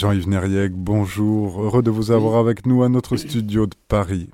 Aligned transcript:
Jean-Yves 0.00 0.30
Nériec, 0.30 0.72
bonjour. 0.72 1.60
Heureux 1.62 1.82
de 1.82 1.90
vous 1.90 2.10
avoir 2.10 2.36
avec 2.36 2.64
nous 2.64 2.82
à 2.82 2.88
notre 2.88 3.18
studio 3.18 3.66
de 3.66 3.74
Paris. 3.86 4.30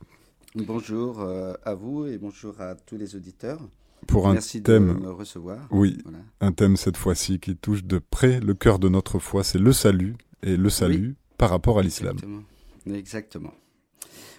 Bonjour 0.54 1.21
euh, 1.21 1.54
à 1.65 1.75
vous 1.75 2.07
et 2.07 2.19
bonjour 2.19 2.61
à 2.61 2.77
tous 2.77 2.96
les 2.96 3.17
auditeurs. 3.17 3.59
Pour 4.07 4.29
un 4.29 4.35
Merci 4.35 4.63
thème, 4.63 4.95
de 4.95 5.01
me 5.01 5.11
recevoir. 5.11 5.59
oui, 5.73 5.99
Voilà. 6.05 6.19
un 6.41 6.53
thème 6.53 6.77
cette 6.77 6.97
fois-ci 6.97 7.41
qui 7.41 7.57
touche 7.57 7.83
de 7.83 7.99
près 7.99 8.39
le 8.39 8.55
cœur 8.55 8.79
de 8.79 8.89
notre 8.89 9.19
foi, 9.19 9.43
c'est 9.43 9.59
le 9.59 9.73
salut 9.73 10.15
et 10.45 10.57
le 10.57 10.71
salut 10.71 11.17
par 11.37 11.50
rapport 11.50 11.80
à 11.80 11.83
l'islam. 11.83 12.14
Exactement. 12.14 12.43
Exactement. 12.96 13.55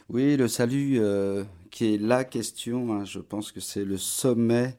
Oui, 0.07 0.37
le 0.37 0.47
salut 0.47 0.95
euh, 1.01 1.43
qui 1.71 1.93
est 1.93 1.97
la 1.97 2.23
question, 2.23 2.93
hein, 2.93 3.03
je 3.03 3.19
pense 3.19 3.51
que 3.51 3.59
c'est 3.59 3.83
le 3.83 3.97
sommet. 3.97 4.77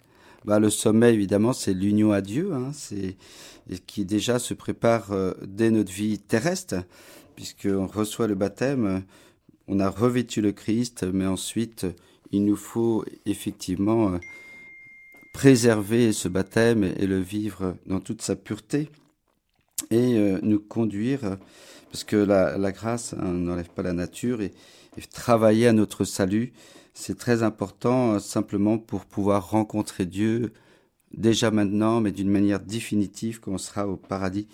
Bah, 0.49 0.59
le 0.59 0.71
sommet, 0.71 1.13
évidemment, 1.13 1.53
c'est 1.53 1.75
l'union 1.75 2.11
à 2.11 2.23
Dieu, 2.23 2.55
hein, 2.55 2.71
qui 3.87 4.07
déjà 4.07 4.39
se 4.39 4.55
prépare 4.55 5.13
euh, 5.13 5.35
dès 5.47 5.71
notre 5.71 5.93
vie 5.93 6.19
terrestre, 6.19 6.77
puisqu'on 7.37 7.87
reçoit 7.87 8.27
le 8.29 8.35
baptême, 8.35 8.87
euh, 8.87 9.01
on 9.67 9.79
a 9.79 9.91
revêtu 9.91 10.41
le 10.41 10.53
Christ, 10.53 11.05
mais 11.05 11.27
ensuite, 11.27 11.85
il 12.33 12.47
nous 12.47 12.57
faut 12.57 13.05
effectivement 13.27 14.15
euh, 14.15 14.19
préserver 15.35 16.15
ce 16.15 16.29
baptême 16.29 16.83
et 16.83 17.07
le 17.07 17.21
vivre 17.21 17.77
dans 17.85 18.01
toute 18.01 18.23
sa 18.23 18.35
pureté 18.35 18.89
et 19.91 20.15
nous 20.41 20.61
conduire, 20.61 21.37
parce 21.93 22.05
que 22.05 22.17
la, 22.17 22.73
grâce 22.73 23.13
hein, 23.13 23.33
n'enlève 23.33 23.69
pas 23.69 23.83
la 23.83 23.93
nature, 23.93 24.41
et 24.41 24.53
travailler 25.13 25.67
à 25.69 25.75
notre 25.75 26.05
salut, 26.05 26.55
c'est 26.99 27.17
très 27.17 27.45
important 27.45 28.15
euh, 28.15 28.19
simplement 28.19 28.77
pour 28.77 29.05
pouvoir 29.05 29.51
rencontrer 29.51 30.05
Dieu 30.05 30.53
déjà 31.17 31.53
maintenant, 31.53 32.01
mais 32.01 32.11
d'une 32.11 32.29
manière 32.29 32.59
définitive 32.59 33.39
quand 33.39 33.53
on 33.53 33.59
sera 33.59 33.87
au 33.87 33.97
paradis. 33.97 34.49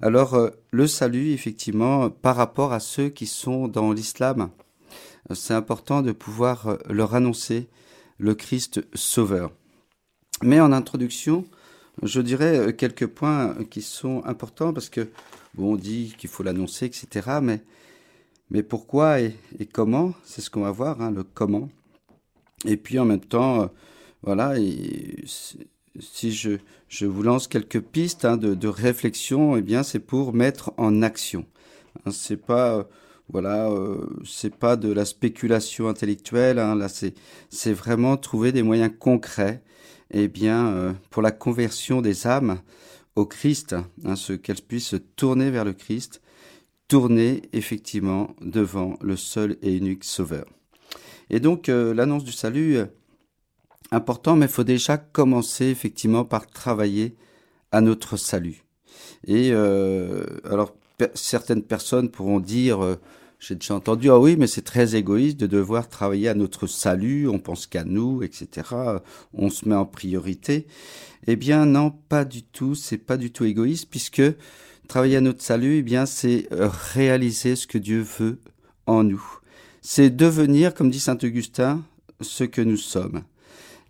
Alors 0.00 0.32
euh, 0.32 0.48
le 0.70 0.86
salut, 0.86 1.32
effectivement, 1.32 2.08
par 2.08 2.36
rapport 2.36 2.72
à 2.72 2.80
ceux 2.80 3.10
qui 3.10 3.26
sont 3.26 3.68
dans 3.68 3.92
l'islam, 3.92 4.48
euh, 5.30 5.34
c'est 5.34 5.52
important 5.52 6.00
de 6.00 6.12
pouvoir 6.12 6.78
leur 6.88 7.14
annoncer 7.14 7.68
le 8.16 8.34
Christ 8.34 8.80
sauveur. 8.94 9.52
Mais 10.42 10.58
en 10.58 10.72
introduction, 10.72 11.44
je 12.02 12.22
dirais 12.22 12.74
quelques 12.78 13.08
points 13.08 13.54
qui 13.68 13.82
sont 13.82 14.24
importants 14.24 14.72
parce 14.72 14.88
que 14.88 15.10
bon, 15.54 15.74
on 15.74 15.76
dit 15.76 16.14
qu'il 16.16 16.30
faut 16.30 16.42
l'annoncer, 16.42 16.86
etc. 16.86 17.40
Mais 17.42 17.60
mais 18.50 18.62
pourquoi 18.62 19.20
et, 19.20 19.36
et 19.58 19.66
comment 19.66 20.14
C'est 20.24 20.40
ce 20.40 20.48
qu'on 20.48 20.62
va 20.62 20.70
voir, 20.70 21.02
hein, 21.02 21.10
le 21.10 21.24
comment. 21.24 21.68
Et 22.66 22.76
puis 22.76 22.98
en 22.98 23.04
même 23.04 23.20
temps, 23.20 23.62
euh, 23.62 23.66
voilà, 24.22 24.54
si- 25.26 26.32
je, 26.32 26.58
je 26.88 27.06
vous 27.06 27.22
lance 27.22 27.48
quelques 27.48 27.80
pistes 27.80 28.24
hein, 28.24 28.36
de, 28.36 28.68
réflexion, 28.68 29.56
eh 29.56 29.62
bien 29.62 29.82
c'est 29.82 29.98
pour 30.00 30.32
mettre 30.34 30.72
en 30.76 31.02
action. 31.02 31.46
Hein, 32.06 32.10
c'est 32.12 32.36
pas 32.36 32.76
euh, 32.76 32.84
voilà, 33.32 33.68
euh, 33.70 34.06
c'est 34.24 34.54
pas 34.54 34.76
de 34.76 34.92
la 34.92 35.04
spéculation 35.04 35.88
intellectuelle. 35.88 36.58
Hein, 36.58 36.74
là, 36.74 36.88
c'est 36.88 37.72
vraiment 37.72 38.16
trouver 38.16 38.52
des 38.52 38.62
moyens 38.62 38.92
concrets, 38.98 39.62
eh 40.10 40.28
bien 40.28 40.96
pour 41.10 41.22
la 41.22 41.30
conversion 41.32 42.02
des 42.02 42.26
âmes 42.26 42.60
au 43.16 43.26
Christ, 43.26 43.76
hein, 44.04 44.16
ce 44.16 44.32
qu'elles 44.32 44.62
puissent 44.62 44.88
se 44.88 44.96
tourner 44.96 45.50
vers 45.50 45.64
le 45.64 45.72
Christ, 45.72 46.22
tourner 46.88 47.42
effectivement 47.52 48.34
devant 48.40 48.96
le 49.00 49.16
seul 49.16 49.56
et 49.62 49.76
unique 49.76 50.04
Sauveur. 50.04 50.46
Et 51.30 51.40
donc 51.40 51.68
euh, 51.68 51.94
l'annonce 51.94 52.24
du 52.24 52.32
salut, 52.32 52.76
euh, 52.76 52.86
important, 53.90 54.36
mais 54.36 54.46
il 54.46 54.52
faut 54.52 54.64
déjà 54.64 54.98
commencer 54.98 55.66
effectivement 55.66 56.24
par 56.24 56.46
travailler 56.46 57.16
à 57.72 57.80
notre 57.80 58.16
salut. 58.16 58.64
Et 59.26 59.50
euh, 59.52 60.24
alors 60.44 60.74
certaines 61.14 61.62
personnes 61.62 62.10
pourront 62.10 62.40
dire, 62.40 62.82
euh, 62.84 62.96
j'ai 63.38 63.54
déjà 63.54 63.74
entendu, 63.74 64.10
ah 64.10 64.18
oui, 64.18 64.36
mais 64.36 64.46
c'est 64.46 64.62
très 64.62 64.96
égoïste 64.96 65.38
de 65.38 65.46
devoir 65.46 65.88
travailler 65.88 66.28
à 66.28 66.34
notre 66.34 66.66
salut, 66.66 67.28
on 67.28 67.38
pense 67.38 67.66
qu'à 67.66 67.84
nous, 67.84 68.22
etc. 68.22 68.68
On 69.32 69.48
se 69.48 69.68
met 69.68 69.74
en 69.74 69.86
priorité. 69.86 70.66
Eh 71.26 71.36
bien 71.36 71.64
non, 71.66 71.90
pas 71.90 72.24
du 72.24 72.42
tout, 72.42 72.74
c'est 72.74 72.98
pas 72.98 73.16
du 73.16 73.30
tout 73.32 73.44
égoïste, 73.44 73.88
puisque 73.90 74.22
travailler 74.88 75.16
à 75.16 75.20
notre 75.20 75.42
salut, 75.42 75.78
eh 75.78 75.82
bien 75.82 76.06
c'est 76.06 76.48
euh, 76.52 76.68
réaliser 76.92 77.56
ce 77.56 77.66
que 77.66 77.78
Dieu 77.78 78.00
veut 78.18 78.40
en 78.86 79.04
nous. 79.04 79.39
C'est 79.82 80.10
devenir, 80.10 80.74
comme 80.74 80.90
dit 80.90 81.00
saint 81.00 81.18
Augustin, 81.22 81.82
ce 82.20 82.44
que 82.44 82.60
nous 82.60 82.76
sommes. 82.76 83.22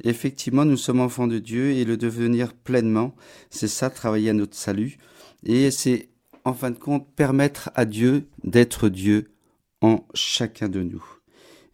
Effectivement, 0.05 0.65
nous 0.65 0.77
sommes 0.77 1.01
enfants 1.01 1.27
de 1.27 1.39
Dieu 1.39 1.73
et 1.73 1.85
le 1.85 1.97
devenir 1.97 2.55
pleinement, 2.55 3.15
c'est 3.51 3.69
ça, 3.69 3.91
travailler 3.91 4.31
à 4.31 4.35
notre 4.35 4.57
salut. 4.57 4.97
Et 5.45 5.71
c'est, 5.71 6.09
en 6.45 6.55
fin 6.55 6.71
de 6.71 6.79
compte, 6.79 7.07
permettre 7.15 7.71
à 7.75 7.85
Dieu 7.85 8.27
d'être 8.45 8.89
Dieu 8.89 9.33
en 9.81 10.07
chacun 10.15 10.69
de 10.69 10.83
nous. 10.83 11.05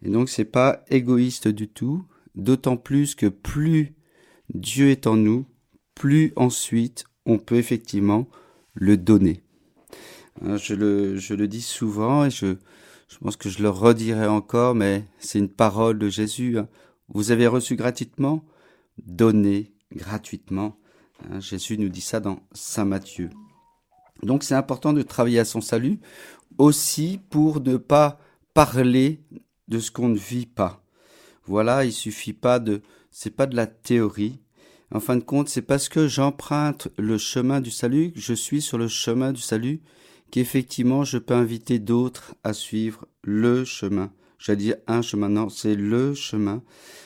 Et 0.01 0.09
donc, 0.09 0.29
c'est 0.29 0.45
pas 0.45 0.83
égoïste 0.89 1.47
du 1.47 1.67
tout, 1.67 2.03
d'autant 2.35 2.77
plus 2.77 3.15
que 3.15 3.27
plus 3.27 3.93
Dieu 4.53 4.89
est 4.89 5.07
en 5.07 5.15
nous, 5.15 5.45
plus 5.95 6.33
ensuite 6.35 7.05
on 7.25 7.37
peut 7.39 7.55
effectivement 7.55 8.27
le 8.73 8.97
donner. 8.97 9.41
Hein, 10.41 10.57
Je 10.57 10.73
le, 10.73 11.17
je 11.17 11.33
le 11.33 11.47
dis 11.47 11.61
souvent 11.61 12.25
et 12.25 12.29
je, 12.29 12.55
je 13.07 13.17
pense 13.17 13.35
que 13.35 13.49
je 13.49 13.61
le 13.61 13.69
redirai 13.69 14.27
encore, 14.27 14.75
mais 14.75 15.05
c'est 15.19 15.39
une 15.39 15.49
parole 15.49 15.97
de 15.97 16.09
Jésus. 16.09 16.57
hein. 16.57 16.67
Vous 17.09 17.31
avez 17.31 17.47
reçu 17.47 17.75
gratuitement, 17.75 18.43
donnez 19.05 19.71
gratuitement. 19.93 20.77
Hein, 21.23 21.39
Jésus 21.39 21.77
nous 21.77 21.89
dit 21.89 22.01
ça 22.01 22.19
dans 22.19 22.39
Saint 22.51 22.85
Matthieu. 22.85 23.29
Donc 24.23 24.43
c'est 24.43 24.55
important 24.55 24.93
de 24.93 25.01
travailler 25.03 25.39
à 25.39 25.45
son 25.45 25.61
salut, 25.61 25.99
aussi 26.57 27.19
pour 27.29 27.61
ne 27.61 27.77
pas 27.77 28.19
parler 28.53 29.21
de 29.67 29.79
ce 29.79 29.91
qu'on 29.91 30.09
ne 30.09 30.17
vit 30.17 30.45
pas. 30.45 30.83
Voilà, 31.45 31.85
il 31.85 31.93
suffit 31.93 32.33
pas 32.33 32.59
de, 32.59 32.81
c'est 33.11 33.35
pas 33.35 33.45
de 33.45 33.55
la 33.55 33.67
théorie. 33.67 34.39
En 34.93 34.99
fin 34.99 35.15
de 35.15 35.23
compte, 35.23 35.49
c'est 35.49 35.61
parce 35.61 35.89
que 35.89 36.07
j'emprunte 36.07 36.87
le 36.97 37.17
chemin 37.17 37.61
du 37.61 37.71
salut, 37.71 38.11
je 38.15 38.33
suis 38.33 38.61
sur 38.61 38.77
le 38.77 38.87
chemin 38.87 39.31
du 39.33 39.41
salut, 39.41 39.81
qu'effectivement 40.31 41.03
je 41.03 41.17
peux 41.17 41.33
inviter 41.33 41.79
d'autres 41.79 42.35
à 42.43 42.53
suivre 42.53 43.07
le 43.23 43.65
chemin. 43.65 44.11
J'allais 44.39 44.57
dire 44.57 44.75
un 44.87 45.01
chemin, 45.01 45.29
non, 45.29 45.49
c'est 45.49 45.75
le 45.75 46.13
chemin, 46.13 46.61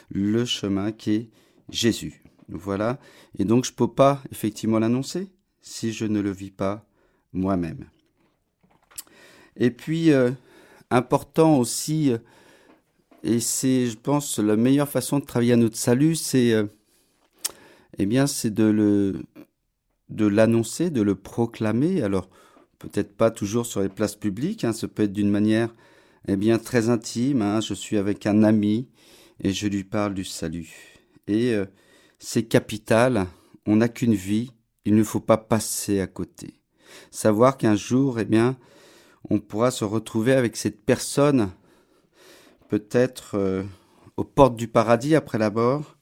le 0.09 0.45
chemin 0.45 0.91
qui 0.91 1.11
est 1.11 1.29
Jésus. 1.69 2.23
Voilà. 2.49 2.99
Et 3.37 3.45
donc 3.45 3.65
je 3.65 3.71
peux 3.71 3.87
pas 3.87 4.21
effectivement 4.31 4.79
l'annoncer 4.79 5.31
si 5.61 5.93
je 5.93 6.05
ne 6.05 6.19
le 6.19 6.31
vis 6.31 6.51
pas 6.51 6.85
moi-même. 7.33 7.85
Et 9.57 9.71
puis, 9.71 10.11
euh, 10.11 10.31
important 10.89 11.57
aussi, 11.57 12.11
euh, 12.11 12.17
et 13.23 13.39
c'est, 13.39 13.88
je 13.88 13.97
pense, 13.97 14.39
la 14.39 14.55
meilleure 14.55 14.89
façon 14.89 15.19
de 15.19 15.25
travailler 15.25 15.53
à 15.53 15.57
notre 15.57 15.77
salut, 15.77 16.15
c'est, 16.15 16.53
euh, 16.53 16.65
eh 17.97 18.05
bien, 18.05 18.27
c'est 18.27 18.53
de 18.53 19.21
de 20.09 20.25
l'annoncer, 20.25 20.89
de 20.89 21.01
le 21.01 21.15
proclamer. 21.15 22.01
Alors, 22.01 22.29
peut-être 22.81 23.16
pas 23.16 23.31
toujours 23.31 23.66
sur 23.66 23.81
les 23.81 23.90
places 23.90 24.16
publiques, 24.16 24.64
hein, 24.64 24.74
ça 24.74 24.88
peut 24.88 25.03
être 25.03 25.14
d'une 25.14 25.30
manière, 25.30 25.74
eh 26.28 26.36
bien, 26.36 26.58
très 26.58 26.90
intime. 26.90 27.42
hein. 27.42 27.62
je 27.62 27.74
suis 27.74 27.97
avec 27.97 28.25
un 28.25 28.44
ami 28.44 28.88
et 29.40 29.52
je 29.52 29.68
lui 29.68 29.84
parle 29.84 30.14
du 30.14 30.25
salut. 30.25 30.69
Et 31.28 31.53
euh, 31.53 31.66
c'est 32.19 32.44
capital. 32.44 33.28
On 33.66 33.78
n'a 33.78 33.90
qu'une 33.90 34.16
vie. 34.16 34.52
Il 34.86 34.96
ne 34.96 35.03
faut 35.03 35.19
pas 35.19 35.38
passer 35.38 36.00
à 36.00 36.08
côté. 36.08 36.59
Savoir 37.12 37.58
qu'un 37.58 37.75
jour, 37.75 38.19
eh 38.19 38.25
bien, 38.25 38.58
on 39.30 39.40
pourra 39.40 39.69
se 39.69 39.84
retrouver 39.84 40.34
avec 40.34 40.58
cette 40.58 40.84
personne, 40.84 41.52
peut-être 42.68 43.36
euh, 43.36 43.63
aux 44.18 44.24
portes 44.24 44.56
du 44.56 44.68
paradis 44.68 45.16
après 45.16 45.38
la 45.38 45.52
mort. 45.52 45.98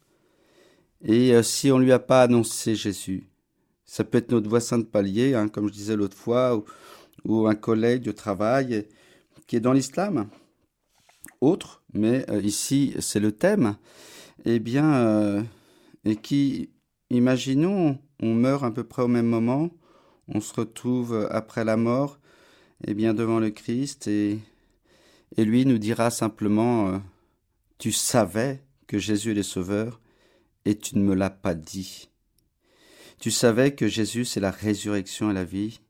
Et 1.04 1.36
euh, 1.36 1.44
si 1.44 1.72
on 1.72 1.80
lui 1.80 1.92
a 1.92 2.00
pas 2.00 2.24
annoncé 2.24 2.76
Jésus, 2.76 3.29
ça 3.90 4.04
peut 4.04 4.20
être 4.20 4.32
notre 4.32 4.48
voisin 4.48 4.78
de 4.78 4.84
palier, 4.84 5.34
hein, 5.34 5.48
comme 5.48 5.68
je 5.68 5.74
disais 5.74 5.96
l'autre 5.96 6.16
fois, 6.16 6.64
ou, 7.26 7.48
un 7.48 7.56
collègue 7.56 8.04
de 8.04 8.12
travail 8.12 8.88
qui 9.48 9.56
est 9.56 9.60
dans 9.60 9.74
l'islam. 9.74 10.30
Autre, 11.42 11.81
mais 11.94 12.24
euh, 12.30 12.40
ici 12.40 12.94
c'est 13.00 13.19
le 13.19 13.31
thème. 13.31 13.78
Eh 14.46 14.60
bien, 14.60 14.94
euh, 14.94 15.44
et 16.06 16.16
qui, 16.18 16.69
imaginons, 17.10 17.98
on 18.22 18.36
meurt 18.36 18.63
à 18.63 18.69
peu 18.69 18.84
près 18.84 19.02
au 19.02 19.08
même 19.08 19.25
moment, 19.25 19.72
on 20.28 20.40
se 20.40 20.54
retrouve 20.54 21.28
après 21.31 21.66
la 21.66 21.75
mort, 21.75 22.19
eh 22.86 22.94
bien 22.94 23.16
devant 23.16 23.40
le 23.40 23.50
Christ 23.50 24.08
et, 24.08 24.38
et 25.36 25.46
lui 25.46 25.66
nous 25.66 25.80
dira 25.80 26.12
simplement 26.12 26.90
euh, 26.90 26.98
tu 27.80 27.92
savais 27.92 28.63
que 28.86 29.00
Jésus 29.00 29.31
est 29.31 29.34
le 29.34 29.44
sauveur 29.44 30.00
et 30.66 30.78
tu 30.78 30.96
ne 30.96 31.04
me 31.04 31.16
l'as 31.16 31.31
pas 31.31 31.56
dit. 31.56 32.09
Tu 33.19 33.31
savais 33.31 33.75
que 33.75 33.88
Jésus 33.88 34.24
c'est 34.24 34.39
la 34.39 34.51
résurrection 34.51 35.30
et 35.30 35.33
la 35.33 35.44
vie 35.44 35.81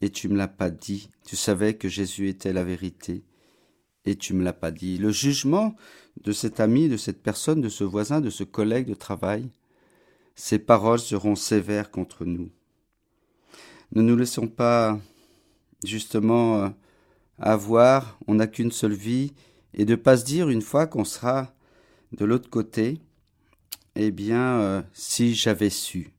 et 0.00 0.08
tu 0.08 0.28
me 0.28 0.36
l'as 0.36 0.48
pas 0.48 0.70
dit. 0.70 1.10
Tu 1.26 1.36
savais 1.36 1.74
que 1.74 1.88
Jésus 1.88 2.28
était 2.28 2.54
la 2.54 2.64
vérité 2.64 3.22
et 4.06 4.16
tu 4.16 4.32
me 4.32 4.42
l'as 4.42 4.54
pas 4.54 4.70
dit. 4.70 4.96
Le 4.96 5.10
jugement 5.10 5.74
de 6.22 6.32
cet 6.32 6.58
ami, 6.58 6.88
de 6.88 6.96
cette 6.96 7.22
personne, 7.22 7.60
de 7.60 7.68
ce 7.68 7.84
voisin, 7.84 8.22
de 8.22 8.30
ce 8.30 8.44
collègue 8.44 8.88
de 8.88 8.94
travail, 8.94 9.50
ces 10.34 10.58
paroles 10.58 11.00
seront 11.00 11.34
sévères 11.34 11.90
contre 11.90 12.24
nous. 12.24 12.50
Ne 13.92 14.00
nous 14.00 14.16
laissons 14.16 14.48
pas 14.48 14.98
justement 15.84 16.62
euh, 16.62 16.68
avoir, 17.38 18.18
on 18.26 18.36
n'a 18.36 18.46
qu'une 18.46 18.72
seule 18.72 18.94
vie, 18.94 19.32
et 19.74 19.84
de 19.84 19.96
pas 19.96 20.16
se 20.16 20.24
dire 20.24 20.48
une 20.48 20.62
fois 20.62 20.86
qu'on 20.86 21.04
sera 21.04 21.52
de 22.12 22.24
l'autre 22.24 22.48
côté, 22.48 23.00
eh 23.96 24.10
bien, 24.10 24.60
euh, 24.60 24.82
si 24.92 25.34
j'avais 25.34 25.70
su. 25.70 26.12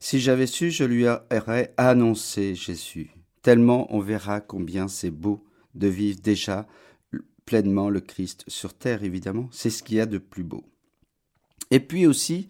Si 0.00 0.20
j'avais 0.20 0.46
su, 0.46 0.70
je 0.70 0.84
lui 0.84 1.06
aurais 1.06 1.74
annoncé 1.76 2.54
Jésus. 2.54 3.10
Tellement 3.42 3.92
on 3.94 4.00
verra 4.00 4.40
combien 4.40 4.88
c'est 4.88 5.10
beau 5.10 5.44
de 5.74 5.88
vivre 5.88 6.20
déjà 6.20 6.66
pleinement 7.44 7.88
le 7.88 8.00
Christ 8.00 8.44
sur 8.46 8.74
terre, 8.74 9.02
évidemment. 9.02 9.48
C'est 9.52 9.70
ce 9.70 9.82
qu'il 9.82 9.96
y 9.96 10.00
a 10.00 10.06
de 10.06 10.18
plus 10.18 10.44
beau. 10.44 10.64
Et 11.70 11.80
puis 11.80 12.06
aussi, 12.06 12.48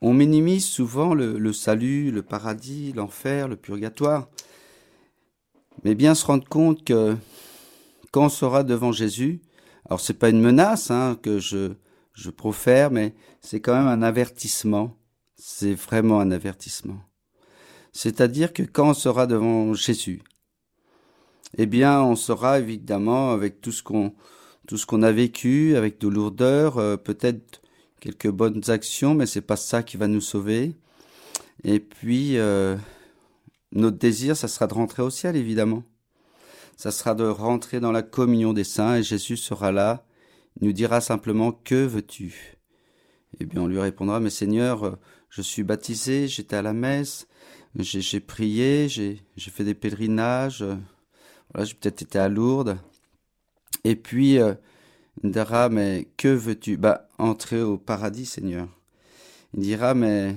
on 0.00 0.12
minimise 0.12 0.66
souvent 0.66 1.14
le, 1.14 1.52
salut, 1.52 2.10
le 2.10 2.22
paradis, 2.22 2.92
l'enfer, 2.92 3.48
le 3.48 3.56
purgatoire. 3.56 4.28
Mais 5.82 5.94
bien 5.94 6.14
se 6.14 6.26
rendre 6.26 6.46
compte 6.46 6.84
que 6.84 7.16
quand 8.12 8.26
on 8.26 8.28
sera 8.28 8.64
devant 8.64 8.92
Jésus, 8.92 9.40
alors 9.86 10.00
c'est 10.00 10.14
pas 10.14 10.28
une 10.28 10.40
menace 10.40 10.90
hein, 10.90 11.18
que 11.22 11.38
je, 11.38 11.72
je 12.12 12.30
profère, 12.30 12.90
mais 12.90 13.14
c'est 13.40 13.60
quand 13.60 13.74
même 13.74 13.88
un 13.88 14.02
avertissement. 14.02 14.96
C'est 15.38 15.74
vraiment 15.74 16.20
un 16.20 16.32
avertissement. 16.32 17.00
C'est-à-dire 17.92 18.52
que 18.52 18.64
quand 18.64 18.90
on 18.90 18.94
sera 18.94 19.26
devant 19.26 19.72
Jésus, 19.72 20.20
eh 21.56 21.66
bien, 21.66 22.02
on 22.02 22.16
sera 22.16 22.58
évidemment 22.58 23.30
avec 23.32 23.60
tout 23.60 23.72
ce 23.72 23.82
qu'on 23.82 24.14
tout 24.66 24.76
ce 24.76 24.84
qu'on 24.84 25.02
a 25.02 25.10
vécu, 25.12 25.76
avec 25.76 25.98
de 25.98 26.08
lourdeurs, 26.08 26.76
euh, 26.76 26.98
peut-être 26.98 27.62
quelques 28.00 28.28
bonnes 28.28 28.68
actions, 28.68 29.14
mais 29.14 29.24
c'est 29.24 29.40
pas 29.40 29.56
ça 29.56 29.82
qui 29.82 29.96
va 29.96 30.08
nous 30.08 30.20
sauver. 30.20 30.76
Et 31.64 31.80
puis, 31.80 32.36
euh, 32.36 32.76
notre 33.72 33.96
désir, 33.96 34.36
ça 34.36 34.46
sera 34.46 34.66
de 34.66 34.74
rentrer 34.74 35.02
au 35.02 35.08
ciel, 35.08 35.36
évidemment. 35.36 35.84
Ça 36.76 36.90
sera 36.90 37.14
de 37.14 37.24
rentrer 37.24 37.80
dans 37.80 37.92
la 37.92 38.02
communion 38.02 38.52
des 38.52 38.64
saints, 38.64 38.96
et 38.96 39.02
Jésus 39.02 39.38
sera 39.38 39.72
là, 39.72 40.04
nous 40.60 40.72
dira 40.72 41.00
simplement 41.00 41.50
Que 41.52 41.86
veux-tu? 41.86 42.58
Eh 43.40 43.46
bien, 43.46 43.62
on 43.62 43.68
lui 43.68 43.80
répondra 43.80 44.20
Mais 44.20 44.30
Seigneur, 44.30 44.98
je 45.30 45.42
suis 45.42 45.62
baptisé, 45.62 46.28
j'étais 46.28 46.56
à 46.56 46.62
la 46.62 46.72
messe, 46.72 47.26
j'ai 47.76 48.20
prié, 48.20 48.88
j'ai 48.88 49.20
fait 49.36 49.64
des 49.64 49.74
pèlerinages, 49.74 50.64
voilà, 51.52 51.64
j'ai 51.64 51.74
peut-être 51.74 52.02
été 52.02 52.18
à 52.18 52.28
Lourdes. 52.28 52.78
Et 53.84 53.96
puis, 53.96 54.38
euh, 54.38 54.54
il 55.22 55.30
dira, 55.30 55.68
mais 55.68 56.08
que 56.16 56.28
veux-tu? 56.28 56.76
Bah, 56.76 57.08
entrer 57.18 57.62
au 57.62 57.78
paradis, 57.78 58.26
Seigneur. 58.26 58.68
Il 59.54 59.60
dira, 59.60 59.94
mais 59.94 60.36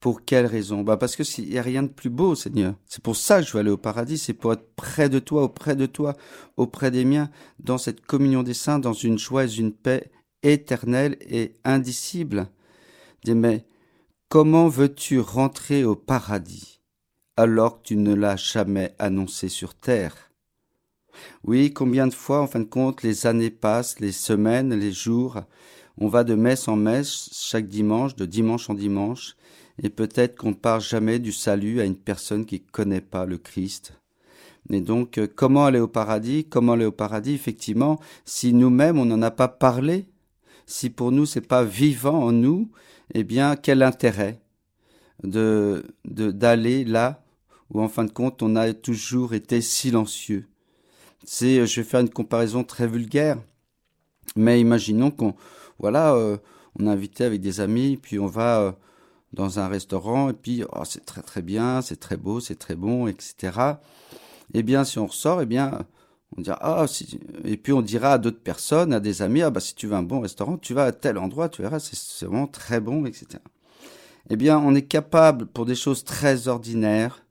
pour 0.00 0.24
quelle 0.24 0.46
raison? 0.46 0.82
Bah, 0.82 0.96
parce 0.96 1.14
que 1.14 1.40
n'y 1.40 1.58
a 1.58 1.62
rien 1.62 1.82
de 1.82 1.88
plus 1.88 2.10
beau, 2.10 2.34
Seigneur. 2.34 2.74
C'est 2.86 3.02
pour 3.02 3.16
ça 3.16 3.40
que 3.40 3.46
je 3.46 3.52
veux 3.52 3.60
aller 3.60 3.70
au 3.70 3.76
paradis, 3.76 4.18
c'est 4.18 4.34
pour 4.34 4.52
être 4.52 4.74
près 4.74 5.08
de 5.08 5.18
toi, 5.18 5.44
auprès 5.44 5.76
de 5.76 5.86
toi, 5.86 6.16
auprès 6.56 6.90
des 6.90 7.04
miens, 7.04 7.30
dans 7.60 7.78
cette 7.78 8.00
communion 8.00 8.42
des 8.42 8.54
saints, 8.54 8.78
dans 8.78 8.92
une 8.92 9.18
joie 9.18 9.44
et 9.44 9.54
une 9.56 9.72
paix 9.72 10.10
éternelle 10.42 11.16
et 11.20 11.54
indicible. 11.64 12.48
Dis, 13.24 13.34
mais 13.34 13.66
comment 14.30 14.68
veux-tu 14.68 15.18
rentrer 15.18 15.84
au 15.84 15.96
paradis 15.96 16.80
alors 17.36 17.78
que 17.78 17.88
tu 17.88 17.96
ne 17.96 18.14
l'as 18.14 18.36
jamais 18.36 18.94
annoncé 19.00 19.48
sur 19.48 19.74
terre? 19.74 20.30
Oui, 21.42 21.72
combien 21.72 22.06
de 22.06 22.14
fois, 22.14 22.40
en 22.40 22.46
fin 22.46 22.60
de 22.60 22.64
compte, 22.64 23.02
les 23.02 23.26
années 23.26 23.50
passent, 23.50 23.98
les 23.98 24.12
semaines, 24.12 24.72
les 24.72 24.92
jours, 24.92 25.40
on 25.98 26.06
va 26.06 26.22
de 26.22 26.36
messe 26.36 26.68
en 26.68 26.76
messe 26.76 27.28
chaque 27.32 27.66
dimanche, 27.66 28.14
de 28.14 28.24
dimanche 28.24 28.70
en 28.70 28.74
dimanche, 28.74 29.34
et 29.82 29.90
peut-être 29.90 30.36
qu'on 30.36 30.50
ne 30.50 30.54
parle 30.54 30.80
jamais 30.80 31.18
du 31.18 31.32
salut 31.32 31.80
à 31.80 31.84
une 31.84 31.96
personne 31.96 32.46
qui 32.46 32.62
ne 32.64 32.70
connaît 32.70 33.00
pas 33.00 33.26
le 33.26 33.36
Christ. 33.36 33.94
Et 34.70 34.80
donc, 34.80 35.18
euh, 35.18 35.26
comment 35.26 35.64
aller 35.64 35.80
au 35.80 35.88
paradis? 35.88 36.44
Comment 36.44 36.74
aller 36.74 36.84
au 36.84 36.92
paradis 36.92 37.34
Effectivement, 37.34 37.98
si 38.24 38.52
nous-mêmes 38.52 38.98
on 38.98 39.06
n'en 39.06 39.22
a 39.22 39.32
pas 39.32 39.48
parlé, 39.48 40.06
si 40.66 40.88
pour 40.88 41.10
nous 41.10 41.26
c'est 41.26 41.40
pas 41.40 41.64
vivant 41.64 42.22
en 42.22 42.30
nous, 42.30 42.70
eh 43.14 43.24
bien, 43.24 43.56
quel 43.56 43.82
intérêt 43.82 44.40
de 45.22 45.84
d'aller 46.04 46.84
là 46.84 47.22
où 47.70 47.80
en 47.82 47.88
fin 47.88 48.04
de 48.04 48.10
compte 48.10 48.42
on 48.42 48.56
a 48.56 48.72
toujours 48.72 49.34
été 49.34 49.60
silencieux? 49.60 50.48
C'est, 51.24 51.58
euh, 51.58 51.66
je 51.66 51.80
vais 51.80 51.86
faire 51.86 52.00
une 52.00 52.10
comparaison 52.10 52.64
très 52.64 52.86
vulgaire, 52.86 53.38
mais 54.36 54.60
imaginons 54.60 55.10
qu'on, 55.10 55.34
voilà, 55.78 56.14
euh, 56.14 56.38
on 56.78 56.86
est 56.86 56.90
invité 56.90 57.24
avec 57.24 57.40
des 57.40 57.60
amis, 57.60 57.96
puis 57.96 58.18
on 58.18 58.26
va 58.26 58.60
euh, 58.60 58.72
dans 59.32 59.58
un 59.58 59.68
restaurant, 59.68 60.30
et 60.30 60.32
puis 60.32 60.64
oh, 60.72 60.84
c'est 60.84 61.04
très 61.04 61.22
très 61.22 61.42
bien, 61.42 61.82
c'est 61.82 62.00
très 62.00 62.16
beau, 62.16 62.40
c'est 62.40 62.56
très 62.58 62.76
bon, 62.76 63.06
etc. 63.06 63.80
Eh 64.54 64.62
bien, 64.62 64.84
si 64.84 64.98
on 64.98 65.06
ressort, 65.06 65.42
eh 65.42 65.46
bien, 65.46 65.86
on 66.36 66.42
dira 66.42 66.58
ah, 66.60 66.86
et 67.44 67.56
puis 67.56 67.72
on 67.72 67.82
dira 67.82 68.14
à 68.14 68.18
d'autres 68.18 68.42
personnes, 68.42 68.92
à 68.92 69.00
des 69.00 69.22
amis, 69.22 69.42
ah 69.42 69.50
bah 69.50 69.60
si 69.60 69.74
tu 69.74 69.86
veux 69.86 69.94
un 69.94 70.02
bon 70.02 70.20
restaurant, 70.20 70.58
tu 70.58 70.74
vas 70.74 70.84
à 70.84 70.92
tel 70.92 71.18
endroit, 71.18 71.48
tu 71.48 71.62
verras, 71.62 71.80
c'est 71.80 72.26
vraiment 72.26 72.46
très 72.46 72.80
bon, 72.80 73.04
etc. 73.06 73.42
Eh 74.28 74.36
bien, 74.36 74.58
on 74.58 74.74
est 74.74 74.86
capable 74.86 75.46
pour 75.46 75.66
des 75.66 75.74
choses 75.74 76.04
très 76.04 76.46
ordinaires, 76.48 77.24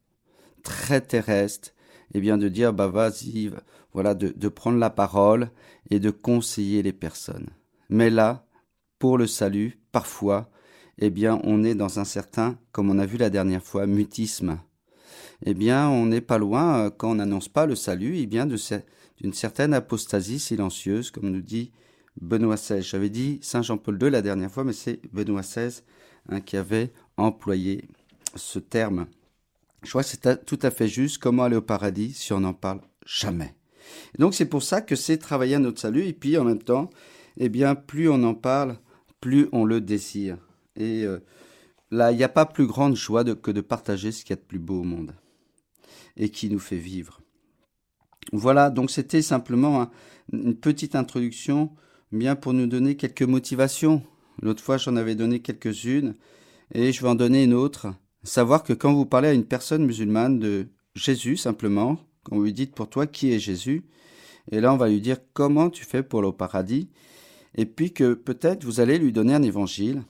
très 0.63 1.01
terrestres, 1.01 1.72
eh 2.13 2.19
bien 2.19 2.38
de 2.38 2.50
dire 2.50 2.74
bah 2.74 2.88
vas-y, 2.88 3.51
voilà, 3.94 4.16
de, 4.16 4.34
de 4.36 4.48
prendre 4.50 4.78
la 4.78 4.90
parole 4.90 5.50
et 5.90 6.00
de 6.00 6.12
conseiller 6.12 6.84
les 6.84 6.94
personnes. 6.94 7.50
Mais 7.90 8.10
là, 8.10 8.46
pour 9.00 9.18
le 9.18 9.28
salut, 9.28 9.80
parfois, 9.92 10.50
eh 11.00 11.10
bien, 11.10 11.40
on 11.44 11.63
est 11.63 11.75
dans 11.75 12.00
un 12.00 12.06
certain, 12.06 12.57
comme 12.72 12.90
on 12.90 13.00
a 13.00 13.06
vu 13.06 13.18
la 13.18 13.30
dernière 13.30 13.63
fois, 13.63 13.88
mutisme. 13.88 14.60
Eh 15.45 15.53
bien, 15.53 15.89
on 15.89 16.06
n'est 16.06 16.21
pas 16.21 16.38
loin, 16.38 16.86
euh, 16.86 16.89
quand 16.89 17.12
on 17.12 17.15
n'annonce 17.15 17.47
pas 17.47 17.65
le 17.65 17.75
salut, 17.75 18.18
eh 18.18 18.25
bien, 18.25 18.45
d'une 18.45 19.33
certaine 19.33 19.74
apostasie 19.74 20.39
silencieuse, 20.39 21.12
comme 21.12 21.30
nous 21.30 21.41
dit 21.41 21.71
Benoît 22.19 22.56
XVI. 22.56 22.81
J'avais 22.81 23.09
dit 23.09 23.39
Saint 23.41 23.62
Jean-Paul 23.62 23.97
II 24.01 24.09
la 24.09 24.21
dernière 24.21 24.51
fois, 24.51 24.63
mais 24.63 24.74
c'est 24.74 25.00
Benoît 25.13 25.41
XVI 25.41 25.81
hein, 26.30 26.41
qui 26.41 26.57
avait 26.57 26.91
employé 27.18 27.88
ce 28.36 28.59
terme. 28.59 29.07
Je 29.83 29.89
crois 29.89 30.03
que 30.03 30.09
c'est 30.09 30.45
tout 30.45 30.59
à 30.62 30.71
fait 30.71 30.89
juste. 30.89 31.19
Comment 31.19 31.44
aller 31.44 31.56
au 31.56 31.62
paradis 31.62 32.13
si 32.13 32.33
on 32.33 32.41
n'en 32.41 32.53
parle 32.53 32.81
jamais 33.06 33.56
donc 34.18 34.33
c'est 34.33 34.45
pour 34.45 34.63
ça 34.63 34.81
que 34.81 34.95
c'est 34.95 35.18
travailler 35.18 35.56
à 35.56 35.59
notre 35.59 35.80
salut 35.80 36.06
et 36.06 36.13
puis 36.13 36.38
en 36.38 36.44
même 36.44 36.62
temps, 36.62 36.89
eh 37.38 37.50
bien 37.50 37.75
plus 37.75 38.09
on 38.09 38.21
en 38.24 38.33
parle, 38.33 38.77
plus 39.19 39.47
on 39.51 39.65
le 39.65 39.81
désire. 39.81 40.38
Et 40.75 41.03
euh, 41.03 41.19
là, 41.91 42.12
il 42.12 42.18
n'y 42.18 42.24
a 42.24 42.30
pas 42.30 42.45
plus 42.45 42.68
grande 42.68 42.95
joie 42.95 43.24
que 43.24 43.51
de 43.51 43.62
partager 43.62 44.12
ce 44.12 44.24
qu'il 44.24 44.31
y 44.31 44.33
a 44.33 44.41
de 44.41 44.47
plus 44.47 44.59
beau 44.59 44.81
au 44.81 44.83
monde 44.83 45.13
et 46.19 46.30
qui 46.30 46.50
nous 46.50 46.60
fait 46.60 46.77
vivre. 46.77 47.21
Voilà, 48.31 48.69
donc 48.69 48.92
c'était 48.92 49.24
simplement 49.24 49.89
une 50.32 50.55
petite 50.55 50.96
introduction, 50.96 51.72
bien 52.12 52.36
pour 52.36 52.53
nous 52.53 52.67
donner 52.67 52.96
quelques 52.96 53.24
motivations. 53.24 54.03
L'autre 54.41 54.63
fois, 54.63 54.77
j'en 54.77 54.96
avais 54.96 55.15
donné 55.15 55.39
quelques-unes 55.39 56.15
et 56.74 56.91
je 56.91 57.01
vais 57.01 57.10
en 57.10 57.15
donner 57.15 57.43
une 57.43 57.53
autre. 57.53 57.88
Savoir 58.24 58.63
que 58.63 58.74
quand 58.74 58.93
vous 58.93 59.05
parlez 59.05 59.29
à 59.29 59.34
une 59.34 59.46
personne 59.46 59.86
musulmane 59.86 60.39
de 60.39 60.67
Jésus 60.93 61.38
simplement, 61.38 61.98
on 62.29 62.41
lui 62.41 62.53
dit 62.53 62.67
pour 62.67 62.89
toi 62.89 63.08
qui 63.08 63.32
est 63.32 63.39
Jésus. 63.39 63.86
Et 64.51 64.60
là, 64.60 64.74
on 64.74 64.77
va 64.77 64.89
lui 64.89 65.01
dire 65.01 65.17
comment 65.34 65.70
tu 65.70 65.86
fais 65.86 66.03
pour 66.03 66.24
au 66.24 66.34
paradis? 66.34 66.89
Et 67.55 67.65
puis 67.65 67.93
que 67.93 68.13
peut-être 68.13 68.63
vous 68.63 68.79
allez 68.79 69.00
lui 69.00 69.12
donner 69.12 69.34
un 69.34 69.41
évangile. 69.41 70.03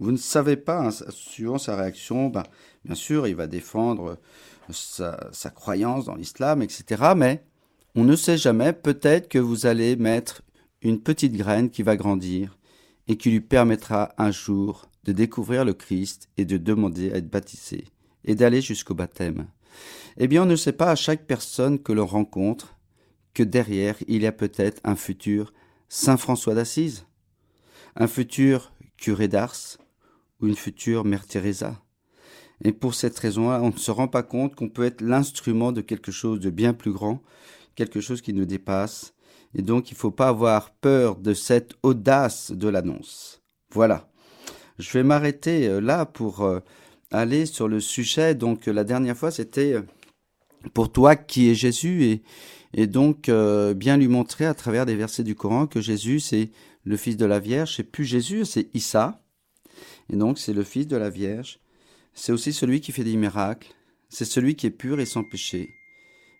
Vous 0.00 0.10
ne 0.10 0.16
savez 0.16 0.56
pas, 0.56 0.88
hein, 0.88 0.90
suivant 1.10 1.58
sa 1.58 1.76
réaction, 1.76 2.28
ben, 2.28 2.42
bien 2.84 2.96
sûr, 2.96 3.28
il 3.28 3.36
va 3.36 3.46
défendre 3.46 4.18
sa, 4.70 5.50
croyance 5.54 6.06
dans 6.06 6.14
l'islam, 6.14 6.62
etc. 6.62 7.12
Mais 7.16 7.44
on 7.94 8.04
ne 8.04 8.16
sait 8.16 8.38
jamais, 8.38 8.72
peut-être 8.72 9.28
que 9.28 9.38
vous 9.38 9.66
allez 9.66 9.96
mettre 9.96 10.42
une 10.82 11.00
petite 11.00 11.34
graine 11.34 11.70
qui 11.70 11.82
va 11.82 11.96
grandir 11.96 12.58
et 13.08 13.16
qui 13.16 13.30
lui 13.30 13.40
permettra 13.40 14.14
un 14.18 14.30
jour 14.30 14.86
de 15.04 15.12
découvrir 15.12 15.64
le 15.64 15.74
Christ 15.74 16.28
et 16.36 16.44
de 16.44 16.56
demander 16.56 17.12
à 17.12 17.16
être 17.16 17.30
baptisé 17.30 17.84
et 18.24 18.34
d'aller 18.34 18.60
jusqu'au 18.60 18.94
baptême. 18.94 19.46
Eh 20.16 20.28
bien, 20.28 20.42
on 20.42 20.46
ne 20.46 20.56
sait 20.56 20.72
pas 20.72 20.90
à 20.90 20.96
chaque 20.96 21.26
personne 21.26 21.78
que 21.78 21.92
l'on 21.92 22.06
rencontre 22.06 22.76
que 23.34 23.42
derrière 23.42 23.96
il 24.06 24.22
y 24.22 24.26
a 24.26 24.32
peut-être 24.32 24.80
un 24.84 24.96
futur 24.96 25.52
Saint 25.88 26.16
François 26.16 26.54
d'Assise, 26.54 27.06
un 27.96 28.06
futur 28.06 28.72
curé 28.96 29.28
d'Ars 29.28 29.78
ou 30.40 30.46
une 30.46 30.56
future 30.56 31.04
Mère 31.04 31.26
Teresa. 31.26 31.83
Et 32.64 32.72
pour 32.72 32.94
cette 32.94 33.18
raison-là, 33.18 33.60
on 33.62 33.70
ne 33.70 33.78
se 33.78 33.90
rend 33.90 34.08
pas 34.08 34.22
compte 34.22 34.54
qu'on 34.54 34.68
peut 34.68 34.84
être 34.84 35.00
l'instrument 35.00 35.72
de 35.72 35.80
quelque 35.80 36.12
chose 36.12 36.40
de 36.40 36.50
bien 36.50 36.72
plus 36.72 36.92
grand, 36.92 37.22
quelque 37.74 38.00
chose 38.00 38.22
qui 38.22 38.32
nous 38.32 38.46
dépasse. 38.46 39.14
Et 39.54 39.62
donc, 39.62 39.90
il 39.90 39.94
ne 39.94 39.98
faut 39.98 40.10
pas 40.10 40.28
avoir 40.28 40.70
peur 40.70 41.16
de 41.16 41.34
cette 41.34 41.74
audace 41.82 42.50
de 42.52 42.68
l'annonce. 42.68 43.42
Voilà. 43.70 44.08
Je 44.78 44.90
vais 44.92 45.04
m'arrêter 45.04 45.68
euh, 45.68 45.80
là 45.80 46.06
pour 46.06 46.42
euh, 46.42 46.60
aller 47.12 47.46
sur 47.46 47.68
le 47.68 47.80
sujet. 47.80 48.34
Donc, 48.34 48.66
la 48.66 48.82
dernière 48.82 49.16
fois, 49.16 49.30
c'était 49.30 49.74
euh, 49.74 49.82
pour 50.72 50.90
toi 50.90 51.14
qui 51.16 51.50
est 51.50 51.54
Jésus 51.54 52.04
et, 52.04 52.22
et 52.74 52.86
donc 52.86 53.28
euh, 53.28 53.72
bien 53.72 53.96
lui 53.96 54.08
montrer 54.08 54.46
à 54.46 54.54
travers 54.54 54.84
des 54.84 54.96
versets 54.96 55.22
du 55.22 55.34
Coran 55.34 55.66
que 55.66 55.80
Jésus 55.80 56.20
c'est 56.20 56.50
le 56.82 56.96
fils 56.96 57.16
de 57.16 57.24
la 57.24 57.38
Vierge, 57.38 57.76
c'est 57.76 57.84
plus 57.84 58.04
Jésus, 58.04 58.44
c'est 58.44 58.68
Issa. 58.74 59.22
Et 60.12 60.16
donc 60.16 60.38
c'est 60.38 60.52
le 60.52 60.64
fils 60.64 60.86
de 60.86 60.96
la 60.96 61.08
Vierge. 61.08 61.60
C'est 62.14 62.32
aussi 62.32 62.52
celui 62.52 62.80
qui 62.80 62.92
fait 62.92 63.04
des 63.04 63.16
miracles, 63.16 63.74
c'est 64.08 64.24
celui 64.24 64.54
qui 64.54 64.66
est 64.66 64.70
pur 64.70 65.00
et 65.00 65.06
sans 65.06 65.24
péché. 65.24 65.68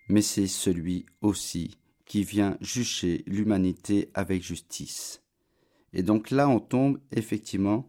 mais 0.09 0.23
c'est 0.23 0.47
celui 0.47 1.07
aussi 1.23 1.78
qui 2.04 2.25
vient 2.25 2.57
juger 2.61 3.25
l'humanité 3.26 4.11
avec 4.14 4.43
justice. 4.43 5.23
Et 5.95 6.02
donc 6.02 6.31
là, 6.31 6.49
on 6.49 6.61
tombe 6.61 6.99
effectivement, 7.11 7.88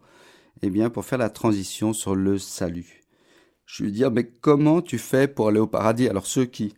eh 0.61 0.69
bien, 0.69 0.89
pour 0.89 1.03
faire 1.03 1.19
la 1.19 1.29
transition 1.29 1.91
sur 1.91 2.15
le 2.15 2.37
salut. 2.37 3.03
Je 3.65 3.83
lui 3.83 3.91
dire, 3.91 4.11
mais 4.11 4.25
comment 4.25 4.81
tu 4.81 4.97
fais 4.97 5.27
pour 5.27 5.49
aller 5.49 5.59
au 5.59 5.67
paradis? 5.67 6.07
Alors 6.07 6.25
ceux 6.25 6.45
qui, 6.45 6.73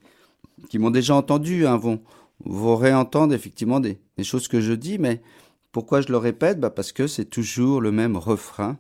qui 0.70 0.80
m'ont 0.80 0.90
déjà 0.90 1.16
entendu 1.16 1.68
hein, 1.68 1.78
vont, 1.78 2.02
vont 2.44 2.78
réentendre 2.78 3.34
effectivement 3.34 3.80
des, 3.80 4.00
des, 4.18 4.24
choses 4.24 4.48
que 4.48 4.62
je 4.62 4.74
dis, 4.74 4.98
mais 4.98 5.22
pourquoi 5.72 6.02
je 6.02 6.10
le 6.10 6.18
répète? 6.18 6.60
Bah 6.60 6.70
Parce 6.72 6.92
que 6.92 7.08
c'est 7.08 7.26
toujours 7.26 7.82
le 7.82 7.92
même 7.92 8.18
refrain 8.18 8.78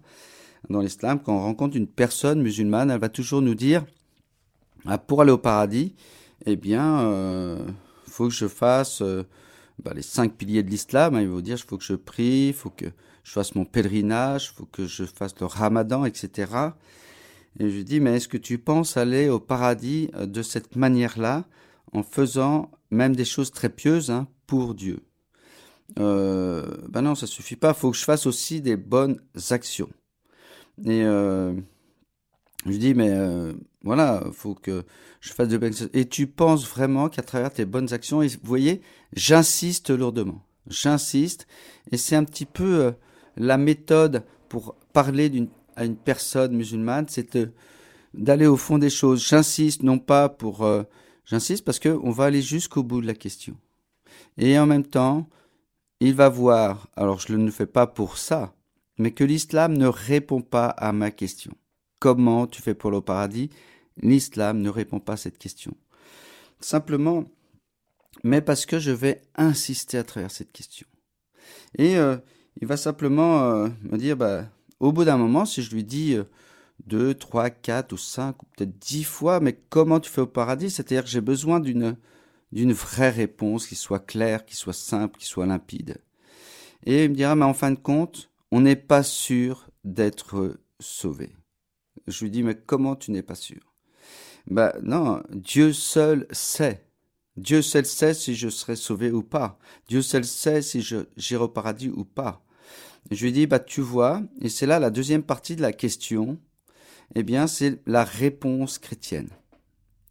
dans 0.69 0.81
l'islam. 0.81 1.19
Quand 1.23 1.35
on 1.35 1.41
rencontre 1.41 1.77
une 1.77 1.87
personne 1.87 2.41
musulmane, 2.41 2.91
elle 2.91 2.99
va 2.99 3.09
toujours 3.09 3.41
nous 3.41 3.55
dire, 3.55 3.85
ah, 4.85 4.97
pour 4.97 5.21
aller 5.21 5.31
au 5.31 5.37
paradis, 5.37 5.95
eh 6.45 6.55
bien, 6.55 7.01
euh, 7.01 7.57
faut 8.07 8.27
que 8.27 8.33
je 8.33 8.47
fasse 8.47 9.01
euh, 9.01 9.23
bah, 9.83 9.91
les 9.93 10.01
cinq 10.01 10.33
piliers 10.35 10.63
de 10.63 10.69
l'islam. 10.69 11.15
Hein, 11.15 11.21
il 11.21 11.27
va 11.27 11.41
dire, 11.41 11.57
faut 11.59 11.77
que 11.77 11.83
je 11.83 11.93
prie, 11.93 12.53
faut 12.53 12.69
que 12.69 12.85
je 13.23 13.31
fasse 13.31 13.55
mon 13.55 13.65
pèlerinage, 13.65 14.51
faut 14.53 14.65
que 14.65 14.85
je 14.85 15.03
fasse 15.03 15.37
le 15.39 15.45
ramadan, 15.45 16.05
etc. 16.05 16.51
Et 17.59 17.69
je 17.69 17.75
lui 17.75 17.83
dis, 17.83 17.99
mais 17.99 18.15
est-ce 18.15 18.27
que 18.27 18.37
tu 18.37 18.59
penses 18.59 18.97
aller 18.97 19.29
au 19.29 19.39
paradis 19.39 20.09
euh, 20.15 20.25
de 20.25 20.41
cette 20.41 20.75
manière-là, 20.75 21.45
en 21.91 22.03
faisant 22.03 22.71
même 22.91 23.15
des 23.15 23.25
choses 23.25 23.51
très 23.51 23.69
pieuses 23.69 24.11
hein, 24.11 24.27
pour 24.45 24.75
Dieu? 24.75 24.99
Ben 25.95 27.01
non, 27.01 27.15
ça 27.15 27.27
suffit 27.27 27.55
pas. 27.55 27.73
Faut 27.73 27.91
que 27.91 27.97
je 27.97 28.03
fasse 28.03 28.25
aussi 28.25 28.61
des 28.61 28.75
bonnes 28.75 29.21
actions. 29.51 29.89
Et 30.85 31.03
euh, 31.03 31.53
je 32.65 32.77
dis, 32.77 32.93
mais 32.93 33.09
euh, 33.09 33.53
voilà, 33.83 34.23
faut 34.33 34.55
que 34.55 34.83
je 35.21 35.33
fasse 35.33 35.47
de 35.47 35.57
bonnes 35.57 35.71
actions. 35.71 35.89
Et 35.93 36.07
tu 36.07 36.27
penses 36.27 36.67
vraiment 36.67 37.09
qu'à 37.09 37.21
travers 37.21 37.51
tes 37.51 37.65
bonnes 37.65 37.93
actions, 37.93 38.21
et 38.21 38.27
vous 38.27 38.37
voyez, 38.43 38.81
j'insiste 39.13 39.89
lourdement. 39.89 40.43
J'insiste. 40.69 41.47
Et 41.91 41.97
c'est 41.97 42.15
un 42.15 42.23
petit 42.23 42.45
peu 42.45 42.79
euh, 42.79 42.91
la 43.37 43.57
méthode 43.57 44.23
pour 44.49 44.75
parler 44.93 45.47
à 45.75 45.85
une 45.85 45.95
personne 45.95 46.55
musulmane, 46.55 47.05
c'est 47.09 47.37
d'aller 48.13 48.47
au 48.47 48.57
fond 48.57 48.77
des 48.77 48.89
choses. 48.89 49.25
J'insiste, 49.27 49.83
non 49.83 49.99
pas 49.99 50.29
pour... 50.29 50.63
Euh, 50.63 50.83
j'insiste 51.25 51.63
parce 51.63 51.79
qu'on 51.79 52.11
va 52.11 52.25
aller 52.25 52.41
jusqu'au 52.41 52.83
bout 52.83 53.01
de 53.01 53.07
la 53.07 53.13
question. 53.13 53.55
Et 54.37 54.57
en 54.57 54.65
même 54.65 54.85
temps, 54.85 55.29
il 55.99 56.13
va 56.13 56.29
voir, 56.29 56.87
alors 56.95 57.19
je 57.19 57.33
ne 57.33 57.45
le 57.45 57.51
fais 57.51 57.65
pas 57.65 57.87
pour 57.87 58.17
ça, 58.17 58.53
mais 58.97 59.11
que 59.11 59.23
l'islam 59.23 59.77
ne 59.77 59.87
répond 59.87 60.41
pas 60.41 60.67
à 60.67 60.91
ma 60.91 61.11
question. 61.11 61.53
Comment 61.99 62.47
tu 62.47 62.61
fais 62.61 62.73
pour 62.73 62.91
le 62.91 63.01
paradis? 63.01 63.49
L'islam 64.01 64.59
ne 64.59 64.69
répond 64.69 64.99
pas 64.99 65.13
à 65.13 65.17
cette 65.17 65.37
question. 65.37 65.75
Simplement, 66.59 67.25
mais 68.23 68.41
parce 68.41 68.65
que 68.65 68.79
je 68.79 68.91
vais 68.91 69.21
insister 69.35 69.97
à 69.97 70.03
travers 70.03 70.31
cette 70.31 70.51
question. 70.51 70.87
Et 71.77 71.97
euh, 71.97 72.17
il 72.61 72.67
va 72.67 72.77
simplement 72.77 73.43
euh, 73.43 73.69
me 73.83 73.97
dire, 73.97 74.17
bah, 74.17 74.45
au 74.79 74.91
bout 74.91 75.05
d'un 75.05 75.17
moment, 75.17 75.45
si 75.45 75.61
je 75.61 75.73
lui 75.73 75.83
dis 75.83 76.13
euh, 76.13 76.23
deux, 76.85 77.13
trois, 77.13 77.49
quatre 77.49 77.93
ou 77.93 77.97
cinq 77.97 78.41
ou 78.41 78.45
peut-être 78.55 78.77
dix 78.79 79.03
fois, 79.03 79.39
mais 79.39 79.59
comment 79.69 79.99
tu 79.99 80.09
fais 80.09 80.21
au 80.21 80.27
paradis? 80.27 80.69
C'est-à-dire 80.69 81.03
que 81.03 81.09
j'ai 81.09 81.21
besoin 81.21 81.59
d'une 81.59 81.97
d'une 82.51 82.73
vraie 82.73 83.09
réponse 83.09 83.67
qui 83.67 83.75
soit 83.75 83.99
claire, 83.99 84.45
qui 84.45 84.55
soit 84.55 84.73
simple, 84.73 85.17
qui 85.19 85.25
soit 85.25 85.45
limpide. 85.45 85.97
Et 86.85 87.03
il 87.03 87.09
me 87.09 87.15
dira, 87.15 87.35
mais 87.35 87.45
en 87.45 87.53
fin 87.53 87.71
de 87.71 87.79
compte, 87.79 88.26
on 88.51 88.61
n'est 88.61 88.75
pas 88.75 89.03
sûr 89.03 89.69
d'être 89.83 90.59
sauvé. 90.79 91.35
Je 92.07 92.23
lui 92.23 92.31
dis, 92.31 92.43
mais 92.43 92.55
comment 92.55 92.95
tu 92.95 93.11
n'es 93.11 93.23
pas 93.23 93.35
sûr? 93.35 93.73
Ben 94.49 94.71
non, 94.81 95.21
Dieu 95.29 95.73
seul 95.73 96.25
sait. 96.31 96.85
Dieu 97.35 97.61
seul 97.61 97.85
sait 97.85 98.13
si 98.13 98.33
je 98.33 98.49
serai 98.49 98.75
sauvé 98.75 99.11
ou 99.11 99.21
pas. 99.21 99.59
Dieu 99.87 100.01
seul 100.01 100.25
sait 100.25 100.61
si 100.61 100.81
j'irai 100.81 101.43
au 101.43 101.49
paradis 101.49 101.89
ou 101.89 102.05
pas. 102.05 102.43
Je 103.11 103.25
lui 103.25 103.31
dis, 103.31 103.47
bah, 103.47 103.59
tu 103.59 103.81
vois, 103.81 104.21
et 104.41 104.49
c'est 104.49 104.65
là 104.65 104.79
la 104.79 104.89
deuxième 104.89 105.23
partie 105.23 105.55
de 105.55 105.61
la 105.61 105.71
question, 105.71 106.39
eh 107.15 107.23
bien, 107.23 107.47
c'est 107.47 107.79
la 107.85 108.03
réponse 108.03 108.79
chrétienne. 108.79 109.29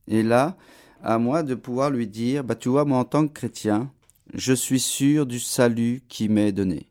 Et 0.06 0.22
là, 0.22 0.56
à 1.02 1.18
moi 1.18 1.42
de 1.42 1.54
pouvoir 1.54 1.90
lui 1.90 2.06
dire, 2.06 2.44
bah, 2.44 2.54
tu 2.54 2.68
vois, 2.68 2.84
moi, 2.84 2.98
en 2.98 3.04
tant 3.04 3.26
que 3.26 3.32
chrétien, 3.32 3.92
je 4.34 4.52
suis 4.52 4.80
sûr 4.80 5.26
du 5.26 5.40
salut 5.40 6.02
qui 6.08 6.28
m'est 6.28 6.52
donné. 6.52 6.90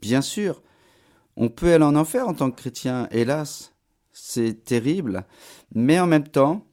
Bien 0.00 0.20
sûr, 0.20 0.62
on 1.36 1.48
peut 1.48 1.72
aller 1.72 1.84
en 1.84 1.96
enfer 1.96 2.26
en 2.26 2.34
tant 2.34 2.50
que 2.50 2.60
chrétien, 2.60 3.08
hélas, 3.10 3.74
c'est 4.12 4.64
terrible, 4.64 5.24
mais 5.74 6.00
en 6.00 6.06
même 6.06 6.28
temps, 6.28 6.66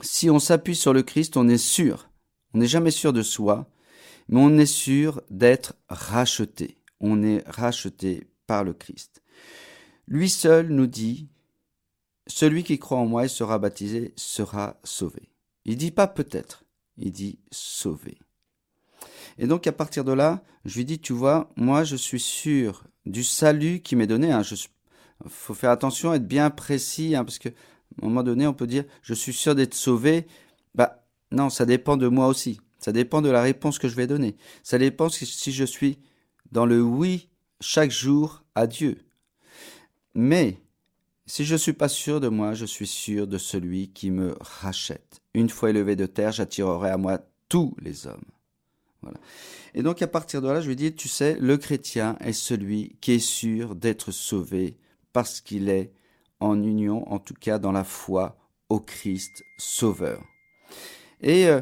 si 0.00 0.28
on 0.30 0.38
s'appuie 0.38 0.74
sur 0.74 0.92
le 0.92 1.02
Christ, 1.02 1.36
on 1.36 1.48
est 1.48 1.58
sûr, 1.58 2.10
on 2.52 2.58
n'est 2.58 2.66
jamais 2.66 2.90
sûr 2.90 3.12
de 3.12 3.22
soi, 3.22 3.68
mais 4.28 4.40
on 4.40 4.58
est 4.58 4.66
sûr 4.66 5.20
d'être 5.30 5.74
racheté 5.88 6.78
on 7.06 7.22
est 7.22 7.46
racheté 7.46 8.26
par 8.46 8.64
le 8.64 8.72
Christ. 8.72 9.22
Lui 10.08 10.30
seul 10.30 10.68
nous 10.68 10.86
dit, 10.86 11.28
celui 12.26 12.64
qui 12.64 12.78
croit 12.78 12.98
en 12.98 13.06
moi 13.06 13.26
et 13.26 13.28
sera 13.28 13.58
baptisé 13.58 14.14
sera 14.16 14.80
sauvé. 14.84 15.30
Il 15.66 15.76
dit 15.76 15.90
pas 15.90 16.06
peut-être, 16.06 16.64
il 16.96 17.12
dit 17.12 17.38
sauvé. 17.50 18.18
Et 19.36 19.46
donc 19.46 19.66
à 19.66 19.72
partir 19.72 20.04
de 20.04 20.12
là, 20.12 20.42
je 20.64 20.78
lui 20.78 20.86
dis, 20.86 20.98
tu 20.98 21.12
vois, 21.12 21.50
moi 21.56 21.84
je 21.84 21.96
suis 21.96 22.20
sûr 22.20 22.84
du 23.06 23.24
salut 23.24 23.80
qui 23.80 23.96
m'est 23.96 24.06
donné. 24.06 24.28
Il 24.28 24.32
hein. 24.32 24.42
faut 25.28 25.54
faire 25.54 25.70
attention, 25.70 26.14
être 26.14 26.26
bien 26.26 26.50
précis, 26.50 27.14
hein, 27.14 27.24
parce 27.24 27.38
que 27.38 27.48
à 27.48 28.06
un 28.06 28.08
moment 28.08 28.22
donné, 28.22 28.46
on 28.46 28.54
peut 28.54 28.66
dire, 28.66 28.84
je 29.02 29.14
suis 29.14 29.32
sûr 29.32 29.54
d'être 29.54 29.74
sauvé. 29.74 30.26
Bah 30.74 31.06
non, 31.30 31.50
ça 31.50 31.64
dépend 31.64 31.96
de 31.96 32.08
moi 32.08 32.26
aussi. 32.26 32.60
Ça 32.78 32.92
dépend 32.92 33.22
de 33.22 33.30
la 33.30 33.42
réponse 33.42 33.78
que 33.78 33.88
je 33.88 33.96
vais 33.96 34.06
donner. 34.06 34.36
Ça 34.62 34.78
dépend 34.78 35.08
si 35.08 35.52
je 35.52 35.64
suis 35.64 35.98
dans 36.52 36.66
le 36.66 36.82
oui 36.82 37.28
chaque 37.60 37.90
jour 37.90 38.44
à 38.54 38.66
Dieu. 38.66 38.98
Mais 40.14 40.58
si 41.26 41.44
je 41.44 41.54
ne 41.54 41.58
suis 41.58 41.72
pas 41.72 41.88
sûr 41.88 42.20
de 42.20 42.28
moi, 42.28 42.54
je 42.54 42.66
suis 42.66 42.86
sûr 42.86 43.26
de 43.26 43.38
celui 43.38 43.90
qui 43.90 44.10
me 44.10 44.36
rachète. 44.40 45.22
Une 45.32 45.48
fois 45.48 45.70
élevé 45.70 45.96
de 45.96 46.06
terre, 46.06 46.32
j'attirerai 46.32 46.90
à 46.90 46.96
moi 46.98 47.20
tous 47.48 47.74
les 47.80 48.06
hommes. 48.06 48.33
Et 49.74 49.82
donc 49.82 50.02
à 50.02 50.06
partir 50.06 50.42
de 50.42 50.48
là, 50.48 50.60
je 50.60 50.68
lui 50.68 50.76
dis, 50.76 50.94
tu 50.94 51.08
sais, 51.08 51.36
le 51.40 51.56
chrétien 51.56 52.16
est 52.20 52.32
celui 52.32 52.96
qui 53.00 53.12
est 53.12 53.18
sûr 53.18 53.74
d'être 53.74 54.12
sauvé 54.12 54.78
parce 55.12 55.40
qu'il 55.40 55.68
est 55.68 55.92
en 56.40 56.62
union, 56.62 57.10
en 57.12 57.18
tout 57.18 57.34
cas 57.34 57.58
dans 57.58 57.72
la 57.72 57.84
foi 57.84 58.36
au 58.68 58.80
Christ 58.80 59.44
Sauveur. 59.58 60.22
Et 61.20 61.48
euh, 61.48 61.60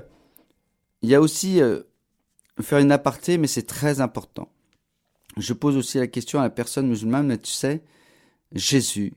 il 1.02 1.10
y 1.10 1.14
a 1.14 1.20
aussi 1.20 1.60
euh, 1.60 1.82
faire 2.60 2.78
une 2.78 2.92
aparté, 2.92 3.38
mais 3.38 3.46
c'est 3.46 3.66
très 3.66 4.00
important 4.00 4.48
je 5.36 5.52
pose 5.52 5.76
aussi 5.76 5.98
la 5.98 6.06
question 6.06 6.40
à 6.40 6.42
la 6.42 6.50
personne 6.50 6.88
musulmane, 6.88 7.38
tu 7.38 7.50
sais, 7.50 7.82
Jésus, 8.52 9.14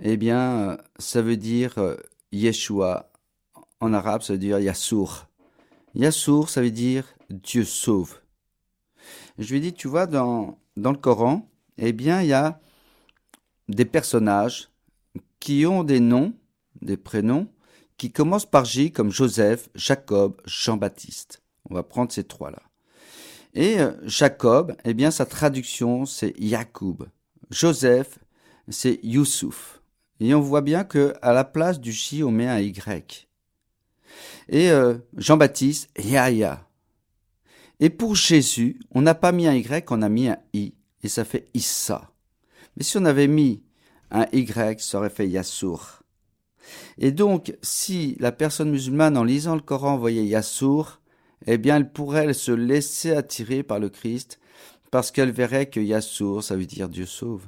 eh 0.00 0.16
bien, 0.16 0.70
euh, 0.70 0.76
ça 0.98 1.22
veut 1.22 1.36
dire 1.36 1.96
Yeshua. 2.32 3.10
En 3.80 3.92
arabe, 3.92 4.22
ça 4.22 4.32
veut 4.32 4.38
dire 4.38 4.58
Yassour. 4.58 5.27
Yassour, 5.94 6.50
ça 6.50 6.60
veut 6.60 6.70
dire 6.70 7.04
Dieu 7.30 7.64
sauve. 7.64 8.20
Je 9.38 9.52
lui 9.52 9.60
dis, 9.60 9.72
tu 9.72 9.88
vois, 9.88 10.06
dans, 10.06 10.58
dans 10.76 10.92
le 10.92 10.98
Coran, 10.98 11.48
eh 11.76 11.92
bien, 11.92 12.22
il 12.22 12.28
y 12.28 12.32
a 12.32 12.60
des 13.68 13.84
personnages 13.84 14.70
qui 15.40 15.66
ont 15.66 15.84
des 15.84 16.00
noms, 16.00 16.34
des 16.82 16.96
prénoms, 16.96 17.48
qui 17.96 18.12
commencent 18.12 18.50
par 18.50 18.64
J 18.64 18.92
comme 18.92 19.10
Joseph, 19.10 19.68
Jacob, 19.74 20.40
Jean-Baptiste. 20.44 21.42
On 21.68 21.74
va 21.74 21.82
prendre 21.82 22.12
ces 22.12 22.24
trois-là. 22.24 22.62
Et 23.54 23.80
euh, 23.80 23.92
Jacob, 24.04 24.76
eh 24.84 24.94
bien, 24.94 25.10
sa 25.10 25.26
traduction, 25.26 26.06
c'est 26.06 26.34
Yacoub. 26.38 27.06
Joseph, 27.50 28.18
c'est 28.68 29.00
Youssouf. 29.02 29.82
Et 30.20 30.34
on 30.34 30.40
voit 30.40 30.60
bien 30.60 30.84
que 30.84 31.14
à 31.22 31.32
la 31.32 31.44
place 31.44 31.80
du 31.80 31.92
J, 31.92 32.22
on 32.22 32.30
met 32.30 32.48
un 32.48 32.60
Y. 32.60 33.27
Et 34.48 34.70
euh, 34.70 34.94
Jean-Baptiste, 35.16 35.90
Yahya. 35.98 36.66
Et 37.80 37.90
pour 37.90 38.14
Jésus, 38.14 38.80
on 38.90 39.02
n'a 39.02 39.14
pas 39.14 39.32
mis 39.32 39.46
un 39.46 39.54
Y, 39.54 39.86
on 39.90 40.02
a 40.02 40.08
mis 40.08 40.28
un 40.28 40.38
I. 40.52 40.74
Et 41.02 41.08
ça 41.08 41.24
fait 41.24 41.48
Issa. 41.54 42.10
Mais 42.76 42.82
si 42.82 42.96
on 42.96 43.04
avait 43.04 43.28
mis 43.28 43.62
un 44.10 44.26
Y, 44.32 44.80
ça 44.80 44.98
aurait 44.98 45.10
fait 45.10 45.28
Yassour. 45.28 46.02
Et 46.98 47.12
donc, 47.12 47.56
si 47.62 48.16
la 48.20 48.32
personne 48.32 48.70
musulmane, 48.70 49.16
en 49.16 49.24
lisant 49.24 49.54
le 49.54 49.60
Coran, 49.60 49.96
voyait 49.96 50.26
Yassour, 50.26 51.00
eh 51.46 51.56
bien 51.56 51.76
elle 51.76 51.92
pourrait 51.92 52.34
se 52.34 52.52
laisser 52.52 53.12
attirer 53.12 53.62
par 53.62 53.78
le 53.78 53.88
Christ 53.88 54.40
parce 54.90 55.10
qu'elle 55.10 55.30
verrait 55.30 55.66
que 55.66 55.80
Yassour, 55.80 56.42
ça 56.42 56.56
veut 56.56 56.66
dire 56.66 56.88
Dieu 56.88 57.06
sauve. 57.06 57.46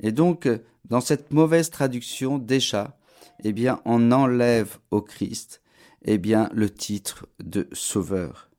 Et 0.00 0.12
donc, 0.12 0.48
dans 0.84 1.00
cette 1.00 1.32
mauvaise 1.32 1.70
traduction, 1.70 2.38
déjà, 2.38 2.96
eh 3.42 3.52
bien, 3.52 3.80
on 3.84 4.12
enlève 4.12 4.78
au 4.90 5.02
Christ, 5.02 5.60
eh 6.04 6.18
bien, 6.18 6.50
le 6.52 6.70
titre 6.70 7.26
de 7.42 7.68
sauveur. 7.72 8.50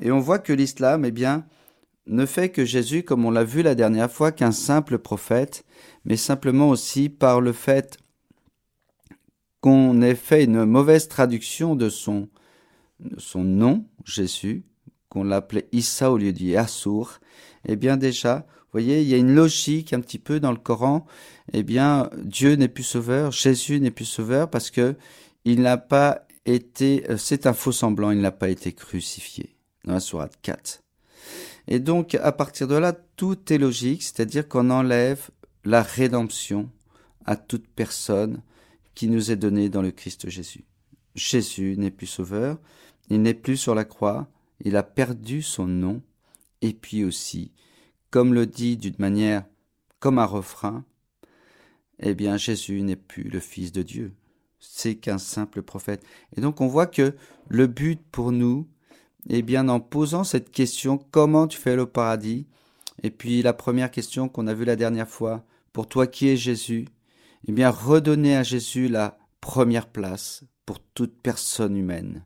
Et 0.00 0.10
on 0.10 0.20
voit 0.20 0.38
que 0.38 0.52
l'islam, 0.52 1.04
eh 1.04 1.10
bien, 1.10 1.46
ne 2.06 2.26
fait 2.26 2.50
que 2.50 2.64
Jésus, 2.64 3.02
comme 3.02 3.24
on 3.24 3.30
l'a 3.30 3.44
vu 3.44 3.62
la 3.62 3.74
dernière 3.74 4.10
fois, 4.10 4.32
qu'un 4.32 4.52
simple 4.52 4.98
prophète, 4.98 5.64
mais 6.04 6.16
simplement 6.16 6.68
aussi 6.70 7.08
par 7.08 7.40
le 7.40 7.52
fait 7.52 7.98
qu'on 9.60 10.00
ait 10.02 10.14
fait 10.14 10.44
une 10.44 10.64
mauvaise 10.64 11.08
traduction 11.08 11.74
de 11.74 11.88
son, 11.88 12.28
son 13.18 13.44
nom, 13.44 13.84
Jésus, 14.04 14.64
qu'on 15.08 15.24
l'appelait 15.24 15.68
Issa 15.72 16.12
au 16.12 16.18
lieu 16.18 16.32
d'Yassour, 16.32 17.18
eh 17.66 17.76
bien 17.76 17.96
déjà, 17.96 18.46
vous 18.68 18.72
voyez, 18.72 19.00
il 19.00 19.08
y 19.08 19.14
a 19.14 19.18
une 19.18 19.34
logique 19.34 19.92
un 19.92 20.00
petit 20.00 20.18
peu 20.18 20.40
dans 20.40 20.52
le 20.52 20.58
Coran. 20.58 21.06
Eh 21.54 21.62
bien, 21.62 22.10
Dieu 22.22 22.54
n'est 22.54 22.68
plus 22.68 22.82
sauveur, 22.82 23.32
Jésus 23.32 23.80
n'est 23.80 23.90
plus 23.90 24.04
sauveur 24.04 24.50
parce 24.50 24.70
que 24.70 24.94
il 25.46 25.62
n'a 25.62 25.78
pas 25.78 26.27
euh, 26.50 27.16
c'est 27.16 27.46
un 27.46 27.52
faux 27.52 27.72
semblant, 27.72 28.10
il 28.10 28.20
n'a 28.20 28.30
pas 28.30 28.48
été 28.48 28.72
crucifié 28.72 29.56
dans 29.84 29.94
la 29.94 30.00
sourate 30.00 30.38
4. 30.42 30.82
Et 31.66 31.80
donc, 31.80 32.14
à 32.14 32.32
partir 32.32 32.66
de 32.66 32.74
là, 32.74 32.92
tout 32.92 33.52
est 33.52 33.58
logique, 33.58 34.02
c'est-à-dire 34.02 34.48
qu'on 34.48 34.70
enlève 34.70 35.30
la 35.64 35.82
rédemption 35.82 36.70
à 37.26 37.36
toute 37.36 37.66
personne 37.68 38.42
qui 38.94 39.08
nous 39.08 39.30
est 39.30 39.36
donnée 39.36 39.68
dans 39.68 39.82
le 39.82 39.90
Christ 39.90 40.30
Jésus. 40.30 40.64
Jésus 41.14 41.76
n'est 41.76 41.90
plus 41.90 42.06
sauveur, 42.06 42.58
il 43.10 43.20
n'est 43.20 43.34
plus 43.34 43.56
sur 43.56 43.74
la 43.74 43.84
croix, 43.84 44.28
il 44.64 44.76
a 44.76 44.82
perdu 44.82 45.42
son 45.42 45.66
nom, 45.66 46.02
et 46.62 46.72
puis 46.72 47.04
aussi, 47.04 47.52
comme 48.10 48.32
le 48.32 48.46
dit 48.46 48.76
d'une 48.76 48.96
manière 48.98 49.44
comme 50.00 50.18
un 50.18 50.24
refrain, 50.24 50.84
eh 52.00 52.14
bien 52.14 52.36
Jésus 52.36 52.82
n'est 52.82 52.96
plus 52.96 53.24
le 53.24 53.40
Fils 53.40 53.72
de 53.72 53.82
Dieu, 53.82 54.14
c'est 54.70 54.96
qu'un 54.96 55.18
simple 55.18 55.62
prophète. 55.62 56.04
Et 56.36 56.40
donc 56.40 56.60
on 56.60 56.66
voit 56.66 56.86
que 56.86 57.14
le 57.48 57.66
but 57.66 58.00
pour 58.12 58.32
nous, 58.32 58.68
eh 59.28 59.42
bien 59.42 59.68
en 59.68 59.80
posant 59.80 60.24
cette 60.24 60.50
question, 60.50 60.98
comment 61.10 61.46
tu 61.46 61.58
fais 61.58 61.74
le 61.74 61.86
paradis? 61.86 62.46
Et 63.02 63.10
puis 63.10 63.42
la 63.42 63.54
première 63.54 63.90
question 63.90 64.28
qu'on 64.28 64.46
a 64.46 64.54
vue 64.54 64.64
la 64.64 64.76
dernière 64.76 65.08
fois, 65.08 65.44
pour 65.72 65.88
toi 65.88 66.06
qui 66.06 66.28
es 66.28 66.36
Jésus 66.36 66.86
Eh 67.46 67.52
bien 67.52 67.70
redonner 67.70 68.36
à 68.36 68.42
Jésus 68.42 68.88
la 68.88 69.18
première 69.40 69.88
place 69.88 70.44
pour 70.66 70.80
toute 70.80 71.16
personne 71.22 71.76
humaine. 71.76 72.24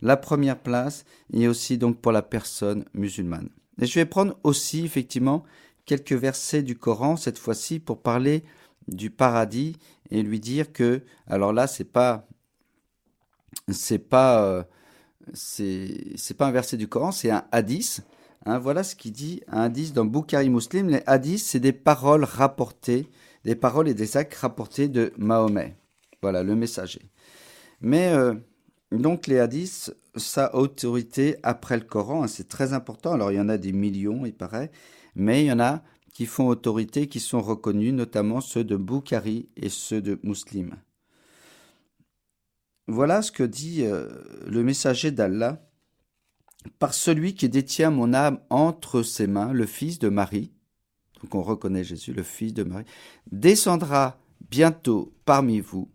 La 0.00 0.16
première 0.16 0.58
place 0.58 1.04
et 1.32 1.46
aussi 1.46 1.78
donc 1.78 2.00
pour 2.00 2.12
la 2.12 2.22
personne 2.22 2.84
musulmane. 2.94 3.50
Et 3.80 3.86
je 3.86 3.94
vais 3.94 4.06
prendre 4.06 4.38
aussi 4.44 4.84
effectivement 4.84 5.44
quelques 5.84 6.12
versets 6.12 6.62
du 6.62 6.76
Coran 6.76 7.16
cette 7.16 7.38
fois-ci 7.38 7.80
pour 7.80 8.00
parler 8.02 8.44
du 8.88 9.10
paradis 9.10 9.76
et 10.10 10.22
lui 10.22 10.40
dire 10.40 10.72
que 10.72 11.02
alors 11.26 11.52
là 11.52 11.66
c'est 11.66 11.84
pas 11.84 12.26
c'est 13.68 13.98
pas 13.98 14.44
euh, 14.44 14.62
c'est 15.32 16.36
pas 16.36 16.46
un 16.46 16.52
verset 16.52 16.76
du 16.76 16.88
Coran 16.88 17.12
c'est 17.12 17.30
un 17.30 17.44
hadith 17.52 18.02
hein, 18.46 18.58
voilà 18.58 18.82
ce 18.82 18.94
qu'il 18.94 19.12
dit 19.12 19.42
un 19.48 19.62
hadith 19.62 19.92
dans 19.92 20.04
Bukhari 20.04 20.50
Muslim 20.50 20.88
les 20.88 21.02
hadiths 21.06 21.44
c'est 21.44 21.60
des 21.60 21.72
paroles 21.72 22.24
rapportées 22.24 23.08
des 23.44 23.54
paroles 23.54 23.88
et 23.88 23.94
des 23.94 24.16
actes 24.16 24.34
rapportés 24.34 24.88
de 24.88 25.12
Mahomet 25.16 25.76
voilà 26.22 26.42
le 26.42 26.54
messager 26.54 27.10
mais 27.80 28.08
euh, 28.12 28.34
donc 28.92 29.26
les 29.26 29.38
hadiths 29.38 29.94
sa 30.16 30.54
autorité 30.54 31.36
après 31.42 31.76
le 31.76 31.84
Coran. 31.84 32.24
Hein, 32.24 32.28
c'est 32.28 32.48
très 32.48 32.72
important. 32.72 33.12
Alors 33.12 33.32
il 33.32 33.36
y 33.36 33.40
en 33.40 33.48
a 33.48 33.58
des 33.58 33.72
millions, 33.72 34.24
il 34.26 34.34
paraît, 34.34 34.70
mais 35.14 35.42
il 35.42 35.46
y 35.46 35.52
en 35.52 35.60
a 35.60 35.82
qui 36.14 36.26
font 36.26 36.46
autorité, 36.46 37.08
qui 37.08 37.20
sont 37.20 37.42
reconnus, 37.42 37.92
notamment 37.92 38.40
ceux 38.40 38.64
de 38.64 38.76
Bukhari 38.76 39.48
et 39.56 39.68
ceux 39.68 40.00
de 40.00 40.18
Muslim. 40.22 40.76
Voilà 42.86 43.20
ce 43.20 43.32
que 43.32 43.42
dit 43.42 43.82
euh, 43.82 44.08
le 44.46 44.62
messager 44.62 45.10
d'Allah. 45.10 45.60
Par 46.78 46.94
celui 46.94 47.34
qui 47.34 47.50
détient 47.50 47.90
mon 47.90 48.14
âme 48.14 48.40
entre 48.48 49.02
ses 49.02 49.26
mains, 49.26 49.52
le 49.52 49.66
fils 49.66 49.98
de 49.98 50.08
Marie, 50.08 50.50
donc 51.20 51.34
on 51.34 51.42
reconnaît 51.42 51.84
Jésus, 51.84 52.14
le 52.14 52.22
fils 52.22 52.54
de 52.54 52.62
Marie, 52.62 52.86
descendra 53.30 54.18
bientôt 54.48 55.12
parmi 55.26 55.60
vous, 55.60 55.90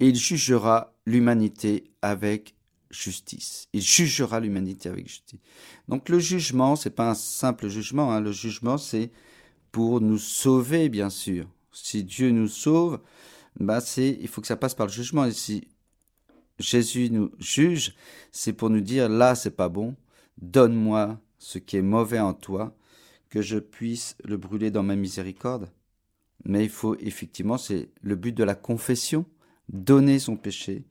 et 0.00 0.08
il 0.08 0.16
jugera 0.16 0.94
l'humanité 1.06 1.92
avec 2.02 2.56
justice. 2.90 3.68
Il 3.72 3.82
jugera 3.82 4.40
l'humanité 4.40 4.88
avec 4.88 5.06
justice. 5.06 5.38
Donc 5.86 6.08
le 6.08 6.18
jugement, 6.18 6.74
c'est 6.74 6.90
pas 6.90 7.10
un 7.10 7.14
simple 7.14 7.68
jugement. 7.68 8.12
Hein. 8.12 8.20
Le 8.20 8.32
jugement, 8.32 8.78
c'est 8.78 9.12
pour 9.72 10.00
nous 10.00 10.18
sauver, 10.18 10.88
bien 10.88 11.10
sûr. 11.10 11.46
Si 11.72 12.04
Dieu 12.04 12.30
nous 12.30 12.48
sauve, 12.48 13.00
bah 13.58 13.80
c'est, 13.80 14.18
il 14.20 14.28
faut 14.28 14.40
que 14.40 14.46
ça 14.46 14.56
passe 14.56 14.74
par 14.74 14.86
le 14.86 14.92
jugement. 14.92 15.24
Et 15.24 15.32
si 15.32 15.68
Jésus 16.58 17.10
nous 17.10 17.30
juge, 17.38 17.94
c'est 18.32 18.52
pour 18.52 18.70
nous 18.70 18.80
dire 18.80 19.08
là, 19.08 19.34
c'est 19.34 19.56
pas 19.56 19.68
bon. 19.68 19.94
Donne-moi 20.38 21.20
ce 21.38 21.58
qui 21.58 21.76
est 21.76 21.82
mauvais 21.82 22.20
en 22.20 22.34
toi, 22.34 22.76
que 23.28 23.42
je 23.42 23.58
puisse 23.58 24.16
le 24.24 24.36
brûler 24.36 24.70
dans 24.70 24.82
ma 24.82 24.96
miséricorde. 24.96 25.70
Mais 26.44 26.64
il 26.64 26.70
faut 26.70 26.96
effectivement, 27.00 27.58
c'est 27.58 27.90
le 28.02 28.16
but 28.16 28.32
de 28.32 28.44
la 28.44 28.54
confession, 28.54 29.24
donner 29.68 30.18
son 30.18 30.36
péché 30.36 30.84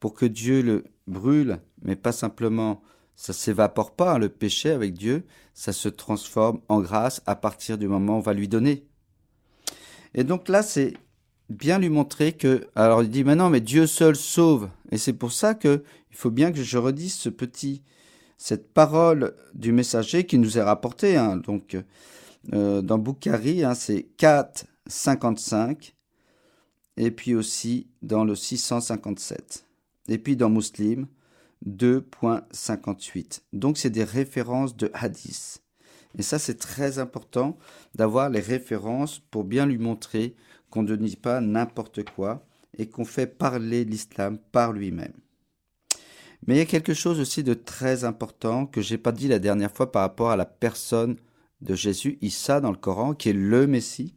pour 0.00 0.14
que 0.14 0.26
Dieu 0.26 0.62
le 0.62 0.84
brûle, 1.06 1.60
mais 1.82 1.96
pas 1.96 2.12
simplement, 2.12 2.82
ça 3.22 3.32
s'évapore 3.32 3.94
pas, 3.94 4.14
hein, 4.14 4.18
le 4.18 4.28
péché 4.28 4.70
avec 4.70 4.94
Dieu, 4.94 5.22
ça 5.54 5.72
se 5.72 5.88
transforme 5.88 6.60
en 6.68 6.80
grâce 6.80 7.22
à 7.24 7.36
partir 7.36 7.78
du 7.78 7.86
moment 7.86 8.14
où 8.14 8.16
on 8.16 8.20
va 8.20 8.34
lui 8.34 8.48
donner. 8.48 8.84
Et 10.14 10.24
donc 10.24 10.48
là, 10.48 10.64
c'est 10.64 10.94
bien 11.48 11.78
lui 11.78 11.88
montrer 11.88 12.32
que, 12.32 12.66
alors 12.74 13.04
il 13.04 13.10
dit, 13.10 13.22
mais 13.22 13.36
non, 13.36 13.48
mais 13.48 13.60
Dieu 13.60 13.86
seul 13.86 14.16
sauve. 14.16 14.70
Et 14.90 14.98
c'est 14.98 15.12
pour 15.12 15.30
ça 15.30 15.54
que 15.54 15.84
il 16.10 16.16
faut 16.16 16.32
bien 16.32 16.50
que 16.50 16.64
je 16.64 16.78
redise 16.78 17.14
ce 17.14 17.28
petit, 17.28 17.84
cette 18.38 18.72
parole 18.72 19.36
du 19.54 19.70
messager 19.70 20.26
qui 20.26 20.36
nous 20.36 20.58
est 20.58 20.62
rapportée, 20.62 21.16
hein, 21.16 21.36
donc, 21.36 21.76
euh, 22.52 22.82
dans 22.82 22.98
Boukhari, 22.98 23.62
hein, 23.62 23.76
c'est 23.76 24.08
4, 24.16 24.64
55, 24.88 25.94
et 26.96 27.12
puis 27.12 27.36
aussi 27.36 27.86
dans 28.02 28.24
le 28.24 28.34
657. 28.34 29.64
Et 30.08 30.18
puis 30.18 30.34
dans 30.34 30.50
Muslim, 30.50 31.06
2.58. 31.66 33.40
Donc 33.52 33.78
c'est 33.78 33.90
des 33.90 34.04
références 34.04 34.76
de 34.76 34.90
hadith. 34.94 35.62
Et 36.18 36.22
ça 36.22 36.38
c'est 36.38 36.58
très 36.58 36.98
important 36.98 37.58
d'avoir 37.94 38.30
les 38.30 38.40
références 38.40 39.18
pour 39.30 39.44
bien 39.44 39.66
lui 39.66 39.78
montrer 39.78 40.34
qu'on 40.70 40.82
ne 40.82 40.96
dit 40.96 41.16
pas 41.16 41.40
n'importe 41.40 42.08
quoi 42.10 42.44
et 42.78 42.88
qu'on 42.88 43.04
fait 43.04 43.26
parler 43.26 43.84
l'islam 43.84 44.38
par 44.52 44.72
lui-même. 44.72 45.12
Mais 46.46 46.56
il 46.56 46.58
y 46.58 46.62
a 46.62 46.66
quelque 46.66 46.94
chose 46.94 47.20
aussi 47.20 47.44
de 47.44 47.54
très 47.54 48.04
important 48.04 48.66
que 48.66 48.80
j'ai 48.80 48.98
pas 48.98 49.12
dit 49.12 49.28
la 49.28 49.38
dernière 49.38 49.70
fois 49.70 49.92
par 49.92 50.02
rapport 50.02 50.30
à 50.30 50.36
la 50.36 50.44
personne 50.46 51.16
de 51.60 51.74
Jésus, 51.74 52.18
Issa 52.20 52.60
dans 52.60 52.72
le 52.72 52.76
Coran, 52.76 53.14
qui 53.14 53.28
est 53.28 53.34
le 53.34 53.66
Messie. 53.68 54.16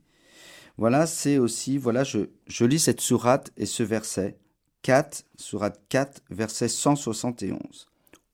Voilà, 0.78 1.06
c'est 1.06 1.38
aussi, 1.38 1.78
voilà, 1.78 2.04
je, 2.04 2.30
je 2.48 2.66
lis 2.66 2.80
cette 2.80 3.02
sourate 3.02 3.52
et 3.58 3.68
ce 3.68 3.84
verset. 3.84 4.40
4, 4.86 5.26
sourate 5.36 5.82
4, 5.90 6.22
verset 6.30 6.68
171. 6.68 7.88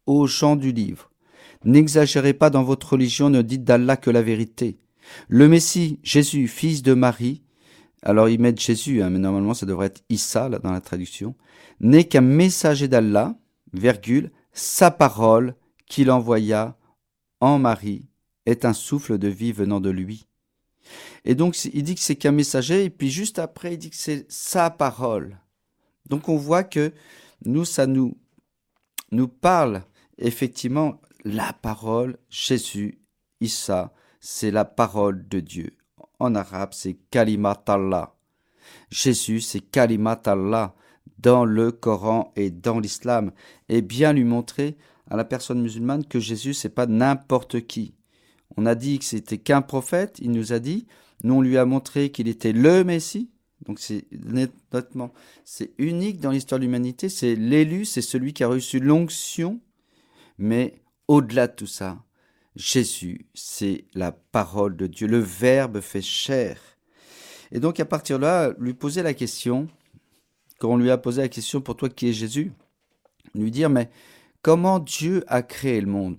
Ô 0.06 0.28
gens 0.28 0.58
du 0.58 0.74
livre, 0.74 1.10
n'exagérez 1.64 2.34
pas 2.34 2.50
dans 2.50 2.64
votre 2.64 2.92
religion, 2.92 3.30
ne 3.30 3.42
dites 3.42 3.64
d'Allah 3.64 3.96
que 3.96 4.10
la 4.10 4.22
vérité. 4.22 4.78
Le 5.30 5.48
Messie, 5.48 6.02
Jésus, 6.04 6.50
fils 6.50 6.84
de 6.84 6.94
Marie, 6.94 7.42
alors 8.02 8.28
ils 8.28 8.38
mettent 8.38 8.60
Jésus, 8.60 9.02
hein, 9.02 9.10
mais 9.10 9.20
normalement 9.20 9.54
ça 9.54 9.66
devrait 9.66 9.88
être 9.88 10.04
Issa 10.10 10.50
là, 10.50 10.60
dans 10.60 10.74
la 10.74 10.82
traduction, 10.82 11.36
n'est 11.80 12.04
qu'un 12.04 12.20
messager 12.20 12.90
d'Allah, 12.90 13.34
virgule, 13.72 14.30
sa 14.52 14.92
parole 14.92 15.56
qu'il 15.86 16.12
envoya 16.12 16.78
en 17.40 17.60
Marie 17.60 18.10
est 18.46 18.66
un 18.66 18.74
souffle 18.74 19.18
de 19.18 19.30
vie 19.30 19.54
venant 19.54 19.80
de 19.80 19.90
lui. 19.90 20.28
Et 21.24 21.34
donc 21.34 21.58
il 21.64 21.84
dit 21.84 21.96
que 21.96 22.02
c'est 22.02 22.18
qu'un 22.18 22.34
messager, 22.34 22.84
et 22.84 22.90
puis 22.90 23.10
juste 23.10 23.40
après 23.40 23.76
il 23.76 23.78
dit 23.78 23.90
que 23.90 23.96
c'est 23.96 24.26
sa 24.28 24.70
parole. 24.70 25.41
Donc 26.10 26.30
on 26.30 26.38
voit 26.38 26.64
que 26.64 26.94
nous, 27.46 27.66
ça 27.66 27.88
nous, 27.88 28.18
nous 29.12 29.28
parle 29.28 29.84
effectivement 30.18 31.02
la 31.24 31.54
parole, 31.54 32.18
Jésus, 32.30 33.00
Issa, 33.40 33.94
c'est 34.20 34.52
la 34.52 34.66
parole 34.66 35.28
de 35.28 35.40
Dieu. 35.40 35.76
En 36.20 36.36
arabe, 36.36 36.74
c'est 36.74 36.98
Kalimat 37.10 37.64
Allah. 37.68 38.16
Jésus, 38.90 39.42
c'est 39.42 39.60
Kalimat 39.60 40.22
Allah 40.26 40.76
dans 41.20 41.46
le 41.46 41.72
Coran 41.72 42.32
et 42.36 42.52
dans 42.52 42.80
l'islam. 42.80 43.32
Et 43.70 43.82
bien 43.82 44.14
lui 44.14 44.24
montrer 44.24 44.78
à 45.10 45.18
la 45.18 45.26
personne 45.26 45.62
musulmane 45.62 46.06
que 46.06 46.20
Jésus, 46.20 46.54
c'est 46.54 46.70
pas 46.70 46.86
n'importe 46.86 47.62
qui. 47.68 47.96
On 48.58 48.66
a 48.66 48.76
dit 48.76 49.00
que 49.00 49.06
c'était 49.06 49.38
qu'un 49.38 49.62
prophète, 49.62 50.18
il 50.22 50.32
nous 50.32 50.54
a 50.54 50.60
dit, 50.60 50.88
nous 51.24 51.36
on 51.36 51.42
lui 51.42 51.58
a 51.58 51.66
montré 51.66 52.12
qu'il 52.12 52.28
était 52.28 52.54
le 52.54 52.84
Messie, 52.84 53.30
donc 53.66 53.80
c'est 53.80 54.06
unique 55.78 56.20
dans 56.20 56.32
l'histoire 56.32 56.60
de 56.60 56.66
l'humanité. 56.66 57.10
C'est 57.10 57.36
l'élu, 57.36 57.86
c'est 57.86 58.02
celui 58.02 58.34
qui 58.34 58.44
a 58.44 58.48
reçu 58.48 58.80
l'onction. 58.80 59.60
Mais 60.38 60.82
au-delà 61.08 61.48
de 61.48 61.56
tout 61.56 61.68
ça, 61.68 62.04
Jésus, 62.56 63.28
c'est 63.34 63.86
la 63.94 64.12
parole 64.12 64.76
de 64.76 64.88
Dieu. 64.88 65.08
Le 65.08 65.20
Verbe 65.20 65.80
fait 65.80 66.02
chair. 66.02 66.60
Et 67.52 67.60
donc 67.60 67.80
à 67.80 67.86
partir 67.86 68.18
de 68.18 68.24
là, 68.24 68.54
lui 68.60 68.74
poser 68.74 69.04
la 69.04 69.14
question, 69.14 69.68
quand 70.60 70.70
on 70.70 70.78
lui 70.78 70.90
a 70.90 70.98
posé 70.98 71.22
la 71.22 71.30
question 71.30 71.62
pour 71.62 71.76
toi 71.76 71.90
qui 71.90 72.08
es 72.08 72.14
Jésus, 72.14 72.52
lui 73.36 73.52
dire 73.52 73.70
mais 73.70 73.90
comment 74.42 74.80
Dieu 74.80 75.24
a 75.28 75.44
créé 75.44 75.82
le 75.82 75.88
monde? 75.88 76.18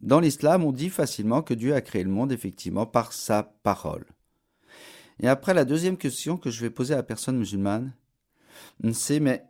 Dans 0.00 0.18
l'islam, 0.18 0.64
on 0.64 0.72
dit 0.72 0.90
facilement 0.90 1.42
que 1.42 1.54
Dieu 1.54 1.74
a 1.74 1.80
créé 1.80 2.02
le 2.02 2.10
monde 2.10 2.32
effectivement 2.32 2.86
par 2.86 3.12
sa 3.12 3.54
parole. 3.62 4.04
Et 5.22 5.28
après, 5.28 5.54
la 5.54 5.64
deuxième 5.64 5.96
question 5.96 6.36
que 6.36 6.50
je 6.50 6.60
vais 6.60 6.70
poser 6.70 6.94
à 6.94 6.98
la 6.98 7.02
personne 7.02 7.38
musulmane, 7.38 7.94
c'est 8.92 9.20
mais 9.20 9.44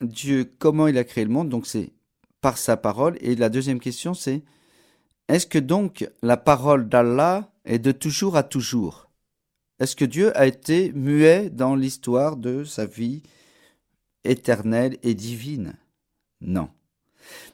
Dieu, 0.00 0.50
comment 0.58 0.86
il 0.86 0.96
a 0.98 1.04
créé 1.04 1.24
le 1.24 1.30
monde? 1.30 1.50
Donc 1.50 1.66
c'est 1.66 1.92
par 2.40 2.56
sa 2.56 2.76
parole. 2.76 3.18
Et 3.20 3.36
la 3.36 3.50
deuxième 3.50 3.80
question, 3.80 4.14
c'est 4.14 4.42
est-ce 5.28 5.46
que 5.46 5.58
donc 5.58 6.08
la 6.22 6.36
parole 6.36 6.88
d'Allah 6.88 7.52
est 7.64 7.78
de 7.78 7.92
toujours 7.92 8.36
à 8.36 8.42
toujours? 8.42 9.10
Est-ce 9.78 9.94
que 9.94 10.04
Dieu 10.04 10.36
a 10.36 10.46
été 10.46 10.92
muet 10.92 11.50
dans 11.50 11.74
l'histoire 11.74 12.36
de 12.36 12.64
sa 12.64 12.86
vie 12.86 13.22
éternelle 14.24 14.98
et 15.02 15.14
divine? 15.14 15.74
Non. 16.40 16.70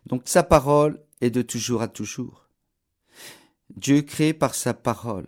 Donc 0.07 0.23
sa 0.25 0.43
parole 0.43 1.01
est 1.21 1.31
de 1.31 1.43
toujours 1.43 1.83
à 1.83 1.89
toujours. 1.89 2.49
Dieu 3.75 4.03
crée 4.03 4.33
par 4.33 4.55
sa 4.55 4.73
parole. 4.73 5.27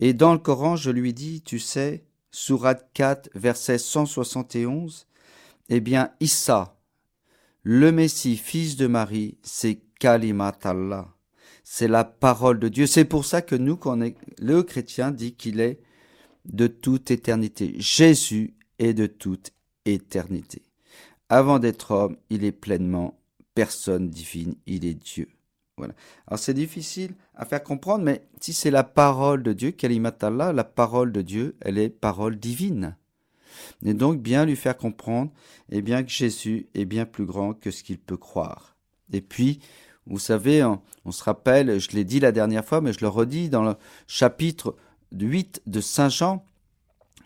Et 0.00 0.12
dans 0.12 0.32
le 0.32 0.38
Coran, 0.38 0.76
je 0.76 0.90
lui 0.90 1.12
dis, 1.12 1.42
tu 1.42 1.58
sais, 1.58 2.04
Surat 2.30 2.74
4, 2.74 3.30
verset 3.34 3.78
171, 3.78 5.06
eh 5.68 5.80
bien, 5.80 6.10
Issa, 6.20 6.76
le 7.62 7.92
Messie, 7.92 8.36
fils 8.36 8.76
de 8.76 8.86
Marie, 8.86 9.36
c'est 9.42 9.80
Kalimat 9.98 10.58
Allah. 10.62 11.08
C'est 11.62 11.88
la 11.88 12.04
parole 12.04 12.58
de 12.58 12.68
Dieu. 12.68 12.86
C'est 12.86 13.04
pour 13.04 13.24
ça 13.24 13.42
que 13.42 13.54
nous, 13.54 13.78
est, 14.02 14.16
le 14.40 14.62
chrétien 14.62 15.10
dit 15.10 15.34
qu'il 15.34 15.60
est 15.60 15.80
de 16.46 16.66
toute 16.66 17.10
éternité. 17.10 17.74
Jésus 17.78 18.54
est 18.78 18.94
de 18.94 19.06
toute 19.06 19.52
éternité. 19.84 20.62
Avant 21.28 21.58
d'être 21.58 21.92
homme, 21.92 22.16
il 22.30 22.44
est 22.44 22.52
pleinement 22.52 23.20
personne 23.54 24.08
divine, 24.08 24.54
il 24.66 24.84
est 24.84 24.94
Dieu. 24.94 25.28
Alors 26.26 26.38
c'est 26.38 26.54
difficile 26.54 27.14
à 27.34 27.44
faire 27.44 27.62
comprendre, 27.62 28.04
mais 28.04 28.22
si 28.40 28.52
c'est 28.52 28.70
la 28.70 28.84
parole 28.84 29.42
de 29.42 29.52
Dieu, 29.52 29.70
Kalimat 29.70 30.16
Allah, 30.22 30.52
la 30.52 30.64
parole 30.64 31.12
de 31.12 31.22
Dieu, 31.22 31.56
elle 31.60 31.78
est 31.78 31.88
parole 31.88 32.38
divine. 32.38 32.96
Et 33.84 33.94
donc 33.94 34.20
bien 34.20 34.44
lui 34.44 34.56
faire 34.56 34.76
comprendre, 34.76 35.30
et 35.70 35.82
bien 35.82 36.02
que 36.02 36.10
Jésus 36.10 36.68
est 36.74 36.84
bien 36.84 37.06
plus 37.06 37.26
grand 37.26 37.54
que 37.54 37.70
ce 37.70 37.82
qu'il 37.82 37.98
peut 37.98 38.16
croire. 38.16 38.76
Et 39.12 39.20
puis, 39.20 39.60
vous 40.06 40.18
savez, 40.18 40.64
on, 41.04 41.12
se 41.12 41.22
rappelle, 41.22 41.78
je 41.78 41.90
l'ai 41.92 42.04
dit 42.04 42.20
la 42.20 42.32
dernière 42.32 42.64
fois, 42.64 42.80
mais 42.80 42.92
je 42.92 43.00
le 43.00 43.08
redis 43.08 43.48
dans 43.48 43.62
le 43.62 43.74
chapitre 44.06 44.76
8 45.12 45.62
de 45.66 45.80
Saint 45.80 46.08
Jean, 46.08 46.44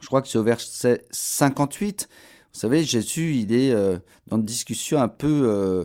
je 0.01 0.07
crois 0.07 0.23
que 0.23 0.29
c'est 0.29 0.39
au 0.39 0.43
verset 0.43 1.07
58, 1.11 2.09
vous 2.55 2.61
savez, 2.61 2.85
Jésus, 2.85 3.35
il 3.35 3.53
est 3.53 3.73
euh, 3.73 3.99
dans 4.29 4.37
une 4.37 4.45
discussion 4.45 5.01
un 5.01 5.09
peu, 5.09 5.43
euh, 5.45 5.85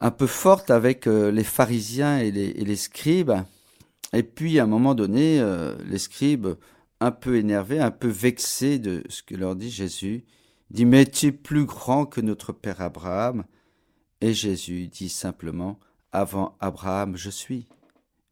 un 0.00 0.10
peu 0.10 0.26
forte 0.26 0.70
avec 0.70 1.06
euh, 1.06 1.30
les 1.30 1.44
pharisiens 1.44 2.18
et 2.18 2.30
les, 2.30 2.76
scribes. 2.76 3.32
Et 4.12 4.22
puis, 4.22 4.58
à 4.58 4.64
un 4.64 4.66
moment 4.66 4.94
donné, 4.94 5.44
les 5.86 5.98
scribes 5.98 6.56
un 7.00 7.10
peu 7.10 7.36
énervé, 7.36 7.80
un 7.80 7.90
peu 7.90 8.08
vexé 8.08 8.78
de 8.78 9.02
ce 9.08 9.22
que 9.22 9.34
leur 9.34 9.56
dit 9.56 9.70
Jésus, 9.70 10.24
dit 10.70 10.84
Mais 10.84 11.04
tu 11.06 11.26
es 11.26 11.32
plus 11.32 11.64
grand 11.64 12.06
que 12.06 12.20
notre 12.20 12.52
père 12.52 12.80
Abraham. 12.80 13.44
Et 14.20 14.32
Jésus 14.32 14.86
dit 14.88 15.08
simplement 15.08 15.78
Avant 16.12 16.56
Abraham, 16.60 17.16
je 17.16 17.30
suis. 17.30 17.66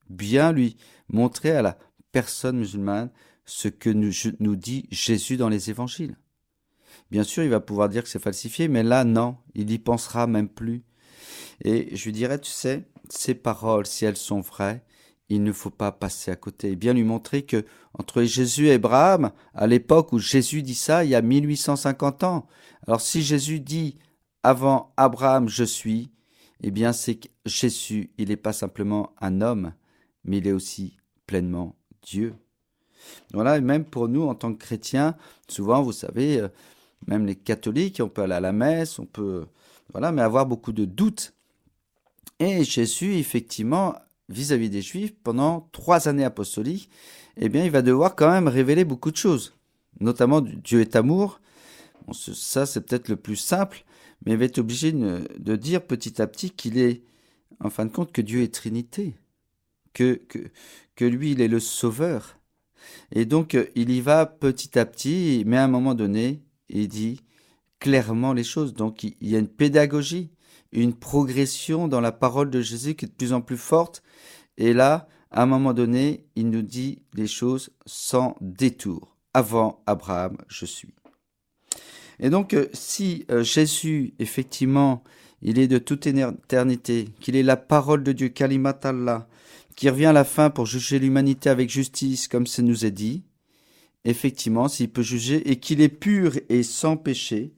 Bien 0.08 0.52
lui 0.52 0.76
montrer 1.08 1.50
à 1.50 1.62
la 1.62 1.78
personne 2.12 2.58
musulmane 2.58 3.10
ce 3.44 3.68
que 3.68 3.90
nous, 3.90 4.12
nous 4.40 4.56
dit 4.56 4.86
Jésus 4.90 5.36
dans 5.36 5.48
les 5.48 5.70
évangiles. 5.70 6.16
Bien 7.10 7.24
sûr, 7.24 7.42
il 7.42 7.50
va 7.50 7.60
pouvoir 7.60 7.88
dire 7.88 8.02
que 8.02 8.08
c'est 8.08 8.22
falsifié, 8.22 8.68
mais 8.68 8.82
là, 8.82 9.04
non, 9.04 9.36
il 9.54 9.70
y 9.70 9.78
pensera 9.78 10.26
même 10.26 10.48
plus. 10.48 10.82
Et 11.64 11.94
je 11.94 12.04
lui 12.04 12.12
dirais, 12.12 12.38
tu 12.38 12.50
sais, 12.50 12.84
ces 13.08 13.34
paroles, 13.34 13.86
si 13.86 14.04
elles 14.04 14.16
sont 14.16 14.40
vraies, 14.40 14.82
il 15.28 15.42
ne 15.42 15.52
faut 15.52 15.70
pas 15.70 15.92
passer 15.92 16.30
à 16.30 16.36
côté. 16.36 16.72
Et 16.72 16.76
bien 16.76 16.92
lui 16.92 17.04
montrer 17.04 17.42
que 17.42 17.64
entre 17.94 18.22
Jésus 18.22 18.68
et 18.68 18.74
Abraham, 18.74 19.32
à 19.54 19.66
l'époque 19.66 20.12
où 20.12 20.18
Jésus 20.18 20.62
dit 20.62 20.74
ça, 20.74 21.04
il 21.04 21.10
y 21.10 21.14
a 21.14 21.22
1850 21.22 22.24
ans. 22.24 22.46
Alors 22.86 23.00
si 23.00 23.22
Jésus 23.22 23.60
dit 23.60 23.96
avant 24.42 24.92
Abraham 24.96 25.48
je 25.48 25.64
suis, 25.64 26.10
eh 26.62 26.70
bien 26.70 26.92
c'est 26.92 27.16
que 27.16 27.28
Jésus, 27.46 28.10
il 28.18 28.28
n'est 28.28 28.36
pas 28.36 28.52
simplement 28.52 29.14
un 29.20 29.40
homme, 29.40 29.72
mais 30.24 30.38
il 30.38 30.46
est 30.46 30.52
aussi 30.52 30.96
pleinement 31.26 31.76
Dieu. 32.02 32.34
Voilà, 33.32 33.58
et 33.58 33.60
même 33.60 33.84
pour 33.84 34.08
nous 34.08 34.22
en 34.22 34.34
tant 34.34 34.52
que 34.52 34.62
chrétiens, 34.62 35.16
souvent 35.48 35.82
vous 35.82 35.92
savez, 35.92 36.40
euh, 36.40 36.48
même 37.06 37.26
les 37.26 37.34
catholiques, 37.36 38.00
on 38.02 38.08
peut 38.08 38.22
aller 38.22 38.34
à 38.34 38.40
la 38.40 38.52
messe, 38.52 38.98
on 38.98 39.06
peut, 39.06 39.46
voilà, 39.92 40.12
mais 40.12 40.22
avoir 40.22 40.46
beaucoup 40.46 40.72
de 40.72 40.84
doutes. 40.84 41.34
Et 42.38 42.64
Jésus, 42.64 43.14
effectivement, 43.14 43.94
vis-à-vis 44.28 44.70
des 44.70 44.82
Juifs 44.82 45.14
pendant 45.22 45.68
trois 45.72 46.08
années 46.08 46.24
apostoliques, 46.24 46.90
eh 47.36 47.48
bien, 47.48 47.64
il 47.64 47.70
va 47.70 47.82
devoir 47.82 48.16
quand 48.16 48.30
même 48.30 48.48
révéler 48.48 48.84
beaucoup 48.84 49.10
de 49.10 49.16
choses, 49.16 49.54
notamment 50.00 50.40
Dieu 50.40 50.80
est 50.80 50.96
amour. 50.96 51.40
ça, 52.12 52.66
c'est 52.66 52.80
peut-être 52.80 53.08
le 53.08 53.16
plus 53.16 53.36
simple, 53.36 53.84
mais 54.24 54.32
il 54.32 54.38
va 54.38 54.44
être 54.44 54.58
obligé 54.58 54.92
de, 54.92 55.56
dire 55.56 55.82
petit 55.82 56.20
à 56.20 56.26
petit 56.26 56.50
qu'il 56.50 56.78
est, 56.78 57.02
en 57.60 57.70
fin 57.70 57.86
de 57.86 57.92
compte, 57.92 58.12
que 58.12 58.22
Dieu 58.22 58.42
est 58.42 58.54
Trinité, 58.54 59.14
que, 59.92 60.14
que, 60.28 60.38
que 60.96 61.04
lui, 61.04 61.32
il 61.32 61.40
est 61.40 61.48
le 61.48 61.60
Sauveur. 61.60 62.38
Et 63.12 63.24
donc, 63.24 63.56
il 63.74 63.90
y 63.90 64.00
va 64.00 64.26
petit 64.26 64.78
à 64.78 64.84
petit, 64.84 65.44
mais 65.46 65.56
à 65.56 65.64
un 65.64 65.68
moment 65.68 65.94
donné, 65.94 66.42
il 66.68 66.88
dit 66.88 67.20
clairement 67.78 68.32
les 68.32 68.44
choses. 68.44 68.74
Donc, 68.74 69.04
il 69.04 69.14
y 69.20 69.36
a 69.36 69.38
une 69.38 69.48
pédagogie 69.48 70.30
une 70.72 70.94
progression 70.94 71.88
dans 71.88 72.00
la 72.00 72.12
parole 72.12 72.50
de 72.50 72.60
Jésus 72.60 72.94
qui 72.94 73.04
est 73.04 73.08
de 73.08 73.14
plus 73.14 73.32
en 73.32 73.40
plus 73.40 73.56
forte. 73.56 74.02
Et 74.56 74.72
là, 74.72 75.08
à 75.30 75.42
un 75.42 75.46
moment 75.46 75.72
donné, 75.72 76.24
il 76.36 76.50
nous 76.50 76.62
dit 76.62 77.02
les 77.14 77.26
choses 77.26 77.70
sans 77.86 78.36
détour. 78.40 79.16
Avant 79.34 79.82
Abraham, 79.86 80.36
je 80.48 80.66
suis. 80.66 80.94
Et 82.20 82.28
donc, 82.28 82.52
euh, 82.52 82.66
si 82.74 83.24
euh, 83.30 83.42
Jésus, 83.42 84.12
effectivement, 84.18 85.02
il 85.40 85.58
est 85.58 85.68
de 85.68 85.78
toute 85.78 86.06
éternité, 86.06 87.08
qu'il 87.20 87.34
est 87.34 87.42
la 87.42 87.56
parole 87.56 88.02
de 88.02 88.12
Dieu, 88.12 88.28
Kalimat 88.28 88.78
Allah, 88.82 89.26
qui 89.74 89.88
revient 89.88 90.06
à 90.06 90.12
la 90.12 90.24
fin 90.24 90.50
pour 90.50 90.66
juger 90.66 90.98
l'humanité 90.98 91.48
avec 91.48 91.70
justice, 91.70 92.28
comme 92.28 92.46
ça 92.46 92.62
nous 92.62 92.84
est 92.84 92.90
dit, 92.90 93.24
effectivement, 94.04 94.68
s'il 94.68 94.90
peut 94.90 95.02
juger, 95.02 95.50
et 95.50 95.56
qu'il 95.56 95.80
est 95.80 95.88
pur 95.88 96.38
et 96.48 96.62
sans 96.62 96.96
péché, 96.96 97.54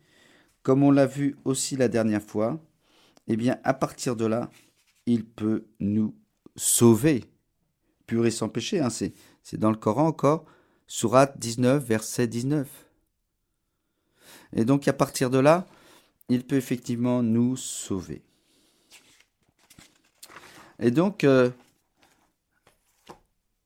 comme 0.62 0.83
on 0.83 0.90
l'a 0.90 1.07
vu 1.07 1.37
aussi 1.44 1.77
la 1.77 1.88
dernière 1.88 2.22
fois, 2.22 2.61
eh 3.29 3.37
bien, 3.37 3.59
à 3.65 3.75
partir 3.75 4.17
de 4.17 4.27
là, 4.27 4.51
il 5.07 5.25
peut 5.25 5.67
nous 5.81 6.15
sauver, 6.57 7.25
pur 8.07 8.27
et 8.27 8.31
sans 8.31 8.49
péché. 8.49 8.81
Hein, 8.81 8.91
c'est, 8.91 9.13
dans 9.55 9.71
le 9.71 9.77
Coran 9.77 10.07
encore, 10.07 10.45
Surat 10.87 11.27
19, 11.37 11.85
verset 11.85 12.27
19. 12.27 12.69
Et 14.55 14.65
donc, 14.65 14.87
à 14.89 14.93
partir 14.93 15.31
de 15.31 15.39
là, 15.39 15.67
il 16.29 16.45
peut 16.45 16.57
effectivement 16.57 17.23
nous 17.23 17.57
sauver. 17.57 18.23
Et 20.79 20.91
donc, 20.91 21.25
euh, 21.25 21.51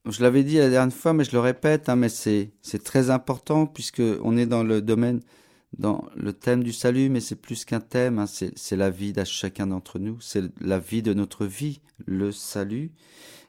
je 0.07 0.23
l'avais 0.23 0.44
dit 0.44 0.57
la 0.57 0.71
dernière 0.71 0.97
fois, 0.97 1.12
mais 1.12 1.25
je 1.25 1.33
le 1.33 1.40
répète, 1.40 1.88
hein, 1.88 1.97
mais 1.97 2.09
c'est, 2.09 2.51
c'est 2.62 2.83
très 2.83 3.11
important 3.11 3.66
puisque 3.66 4.03
on 4.23 4.37
est 4.37 4.47
dans 4.47 4.62
le 4.62 4.81
domaine 4.81 5.21
dans 5.76 6.07
le 6.16 6.33
thème 6.33 6.62
du 6.62 6.72
salut, 6.72 7.09
mais 7.09 7.20
c'est 7.20 7.37
plus 7.37 7.64
qu'un 7.64 7.81
thème, 7.81 8.18
hein, 8.18 8.26
c'est 8.26 8.76
la 8.76 8.90
vie 8.90 9.12
de 9.12 9.22
chacun 9.24 9.66
d'entre 9.66 9.98
nous, 9.98 10.20
c'est 10.20 10.44
la 10.61 10.78
vie 10.78 11.02
de 11.02 11.12
notre 11.12 11.44
vie, 11.44 11.81
le 12.07 12.33
salut. 12.33 12.92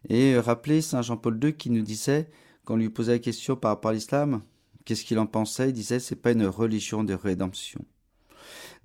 Et 0.10 0.34
euh, 0.34 0.42
rappelez 0.42 0.82
Saint 0.82 1.02
Jean-Paul 1.02 1.40
II 1.44 1.54
qui 1.54 1.70
nous 1.70 1.82
disait, 1.82 2.30
quand 2.66 2.76
on 2.76 2.78
lui 2.78 2.90
posait 2.90 3.14
la 3.14 3.20
question 3.20 3.56
par 3.56 3.72
rapport 3.72 3.92
à 3.92 3.94
l'islam, 3.94 4.42
qu'est-ce 4.86 5.06
qu'il 5.06 5.20
en 5.20 5.28
pensait, 5.28 5.70
il 5.70 5.74
disait 5.74 6.00
c'est 6.00 6.16
pas 6.16 6.32
une 6.32 6.46
religion 6.46 7.04
de 7.04 7.14
rédemption. 7.14 7.86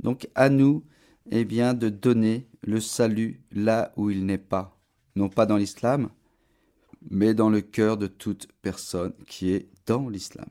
Donc 0.01 0.29
à 0.35 0.49
nous, 0.49 0.85
eh 1.31 1.45
bien, 1.45 1.75
de 1.75 1.89
donner 1.89 2.49
le 2.63 2.81
salut 2.81 3.43
là 3.51 3.93
où 3.97 4.11
il 4.11 4.27
n'est 4.27 4.39
pas, 4.39 4.79
non 5.17 5.29
pas 5.29 5.47
dans 5.47 5.57
l'islam, 5.57 6.11
mais 7.11 7.35
dans 7.35 7.51
le 7.51 7.61
cœur 7.61 7.97
de 7.97 8.07
toute 8.07 8.49
personne 8.63 9.15
qui 9.27 9.51
est 9.51 9.69
dans 9.87 10.09
l'islam. 10.09 10.49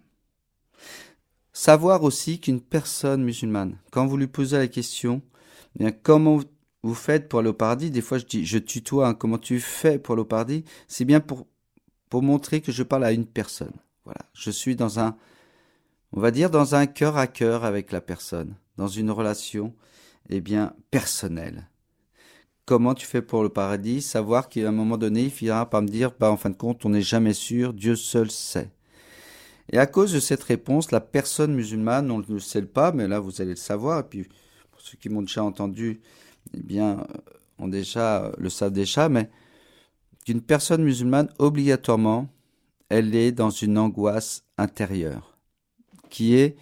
Savoir 1.54 2.04
aussi 2.04 2.39
qu'une 2.39 2.62
personne 2.62 3.24
musulmane, 3.24 3.78
quand 3.92 4.08
vous 4.08 4.18
lui 4.18 4.28
posez 4.28 4.58
la 4.58 4.68
question, 4.68 5.22
eh 5.76 5.80
bien, 5.80 5.92
comment 5.92 6.39
vous 6.82 6.96
faites 6.96 7.30
pour 7.30 7.39
aller 7.39 7.50
au 7.50 7.54
paradis 7.54 7.92
Des 7.92 8.02
fois, 8.02 8.18
je 8.18 8.26
dis, 8.26 8.44
je 8.44 8.58
tutoie, 8.58 9.08
hein, 9.08 9.13
comment 9.13 9.38
tu 9.38 9.60
fais 9.60 10.00
pour 10.00 10.13
aller 10.13 10.24
au 10.24 10.26
paradis 10.26 10.66
C'est 10.88 11.06
bien 11.06 11.20
pour, 11.20 11.46
pour 12.10 12.24
montrer 12.24 12.62
que 12.62 12.72
je 12.72 12.82
parle 12.82 13.06
à 13.06 13.12
une 13.12 13.28
personne. 13.28 13.74
Voilà, 14.04 14.22
je 14.34 14.50
suis 14.50 14.76
dans 14.76 15.00
un, 15.00 15.16
on 16.12 16.20
va 16.20 16.32
dire, 16.32 16.50
dans 16.50 16.74
un 16.74 16.88
cœur 16.88 17.18
à 17.18 17.28
cœur 17.28 17.66
avec 17.66 17.92
la 17.92 18.02
personne, 18.02 18.56
dans 18.78 18.88
une 18.88 19.12
relation, 19.12 19.76
eh 20.30 20.42
bien, 20.42 20.74
personnelle. 20.89 21.70
Comment 22.66 22.96
tu 22.96 23.06
fais 23.06 23.22
pour 23.22 23.44
le 23.44 23.50
paradis 23.50 24.02
Savoir 24.02 24.50
qu'à 24.50 24.68
un 24.68 24.72
moment 24.72 24.98
donné, 24.98 25.26
il 25.26 25.32
finira 25.32 25.70
par 25.70 25.84
me 25.84 25.88
dire, 25.88 26.12
bah, 26.20 26.32
en 26.32 26.38
fin 26.38 26.50
de 26.50 26.56
compte, 26.56 26.84
on 26.84 26.89
n'est 26.89 27.02
jamais 27.02 27.34
sûr, 27.34 27.74
Dieu 27.74 27.96
seul 27.96 28.32
sait. 28.32 28.72
Et 29.71 29.78
à 29.78 29.86
cause 29.86 30.12
de 30.13 30.19
cette 30.19 30.43
réponse, 30.43 30.91
la 30.91 30.99
personne 30.99 31.54
musulmane, 31.54 32.12
on 32.12 32.19
ne 32.19 32.26
le 32.28 32.39
sait 32.39 32.62
pas, 32.63 32.91
mais 32.91 33.08
là 33.08 33.19
vous 33.19 33.41
allez 33.41 33.52
le 33.52 33.56
savoir, 33.56 34.02
et 34.02 34.04
puis 34.04 34.28
pour 34.71 34.82
ceux 34.82 34.97
qui 34.97 35.10
m'ont 35.10 35.21
déjà 35.21 35.43
entendu, 35.43 36.02
eh 36.54 36.62
bien, 36.62 36.99
euh, 36.99 37.04
on 37.58 37.67
déjà, 37.67 38.26
euh, 38.26 38.32
le 38.38 38.49
savent 38.49 38.73
déjà, 38.73 39.10
mais 39.10 39.30
qu'une 40.26 40.41
personne 40.41 40.84
musulmane, 40.84 41.30
obligatoirement, 41.39 42.28
elle 42.89 43.15
est 43.15 43.32
dans 43.32 43.49
une 43.49 43.78
angoisse 43.78 44.43
intérieure, 44.58 45.38
qui 46.10 46.36
est 46.36 46.56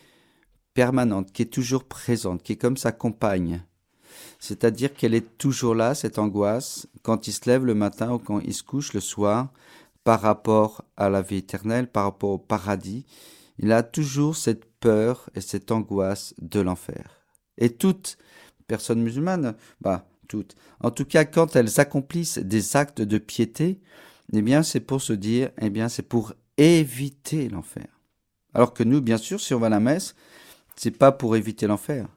permanente, 0.73 1.31
qui 1.31 1.41
est 1.41 1.53
toujours 1.53 1.83
présente, 1.83 2.43
qui 2.43 2.53
est 2.53 2.57
comme 2.57 2.77
sa 2.77 2.91
compagne. 2.91 3.63
C'est-à-dire 4.39 4.93
qu'elle 4.93 5.13
est 5.13 5.37
toujours 5.37 5.75
là, 5.75 5.93
cette 5.95 6.19
angoisse, 6.19 6.87
quand 7.03 7.27
il 7.27 7.33
se 7.33 7.49
lève 7.49 7.65
le 7.65 7.75
matin 7.75 8.13
ou 8.13 8.19
quand 8.19 8.39
il 8.39 8.53
se 8.53 8.63
couche 8.63 8.93
le 8.93 8.99
soir, 8.99 9.49
par 10.03 10.21
rapport 10.21 10.80
à 11.01 11.09
la 11.09 11.21
vie 11.21 11.37
éternelle, 11.37 11.87
par 11.87 12.05
rapport 12.05 12.31
au 12.31 12.37
paradis. 12.37 13.05
Il 13.57 13.71
a 13.71 13.83
toujours 13.83 14.35
cette 14.35 14.65
peur 14.79 15.29
et 15.35 15.41
cette 15.41 15.71
angoisse 15.71 16.33
de 16.39 16.59
l'enfer. 16.59 17.25
Et 17.57 17.69
toute 17.69 18.17
personne 18.67 19.01
musulmane, 19.01 19.55
bah, 19.81 20.07
toutes, 20.27 20.55
en 20.79 20.91
tout 20.91 21.05
cas 21.05 21.25
quand 21.25 21.55
elles 21.55 21.79
accomplissent 21.79 22.37
des 22.37 22.75
actes 22.75 23.01
de 23.01 23.17
piété, 23.17 23.81
eh 24.33 24.41
bien 24.41 24.63
c'est 24.63 24.79
pour 24.79 25.01
se 25.01 25.13
dire, 25.13 25.49
eh 25.59 25.69
bien 25.69 25.89
c'est 25.89 26.07
pour 26.07 26.33
éviter 26.57 27.49
l'enfer. 27.49 27.87
Alors 28.53 28.73
que 28.73 28.83
nous, 28.83 29.01
bien 29.01 29.17
sûr, 29.17 29.39
si 29.39 29.53
on 29.53 29.59
va 29.59 29.67
à 29.67 29.71
la 29.71 29.79
messe, 29.79 30.15
c'est 30.75 30.97
pas 30.97 31.11
pour 31.11 31.35
éviter 31.35 31.67
l'enfer, 31.67 32.07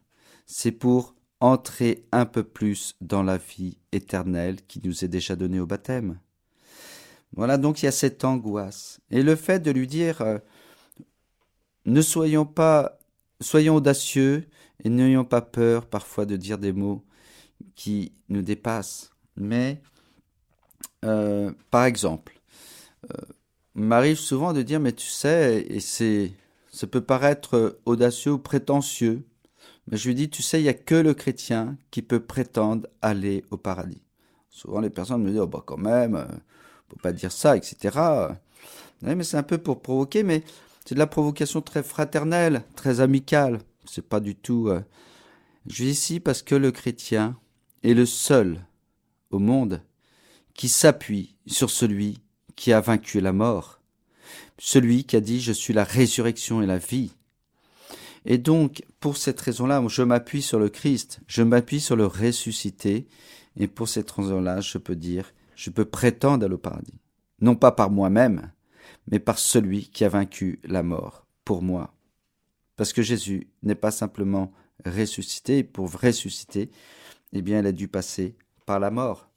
c'est 0.47 0.73
pour 0.73 1.15
entrer 1.41 2.05
un 2.13 2.27
peu 2.27 2.43
plus 2.43 2.95
dans 3.01 3.23
la 3.23 3.39
vie 3.39 3.79
éternelle 3.93 4.57
qui 4.67 4.81
nous 4.85 5.05
est 5.05 5.09
déjà 5.09 5.37
donnée 5.37 5.61
au 5.61 5.67
baptême. 5.67 6.19
Voilà, 7.37 7.59
donc 7.59 7.83
il 7.83 7.87
y 7.87 7.89
a 7.89 7.93
cette 7.93 8.25
angoisse. 8.25 9.01
Et 9.11 9.23
le 9.23 9.37
fait 9.37 9.61
de 9.61 9.71
lui 9.71 9.87
dire, 9.87 10.21
euh, 10.23 10.39
ne 11.85 12.01
soyons 12.01 12.47
pas, 12.47 12.99
soyons 13.41 13.77
audacieux 13.77 14.49
et 14.85 14.89
n'ayons 14.89 15.25
pas 15.25 15.43
peur 15.43 15.87
parfois 15.87 16.27
de 16.27 16.37
dire 16.37 16.59
des 16.59 16.73
mots 16.73 17.05
qui 17.75 18.13
nous 18.29 18.43
dépassent. 18.43 19.11
Mais, 19.37 19.81
euh, 21.05 21.53
par 21.71 21.85
exemple, 21.85 22.41
euh, 23.13 23.25
m'arrive 23.75 24.19
souvent 24.19 24.53
de 24.53 24.63
dire, 24.63 24.81
mais 24.81 24.93
tu 24.93 25.09
sais, 25.09 25.67
et 25.69 25.81
c'est, 25.81 26.33
ça 26.71 26.87
peut 26.87 27.01
paraître 27.01 27.81
audacieux 27.85 28.33
ou 28.33 28.39
prétentieux, 28.39 29.27
mais 29.89 29.97
je 29.97 30.09
lui 30.09 30.15
dis, 30.15 30.31
tu 30.31 30.43
sais, 30.43 30.61
il 30.61 30.63
n'y 30.63 30.69
a 30.69 30.75
que 30.75 30.95
le 30.95 31.15
chrétien 31.15 31.77
qui 31.91 32.01
peut 32.03 32.21
prétendre 32.21 32.87
aller 33.03 33.45
au 33.51 33.57
paradis. 33.57 34.03
Souvent, 34.51 34.81
les 34.81 34.91
personnes 34.91 35.23
me 35.23 35.31
disent, 35.31 35.41
oh, 35.41 35.47
bah, 35.47 35.63
quand 35.67 35.77
même, 35.77 36.15
euh, 36.15 36.27
faut 36.89 36.97
pas 36.97 37.13
dire 37.13 37.33
ça, 37.33 37.57
etc. 37.57 37.99
mais 39.03 39.25
c'est 39.25 39.37
un 39.37 39.43
peu 39.43 39.59
pour 39.59 39.83
provoquer, 39.83 40.23
mais 40.23 40.43
c'est 40.85 40.95
de 40.95 41.01
la 41.01 41.07
provocation 41.07 41.61
très 41.61 41.83
fraternelle, 41.83 42.63
très 42.77 43.01
amicale. 43.01 43.61
C'est 43.87 44.07
pas 44.07 44.21
du 44.21 44.35
tout. 44.35 44.69
Euh, 44.69 44.81
je 45.67 45.85
vis 45.85 45.91
ici 45.91 46.21
parce 46.21 46.43
que 46.43 46.55
le 46.55 46.73
chrétien 46.73 47.39
est 47.83 47.95
le 47.95 48.07
seul 48.07 48.65
au 49.31 49.39
monde 49.39 49.83
qui 50.55 50.69
s'appuie 50.69 51.37
sur 51.47 51.71
celui 51.71 52.21
qui 52.57 52.73
a 52.73 52.81
vaincu 52.81 53.21
la 53.21 53.33
mort, 53.33 53.81
celui 54.59 55.05
qui 55.05 55.17
a 55.17 55.21
dit 55.21 55.41
je 55.41 55.53
suis 55.53 55.73
la 55.73 55.85
résurrection 55.85 56.63
et 56.63 56.67
la 56.67 56.79
vie. 56.79 57.13
Et 58.27 58.39
donc, 58.39 58.85
pour 59.01 59.17
cette 59.17 59.41
raison-là, 59.41 59.83
je 59.89 60.03
m'appuie 60.03 60.43
sur 60.43 60.59
le 60.59 60.69
Christ, 60.71 61.21
je 61.27 61.43
m'appuie 61.43 61.81
sur 61.81 61.97
le 61.97 62.07
ressuscité, 62.07 63.07
et 63.57 63.69
pour 63.69 63.89
cette 63.89 64.11
raison-là, 64.11 64.61
je 64.61 64.79
peux 64.79 64.97
dire, 64.97 65.33
je 65.57 65.71
peux 65.71 65.85
prétendre 65.85 66.45
à 66.45 66.49
le 66.49 66.59
paradis. 66.59 67.01
Non 67.41 67.57
pas 67.57 67.73
par 67.73 67.91
moi-même, 67.91 68.51
mais 69.11 69.19
par 69.19 69.39
celui 69.39 69.89
qui 69.89 70.05
a 70.05 70.09
vaincu 70.09 70.61
la 70.65 70.83
mort 70.83 71.27
pour 71.45 71.63
moi. 71.63 71.95
Parce 72.77 72.93
que 72.93 73.03
Jésus 73.03 73.49
n'est 73.63 73.75
pas 73.75 73.91
simplement 73.91 74.53
ressuscité, 74.85 75.63
pour 75.63 75.91
ressusciter, 75.93 76.71
eh 77.33 77.43
bien, 77.43 77.61
il 77.61 77.67
a 77.67 77.73
dû 77.73 77.89
passer 77.89 78.37
par 78.67 78.81
la 78.81 78.91
mort. 78.91 79.29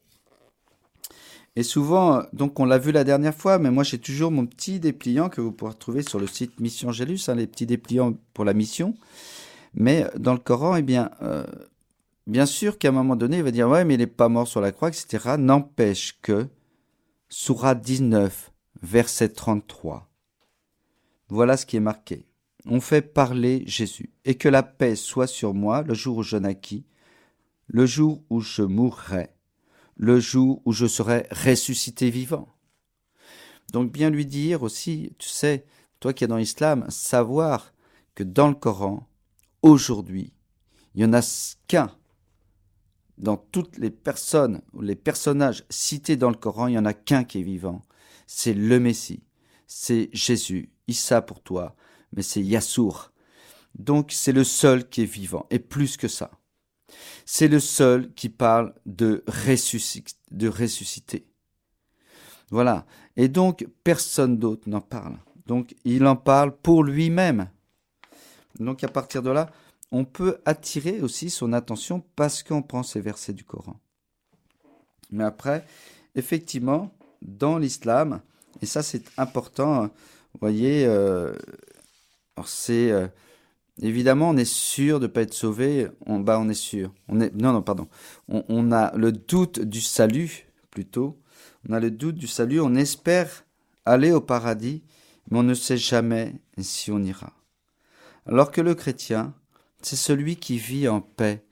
Et 1.55 1.63
souvent, 1.63 2.23
donc 2.33 2.59
on 2.59 2.65
l'a 2.65 2.77
vu 2.77 2.91
la 2.91 3.03
dernière 3.03 3.33
fois, 3.33 3.57
mais 3.57 3.71
moi 3.71 3.83
j'ai 3.83 3.97
toujours 3.97 4.29
mon 4.29 4.45
petit 4.45 4.79
dépliant 4.79 5.27
que 5.27 5.41
vous 5.41 5.51
pourrez 5.51 5.73
trouver 5.73 6.03
sur 6.03 6.19
le 6.19 6.27
site 6.27 6.59
Mission 6.59 6.91
Gélus, 6.91 7.29
hein, 7.29 7.35
les 7.35 7.47
petits 7.47 7.65
dépliants 7.65 8.13
pour 8.35 8.45
la 8.45 8.53
mission. 8.53 8.93
Mais 9.73 10.05
dans 10.17 10.33
le 10.33 10.39
Coran, 10.39 10.75
eh 10.75 10.83
bien, 10.83 11.09
euh, 11.23 11.47
bien 12.27 12.45
sûr 12.45 12.77
qu'à 12.77 12.89
un 12.89 12.91
moment 12.91 13.15
donné, 13.15 13.37
il 13.37 13.43
va 13.43 13.51
dire 13.51 13.67
ouais, 13.67 13.85
mais 13.85 13.95
il 13.95 13.99
n'est 13.99 14.07
pas 14.07 14.29
mort 14.29 14.47
sur 14.47 14.61
la 14.61 14.71
croix, 14.71 14.89
etc. 14.89 15.35
N'empêche 15.37 16.19
que 16.21 16.47
Surah 17.29 17.75
19, 17.75 18.51
verset 18.83 19.29
33. 19.29 20.09
Voilà 21.29 21.57
ce 21.57 21.65
qui 21.65 21.77
est 21.77 21.81
marqué. 21.81 22.25
On 22.65 22.81
fait 22.81 23.01
parler 23.01 23.63
Jésus, 23.65 24.11
et 24.25 24.35
que 24.35 24.49
la 24.49 24.63
paix 24.63 24.95
soit 24.95 25.27
sur 25.27 25.53
moi 25.53 25.81
le 25.81 25.93
jour 25.93 26.17
où 26.17 26.23
je 26.23 26.37
naquis, 26.37 26.85
le 27.67 27.85
jour 27.85 28.23
où 28.29 28.41
je 28.41 28.61
mourrai, 28.61 29.29
le 29.95 30.19
jour 30.19 30.61
où 30.65 30.73
je 30.73 30.85
serai 30.85 31.27
ressuscité 31.31 32.09
vivant. 32.09 32.47
Donc 33.71 33.91
bien 33.91 34.09
lui 34.09 34.25
dire 34.25 34.63
aussi, 34.63 35.13
tu 35.17 35.29
sais, 35.29 35.65
toi 35.99 36.13
qui 36.13 36.23
es 36.23 36.27
dans 36.27 36.37
l'islam, 36.37 36.85
savoir 36.89 37.73
que 38.15 38.23
dans 38.23 38.47
le 38.47 38.55
Coran, 38.55 39.07
aujourd'hui, 39.61 40.33
il 40.95 40.99
n'y 40.99 41.05
en 41.05 41.13
a 41.13 41.55
qu'un. 41.67 41.91
Dans 43.17 43.37
toutes 43.37 43.77
les 43.77 43.89
personnes 43.89 44.61
ou 44.73 44.81
les 44.81 44.95
personnages 44.95 45.65
cités 45.69 46.17
dans 46.17 46.29
le 46.29 46.35
Coran, 46.35 46.67
il 46.67 46.71
n'y 46.71 46.77
en 46.77 46.85
a 46.85 46.93
qu'un 46.93 47.23
qui 47.23 47.39
est 47.39 47.43
vivant 47.43 47.81
c'est 48.27 48.53
le 48.53 48.79
Messie, 48.79 49.23
c'est 49.65 50.09
Jésus, 50.13 50.69
Issa 50.87 51.21
pour 51.21 51.41
toi, 51.41 51.75
mais 52.13 52.21
c'est 52.21 52.43
Yassour. 52.43 53.11
Donc 53.75 54.11
c'est 54.11 54.33
le 54.33 54.43
seul 54.43 54.87
qui 54.87 55.01
est 55.01 55.05
vivant, 55.05 55.47
et 55.49 55.59
plus 55.59 55.97
que 55.97 56.07
ça. 56.07 56.31
C'est 57.25 57.47
le 57.47 57.59
seul 57.59 58.13
qui 58.13 58.29
parle 58.29 58.73
de, 58.85 59.23
de 60.31 60.47
ressusciter. 60.47 61.27
Voilà. 62.49 62.85
Et 63.17 63.27
donc 63.27 63.67
personne 63.83 64.37
d'autre 64.37 64.69
n'en 64.69 64.81
parle. 64.81 65.17
Donc 65.45 65.75
il 65.83 66.05
en 66.05 66.15
parle 66.15 66.55
pour 66.55 66.83
lui-même. 66.83 67.49
Donc 68.59 68.83
à 68.83 68.87
partir 68.87 69.21
de 69.21 69.29
là, 69.29 69.51
on 69.91 70.05
peut 70.05 70.39
attirer 70.45 71.01
aussi 71.01 71.29
son 71.29 71.53
attention 71.53 72.03
parce 72.15 72.43
qu'on 72.43 72.61
prend 72.61 72.83
ces 72.83 72.99
versets 72.99 73.33
du 73.33 73.43
Coran. 73.43 73.79
Mais 75.11 75.23
après, 75.23 75.65
effectivement, 76.15 76.91
dans 77.21 77.57
l'islam. 77.57 78.21
Et 78.61 78.65
ça, 78.65 78.83
c'est 78.83 79.03
important. 79.17 79.83
Vous 79.83 80.39
voyez, 80.41 80.85
euh, 80.85 81.33
c'est 82.45 82.91
euh, 82.91 83.07
évidemment, 83.81 84.29
on 84.29 84.37
est 84.37 84.45
sûr 84.45 84.99
de 84.99 85.07
ne 85.07 85.11
pas 85.11 85.21
être 85.21 85.33
sauvé. 85.33 85.87
On, 86.05 86.19
bah, 86.19 86.39
on 86.39 86.49
est 86.49 86.53
sûr. 86.53 86.93
Non, 87.09 87.29
non, 87.33 87.61
pardon. 87.61 87.87
On, 88.27 88.43
on, 88.49 88.71
a 88.71 88.95
le 88.95 89.11
doute 89.11 89.59
du 89.59 89.81
salut, 89.81 90.47
plutôt. 90.71 91.19
On 91.69 91.73
a 91.73 91.79
le 91.79 91.91
doute 91.91 92.15
du 92.15 92.27
salut. 92.27 92.59
On 92.59 92.75
espère 92.75 93.45
aller 93.85 94.11
au 94.11 94.21
paradis, 94.21 94.83
mais 95.29 95.39
on 95.39 95.43
ne 95.43 95.53
sait 95.53 95.77
jamais 95.77 96.35
si 96.59 96.91
on 96.91 97.01
ira. 97.01 97.33
Alors 98.25 98.51
que 98.51 98.59
le 98.59 98.75
chrétien, 98.75 99.33
c'est 99.87 99.95
celui 99.95 100.35
qui 100.35 100.57
vit 100.57 100.87
en 100.87 101.01
paix, 101.01 101.45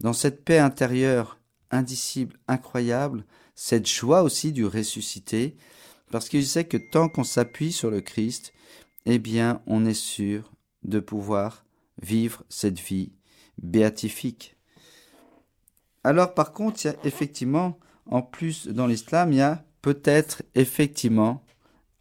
dans 0.00 0.12
cette 0.12 0.44
paix 0.44 0.58
intérieure 0.58 1.38
indicible, 1.70 2.36
incroyable, 2.46 3.24
cette 3.54 3.88
joie 3.88 4.22
aussi 4.22 4.52
du 4.52 4.66
ressuscité, 4.66 5.56
parce 6.10 6.28
qu'il 6.28 6.46
sait 6.46 6.64
que 6.64 6.76
tant 6.76 7.08
qu'on 7.08 7.24
s'appuie 7.24 7.72
sur 7.72 7.90
le 7.90 8.00
Christ, 8.00 8.52
eh 9.06 9.18
bien, 9.18 9.62
on 9.66 9.86
est 9.86 9.94
sûr 9.94 10.52
de 10.82 11.00
pouvoir 11.00 11.64
vivre 12.02 12.44
cette 12.48 12.78
vie 12.78 13.12
béatifique. 13.60 14.56
Alors, 16.04 16.34
par 16.34 16.52
contre, 16.52 16.84
il 16.84 16.88
y 16.88 16.90
a 16.90 16.96
effectivement, 17.04 17.78
en 18.06 18.22
plus 18.22 18.68
dans 18.68 18.86
l'islam, 18.86 19.32
il 19.32 19.38
y 19.38 19.42
a 19.42 19.64
peut-être 19.82 20.42
effectivement 20.54 21.44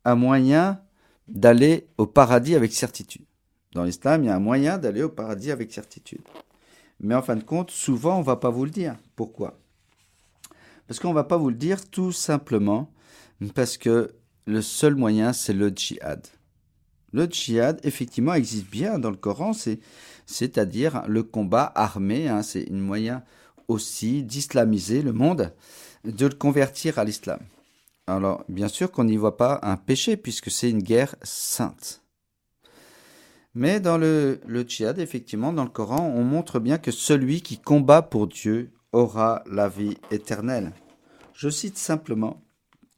un 0.05 0.15
moyen 0.15 0.81
d'aller 1.27 1.87
au 1.97 2.05
paradis 2.05 2.55
avec 2.55 2.73
certitude. 2.73 3.25
Dans 3.77 3.83
l'islam, 3.83 4.23
il 4.23 4.25
y 4.25 4.29
a 4.29 4.35
un 4.35 4.39
moyen 4.39 4.79
d'aller 4.79 5.03
au 5.03 5.09
paradis 5.09 5.51
avec 5.51 5.71
certitude. 5.71 6.23
Mais 6.99 7.13
en 7.13 7.21
fin 7.21 7.35
de 7.35 7.43
compte, 7.43 7.69
souvent, 7.69 8.15
on 8.15 8.21
ne 8.21 8.25
va 8.25 8.37
pas 8.37 8.49
vous 8.49 8.65
le 8.65 8.71
dire. 8.71 8.95
Pourquoi? 9.15 9.59
Parce 10.87 10.99
qu'on 10.99 11.09
ne 11.09 11.13
va 11.13 11.25
pas 11.25 11.37
vous 11.37 11.49
le 11.49 11.55
dire 11.55 11.87
tout 11.87 12.11
simplement 12.11 12.91
parce 13.53 13.77
que 13.77 14.15
le 14.47 14.63
seul 14.63 14.95
moyen, 14.95 15.31
c'est 15.31 15.53
le 15.53 15.69
djihad. 15.69 16.25
Le 17.13 17.27
djihad, 17.27 17.79
effectivement, 17.83 18.33
existe 18.33 18.67
bien 18.67 18.97
dans 18.97 19.11
le 19.11 19.15
Coran, 19.15 19.51
c'est-à-dire 20.25 21.03
le 21.07 21.21
combat 21.21 21.71
armé, 21.75 22.27
hein, 22.27 22.41
c'est 22.41 22.67
un 22.71 22.77
moyen 22.77 23.23
aussi 23.67 24.23
d'islamiser 24.23 25.03
le 25.03 25.13
monde, 25.13 25.53
de 26.03 26.25
le 26.25 26.33
convertir 26.33 26.97
à 26.97 27.03
l'islam. 27.03 27.41
Alors, 28.07 28.43
bien 28.49 28.69
sûr 28.69 28.89
qu'on 28.89 29.03
n'y 29.03 29.17
voit 29.17 29.37
pas 29.37 29.59
un 29.61 29.77
péché, 29.77 30.17
puisque 30.17 30.49
c'est 30.49 30.71
une 30.71 30.81
guerre 30.81 31.15
sainte. 31.21 32.01
Mais 33.57 33.79
dans 33.79 33.97
le, 33.97 34.39
le 34.45 34.61
djihad, 34.61 34.99
effectivement, 34.99 35.51
dans 35.51 35.63
le 35.63 35.71
Coran, 35.71 36.13
on 36.15 36.23
montre 36.23 36.59
bien 36.59 36.77
que 36.77 36.91
celui 36.91 37.41
qui 37.41 37.57
combat 37.57 38.03
pour 38.03 38.27
Dieu 38.27 38.69
aura 38.91 39.43
la 39.49 39.67
vie 39.67 39.97
éternelle. 40.11 40.73
Je 41.33 41.49
cite 41.49 41.75
simplement 41.75 42.43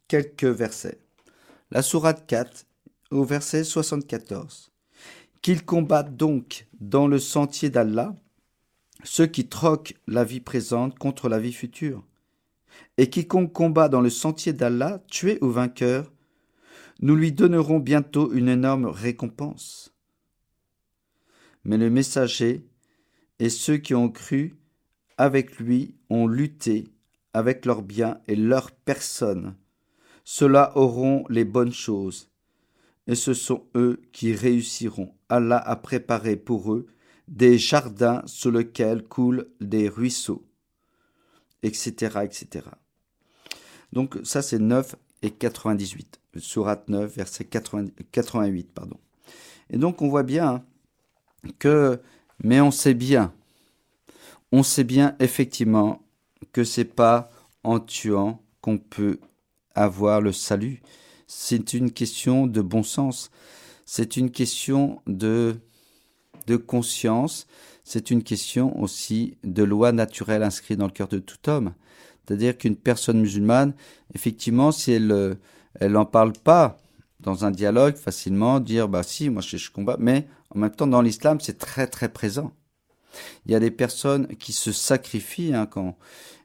quelques 0.06 0.44
versets. 0.44 0.98
La 1.70 1.80
sourate 1.80 2.26
4 2.26 2.66
au 3.10 3.24
verset 3.24 3.64
74. 3.64 4.70
Qu'ils 5.40 5.64
combattent 5.64 6.18
donc 6.18 6.66
dans 6.78 7.06
le 7.06 7.18
sentier 7.18 7.70
d'Allah 7.70 8.14
ceux 9.02 9.26
qui 9.26 9.48
troquent 9.48 9.94
la 10.06 10.24
vie 10.24 10.40
présente 10.40 10.98
contre 10.98 11.30
la 11.30 11.38
vie 11.38 11.54
future. 11.54 12.04
Et 12.98 13.08
quiconque 13.08 13.54
combat 13.54 13.88
dans 13.88 14.02
le 14.02 14.10
sentier 14.10 14.52
d'Allah, 14.52 15.02
tué 15.08 15.38
ou 15.40 15.48
vainqueur, 15.48 16.12
nous 17.00 17.16
lui 17.16 17.32
donnerons 17.32 17.78
bientôt 17.78 18.30
une 18.34 18.50
énorme 18.50 18.84
récompense. 18.84 19.89
Mais 21.64 21.76
le 21.76 21.90
messager 21.90 22.66
et 23.38 23.50
ceux 23.50 23.78
qui 23.78 23.94
ont 23.94 24.10
cru 24.10 24.56
avec 25.16 25.58
lui 25.58 25.94
ont 26.08 26.26
lutté 26.26 26.88
avec 27.32 27.66
leurs 27.66 27.82
biens 27.82 28.20
et 28.26 28.36
leurs 28.36 28.70
personnes. 28.70 29.54
Ceux-là 30.24 30.72
auront 30.76 31.24
les 31.28 31.44
bonnes 31.44 31.72
choses, 31.72 32.30
et 33.06 33.14
ce 33.14 33.34
sont 33.34 33.66
eux 33.74 34.00
qui 34.12 34.34
réussiront. 34.34 35.14
Allah 35.28 35.58
a 35.58 35.76
préparé 35.76 36.36
pour 36.36 36.72
eux 36.72 36.86
des 37.28 37.58
jardins 37.58 38.22
sous 38.26 38.50
lesquels 38.50 39.04
coulent 39.04 39.48
des 39.60 39.88
ruisseaux, 39.88 40.44
etc., 41.62 42.20
etc. 42.24 42.66
Donc 43.92 44.18
ça 44.22 44.42
c'est 44.42 44.58
9 44.58 44.96
et 45.22 45.30
98, 45.30 46.20
Surat 46.36 46.82
9, 46.88 47.14
verset 47.16 47.44
88, 47.44 48.72
pardon. 48.72 48.98
Et 49.70 49.78
donc 49.78 50.02
on 50.02 50.08
voit 50.08 50.22
bien 50.22 50.64
que, 51.58 52.00
mais 52.42 52.60
on 52.60 52.70
sait 52.70 52.94
bien, 52.94 53.32
on 54.52 54.62
sait 54.62 54.84
bien 54.84 55.16
effectivement 55.20 56.02
que 56.52 56.64
c'est 56.64 56.84
pas 56.84 57.30
en 57.62 57.78
tuant 57.78 58.42
qu'on 58.60 58.78
peut 58.78 59.20
avoir 59.74 60.20
le 60.20 60.32
salut. 60.32 60.82
C'est 61.26 61.74
une 61.74 61.92
question 61.92 62.46
de 62.46 62.60
bon 62.60 62.82
sens. 62.82 63.30
C'est 63.84 64.16
une 64.16 64.30
question 64.30 65.02
de, 65.06 65.56
de 66.46 66.56
conscience. 66.56 67.46
C'est 67.84 68.10
une 68.10 68.22
question 68.22 68.80
aussi 68.80 69.36
de 69.44 69.62
loi 69.62 69.92
naturelle 69.92 70.42
inscrite 70.42 70.78
dans 70.78 70.86
le 70.86 70.92
cœur 70.92 71.08
de 71.08 71.18
tout 71.18 71.48
homme. 71.48 71.72
C'est-à-dire 72.26 72.56
qu'une 72.56 72.76
personne 72.76 73.20
musulmane, 73.20 73.74
effectivement, 74.14 74.72
si 74.72 74.92
elle, 74.92 75.38
elle 75.74 75.92
n'en 75.92 76.06
parle 76.06 76.32
pas 76.32 76.78
dans 77.20 77.44
un 77.44 77.50
dialogue 77.50 77.96
facilement, 77.96 78.60
dire, 78.60 78.88
bah 78.88 79.02
si, 79.02 79.30
moi 79.30 79.42
je, 79.42 79.56
je 79.56 79.70
combat, 79.70 79.96
mais 79.98 80.26
en 80.50 80.58
même 80.58 80.70
temps, 80.70 80.86
dans 80.86 81.02
l'islam, 81.02 81.40
c'est 81.40 81.58
très 81.58 81.86
très 81.86 82.08
présent. 82.08 82.52
Il 83.44 83.52
y 83.52 83.54
a 83.54 83.60
des 83.60 83.70
personnes 83.70 84.28
qui 84.36 84.52
se 84.52 84.72
sacrifient 84.72 85.54
hein, 85.54 85.66
quand, 85.66 85.96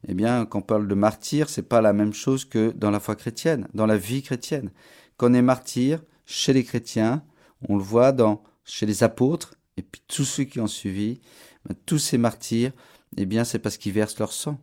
eh 0.07 0.13
bien, 0.13 0.45
quand 0.45 0.59
on 0.59 0.61
parle 0.61 0.87
de 0.87 0.95
martyr, 0.95 1.49
c'est 1.49 1.67
pas 1.67 1.81
la 1.81 1.93
même 1.93 2.13
chose 2.13 2.45
que 2.45 2.71
dans 2.71 2.91
la 2.91 2.99
foi 2.99 3.15
chrétienne, 3.15 3.67
dans 3.73 3.85
la 3.85 3.97
vie 3.97 4.23
chrétienne. 4.23 4.71
Quand 5.17 5.31
on 5.31 5.33
est 5.33 5.41
martyr 5.41 6.01
chez 6.25 6.53
les 6.53 6.63
chrétiens, 6.63 7.23
on 7.69 7.77
le 7.77 7.83
voit 7.83 8.11
dans 8.11 8.43
chez 8.63 8.85
les 8.85 9.03
apôtres 9.03 9.55
et 9.77 9.81
puis 9.81 10.01
tous 10.07 10.25
ceux 10.25 10.43
qui 10.43 10.59
ont 10.59 10.67
suivi, 10.67 11.21
ben, 11.65 11.75
tous 11.85 11.99
ces 11.99 12.17
martyrs, 12.17 12.71
eh 13.17 13.25
bien, 13.25 13.43
c'est 13.43 13.59
parce 13.59 13.77
qu'ils 13.77 13.93
versent 13.93 14.19
leur 14.19 14.33
sang. 14.33 14.59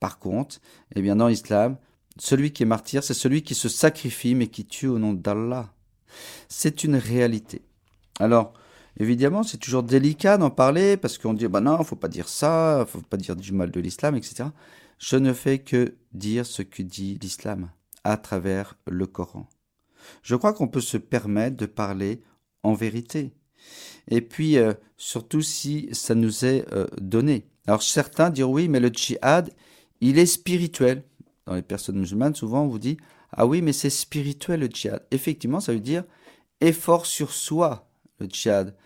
Par 0.00 0.18
contre, 0.18 0.60
eh 0.94 1.02
bien, 1.02 1.16
dans 1.16 1.28
l'islam, 1.28 1.76
celui 2.18 2.52
qui 2.52 2.62
est 2.62 2.66
martyr, 2.66 3.02
c'est 3.02 3.14
celui 3.14 3.42
qui 3.42 3.54
se 3.54 3.68
sacrifie 3.68 4.34
mais 4.34 4.48
qui 4.48 4.66
tue 4.66 4.86
au 4.86 4.98
nom 4.98 5.12
d'Allah. 5.12 5.72
C'est 6.48 6.84
une 6.84 6.96
réalité. 6.96 7.62
Alors, 8.20 8.54
Évidemment, 9.00 9.42
c'est 9.42 9.58
toujours 9.58 9.82
délicat 9.82 10.38
d'en 10.38 10.50
parler 10.50 10.96
parce 10.96 11.18
qu'on 11.18 11.34
dit 11.34 11.48
bah 11.48 11.60
non, 11.60 11.82
faut 11.82 11.96
pas 11.96 12.08
dire 12.08 12.28
ça, 12.28 12.86
faut 12.88 13.00
pas 13.00 13.16
dire 13.16 13.34
du 13.34 13.52
mal 13.52 13.70
de 13.70 13.80
l'islam, 13.80 14.14
etc. 14.14 14.50
Je 14.98 15.16
ne 15.16 15.32
fais 15.32 15.58
que 15.58 15.96
dire 16.12 16.46
ce 16.46 16.62
que 16.62 16.82
dit 16.82 17.18
l'islam 17.20 17.70
à 18.04 18.16
travers 18.16 18.76
le 18.86 19.06
Coran. 19.06 19.48
Je 20.22 20.36
crois 20.36 20.52
qu'on 20.52 20.68
peut 20.68 20.80
se 20.80 20.96
permettre 20.96 21.56
de 21.56 21.66
parler 21.66 22.22
en 22.62 22.74
vérité. 22.74 23.32
Et 24.08 24.20
puis, 24.20 24.58
euh, 24.58 24.74
surtout 24.96 25.42
si 25.42 25.88
ça 25.92 26.14
nous 26.14 26.44
est 26.44 26.64
euh, 26.72 26.86
donné. 27.00 27.48
Alors 27.66 27.82
certains 27.82 28.30
diront 28.30 28.52
oui, 28.52 28.68
mais 28.68 28.80
le 28.80 28.90
djihad, 28.90 29.50
il 30.00 30.18
est 30.18 30.26
spirituel. 30.26 31.02
Dans 31.46 31.54
les 31.54 31.62
personnes 31.62 31.98
musulmanes, 31.98 32.34
souvent 32.34 32.62
on 32.62 32.68
vous 32.68 32.78
dit 32.78 32.96
ah 33.32 33.44
oui, 33.46 33.60
mais 33.60 33.72
c'est 33.72 33.90
spirituel 33.90 34.60
le 34.60 34.66
djihad. 34.68 35.04
Effectivement, 35.10 35.58
ça 35.58 35.72
veut 35.72 35.80
dire 35.80 36.04
effort 36.60 37.06
sur 37.06 37.32
soi, 37.32 37.88
le 38.18 38.26
djihad. 38.26 38.76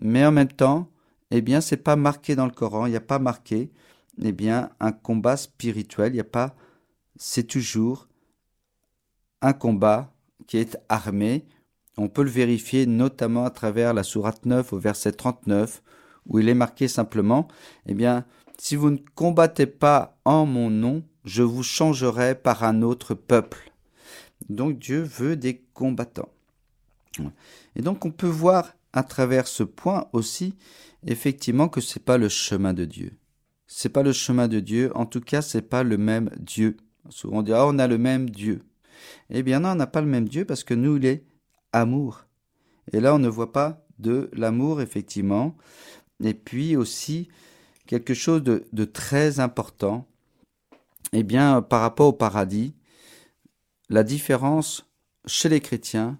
Mais 0.00 0.24
en 0.24 0.32
même 0.32 0.48
temps, 0.48 0.90
eh 1.30 1.40
bien, 1.40 1.60
c'est 1.60 1.76
pas 1.76 1.96
marqué 1.96 2.36
dans 2.36 2.46
le 2.46 2.52
Coran, 2.52 2.86
il 2.86 2.90
n'y 2.90 2.96
a 2.96 3.00
pas 3.00 3.18
marqué, 3.18 3.70
eh 4.22 4.32
bien, 4.32 4.70
un 4.80 4.92
combat 4.92 5.36
spirituel, 5.36 6.12
il 6.12 6.14
n'y 6.14 6.20
a 6.20 6.24
pas, 6.24 6.54
c'est 7.16 7.46
toujours 7.46 8.08
un 9.42 9.52
combat 9.52 10.12
qui 10.46 10.58
est 10.58 10.76
armé. 10.88 11.46
On 11.96 12.08
peut 12.08 12.22
le 12.22 12.30
vérifier 12.30 12.86
notamment 12.86 13.44
à 13.44 13.50
travers 13.50 13.94
la 13.94 14.02
sourate 14.02 14.46
9 14.46 14.72
au 14.72 14.78
verset 14.78 15.12
39, 15.12 15.82
où 16.26 16.38
il 16.38 16.48
est 16.48 16.54
marqué 16.54 16.88
simplement, 16.88 17.48
eh 17.86 17.94
bien, 17.94 18.24
si 18.58 18.76
vous 18.76 18.90
ne 18.90 18.98
combattez 19.14 19.66
pas 19.66 20.18
en 20.24 20.46
mon 20.46 20.70
nom, 20.70 21.02
je 21.24 21.42
vous 21.42 21.62
changerai 21.62 22.34
par 22.34 22.64
un 22.64 22.82
autre 22.82 23.14
peuple. 23.14 23.72
Donc 24.48 24.78
Dieu 24.78 25.02
veut 25.02 25.36
des 25.36 25.62
combattants. 25.74 26.28
Et 27.76 27.82
donc 27.82 28.04
on 28.04 28.10
peut 28.10 28.26
voir 28.26 28.74
à 28.92 29.02
travers 29.02 29.46
ce 29.46 29.62
point 29.62 30.08
aussi, 30.12 30.54
effectivement, 31.06 31.68
que 31.68 31.80
c'est 31.80 32.04
pas 32.04 32.18
le 32.18 32.28
chemin 32.28 32.72
de 32.72 32.84
Dieu. 32.84 33.16
C'est 33.66 33.88
pas 33.88 34.02
le 34.02 34.12
chemin 34.12 34.48
de 34.48 34.60
Dieu. 34.60 34.90
En 34.96 35.06
tout 35.06 35.20
cas, 35.20 35.42
c'est 35.42 35.62
pas 35.62 35.82
le 35.82 35.96
même 35.96 36.30
Dieu. 36.38 36.76
Souvent 37.08 37.38
on 37.38 37.42
dit 37.42 37.52
ah 37.52 37.66
on 37.66 37.78
a 37.78 37.86
le 37.86 37.98
même 37.98 38.28
Dieu. 38.30 38.62
Eh 39.30 39.42
bien 39.42 39.60
non, 39.60 39.70
on 39.70 39.74
n'a 39.76 39.86
pas 39.86 40.00
le 40.00 40.06
même 40.06 40.28
Dieu 40.28 40.44
parce 40.44 40.64
que 40.64 40.74
nous 40.74 40.96
il 40.96 41.06
est 41.06 41.24
amour. 41.72 42.26
Et 42.92 43.00
là 43.00 43.14
on 43.14 43.18
ne 43.18 43.28
voit 43.28 43.52
pas 43.52 43.86
de 43.98 44.30
l'amour 44.32 44.80
effectivement. 44.80 45.56
Et 46.22 46.34
puis 46.34 46.76
aussi 46.76 47.28
quelque 47.86 48.14
chose 48.14 48.42
de, 48.42 48.66
de 48.72 48.84
très 48.84 49.40
important. 49.40 50.06
Eh 51.12 51.22
bien 51.22 51.62
par 51.62 51.80
rapport 51.80 52.08
au 52.08 52.12
paradis, 52.12 52.74
la 53.88 54.04
différence 54.04 54.86
chez 55.26 55.48
les 55.48 55.60
chrétiens 55.60 56.18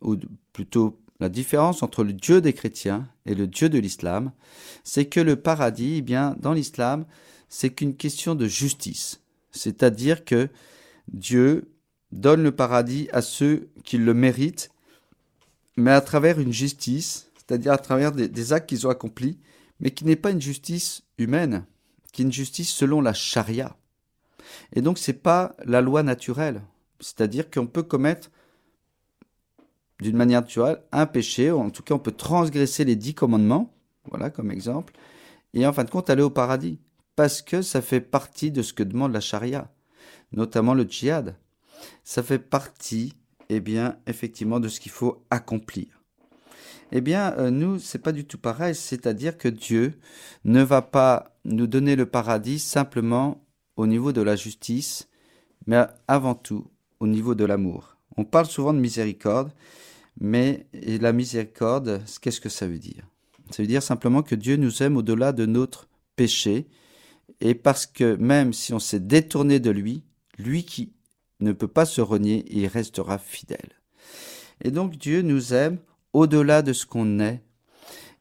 ou 0.00 0.16
plutôt 0.52 0.98
la 1.20 1.28
différence 1.28 1.82
entre 1.82 2.04
le 2.04 2.12
Dieu 2.12 2.40
des 2.40 2.52
chrétiens 2.52 3.08
et 3.24 3.34
le 3.34 3.46
Dieu 3.46 3.68
de 3.68 3.78
l'islam, 3.78 4.32
c'est 4.84 5.06
que 5.06 5.20
le 5.20 5.36
paradis, 5.36 5.96
eh 5.98 6.02
bien, 6.02 6.36
dans 6.40 6.52
l'islam, 6.52 7.06
c'est 7.48 7.70
qu'une 7.70 7.96
question 7.96 8.34
de 8.34 8.46
justice. 8.46 9.20
C'est-à-dire 9.50 10.24
que 10.24 10.48
Dieu 11.08 11.70
donne 12.12 12.42
le 12.42 12.52
paradis 12.52 13.08
à 13.12 13.22
ceux 13.22 13.68
qui 13.84 13.98
le 13.98 14.14
méritent, 14.14 14.70
mais 15.76 15.90
à 15.90 16.00
travers 16.00 16.40
une 16.40 16.52
justice, 16.52 17.30
c'est-à-dire 17.36 17.72
à 17.72 17.78
travers 17.78 18.12
des, 18.12 18.52
actes 18.52 18.68
qu'ils 18.68 18.86
ont 18.86 18.90
accomplis, 18.90 19.38
mais 19.80 19.90
qui 19.90 20.04
n'est 20.04 20.16
pas 20.16 20.30
une 20.30 20.40
justice 20.40 21.02
humaine, 21.18 21.64
qui 22.12 22.22
est 22.22 22.24
une 22.24 22.32
justice 22.32 22.70
selon 22.70 23.00
la 23.00 23.12
charia. 23.12 23.76
Et 24.72 24.80
donc 24.80 24.98
c'est 24.98 25.12
pas 25.12 25.54
la 25.64 25.80
loi 25.80 26.02
naturelle. 26.02 26.62
C'est-à-dire 27.00 27.50
qu'on 27.50 27.66
peut 27.66 27.82
commettre 27.82 28.30
d'une 30.00 30.16
manière 30.16 30.42
naturelle 30.42 30.82
un 30.92 31.06
péché, 31.06 31.50
en 31.50 31.70
tout 31.70 31.82
cas 31.82 31.94
on 31.94 31.98
peut 31.98 32.12
transgresser 32.12 32.84
les 32.84 32.96
dix 32.96 33.14
commandements, 33.14 33.72
voilà 34.10 34.30
comme 34.30 34.50
exemple, 34.50 34.92
et 35.54 35.66
en 35.66 35.72
fin 35.72 35.84
de 35.84 35.90
compte 35.90 36.10
aller 36.10 36.22
au 36.22 36.30
paradis, 36.30 36.78
parce 37.16 37.40
que 37.42 37.62
ça 37.62 37.80
fait 37.80 38.00
partie 38.00 38.50
de 38.50 38.62
ce 38.62 38.72
que 38.72 38.82
demande 38.82 39.12
la 39.12 39.20
charia, 39.20 39.72
notamment 40.32 40.74
le 40.74 40.84
djihad. 40.84 41.36
Ça 42.04 42.22
fait 42.22 42.38
partie, 42.38 43.14
eh 43.48 43.60
bien, 43.60 43.98
effectivement, 44.06 44.60
de 44.60 44.68
ce 44.68 44.80
qu'il 44.80 44.92
faut 44.92 45.24
accomplir. 45.30 45.86
Eh 46.92 47.00
bien, 47.00 47.34
euh, 47.38 47.50
nous, 47.50 47.78
c'est 47.78 47.98
pas 47.98 48.12
du 48.12 48.26
tout 48.26 48.38
pareil, 48.38 48.74
c'est-à-dire 48.74 49.36
que 49.36 49.48
Dieu 49.48 49.98
ne 50.44 50.62
va 50.62 50.82
pas 50.82 51.36
nous 51.44 51.66
donner 51.66 51.96
le 51.96 52.06
paradis 52.06 52.58
simplement 52.58 53.44
au 53.76 53.86
niveau 53.86 54.12
de 54.12 54.22
la 54.22 54.36
justice, 54.36 55.08
mais 55.66 55.84
avant 56.06 56.34
tout 56.34 56.70
au 57.00 57.06
niveau 57.06 57.34
de 57.34 57.44
l'amour. 57.44 57.95
On 58.16 58.24
parle 58.24 58.46
souvent 58.46 58.72
de 58.72 58.78
miséricorde, 58.78 59.52
mais 60.18 60.66
la 60.72 61.12
miséricorde, 61.12 62.02
qu'est-ce 62.20 62.40
que 62.40 62.48
ça 62.48 62.66
veut 62.66 62.78
dire? 62.78 63.06
Ça 63.50 63.62
veut 63.62 63.68
dire 63.68 63.82
simplement 63.82 64.22
que 64.22 64.34
Dieu 64.34 64.56
nous 64.56 64.82
aime 64.82 64.96
au-delà 64.96 65.32
de 65.32 65.46
notre 65.46 65.88
péché, 66.16 66.66
et 67.40 67.54
parce 67.54 67.86
que 67.86 68.16
même 68.16 68.52
si 68.52 68.72
on 68.72 68.78
s'est 68.78 69.00
détourné 69.00 69.60
de 69.60 69.70
lui, 69.70 70.04
lui 70.38 70.64
qui 70.64 70.92
ne 71.40 71.52
peut 71.52 71.68
pas 71.68 71.84
se 71.84 72.00
renier, 72.00 72.44
il 72.48 72.66
restera 72.66 73.18
fidèle. 73.18 73.80
Et 74.64 74.70
donc 74.70 74.96
Dieu 74.96 75.22
nous 75.22 75.52
aime 75.52 75.78
au-delà 76.12 76.62
de 76.62 76.72
ce 76.72 76.86
qu'on 76.86 77.20
est. 77.20 77.42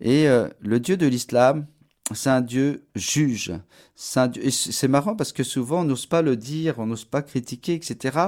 Et 0.01 0.27
euh, 0.27 0.49
le 0.59 0.81
Dieu 0.81 0.97
de 0.97 1.07
l'islam, 1.07 1.65
c'est 2.13 2.29
un 2.29 2.41
Dieu 2.41 2.85
juge. 2.95 3.53
C'est 3.95 4.87
marrant 4.87 5.15
parce 5.15 5.31
que 5.31 5.43
souvent 5.43 5.81
on 5.81 5.85
n'ose 5.85 6.05
pas 6.05 6.21
le 6.21 6.35
dire, 6.35 6.79
on 6.79 6.85
n'ose 6.85 7.05
pas 7.05 7.21
critiquer, 7.21 7.73
etc. 7.73 8.19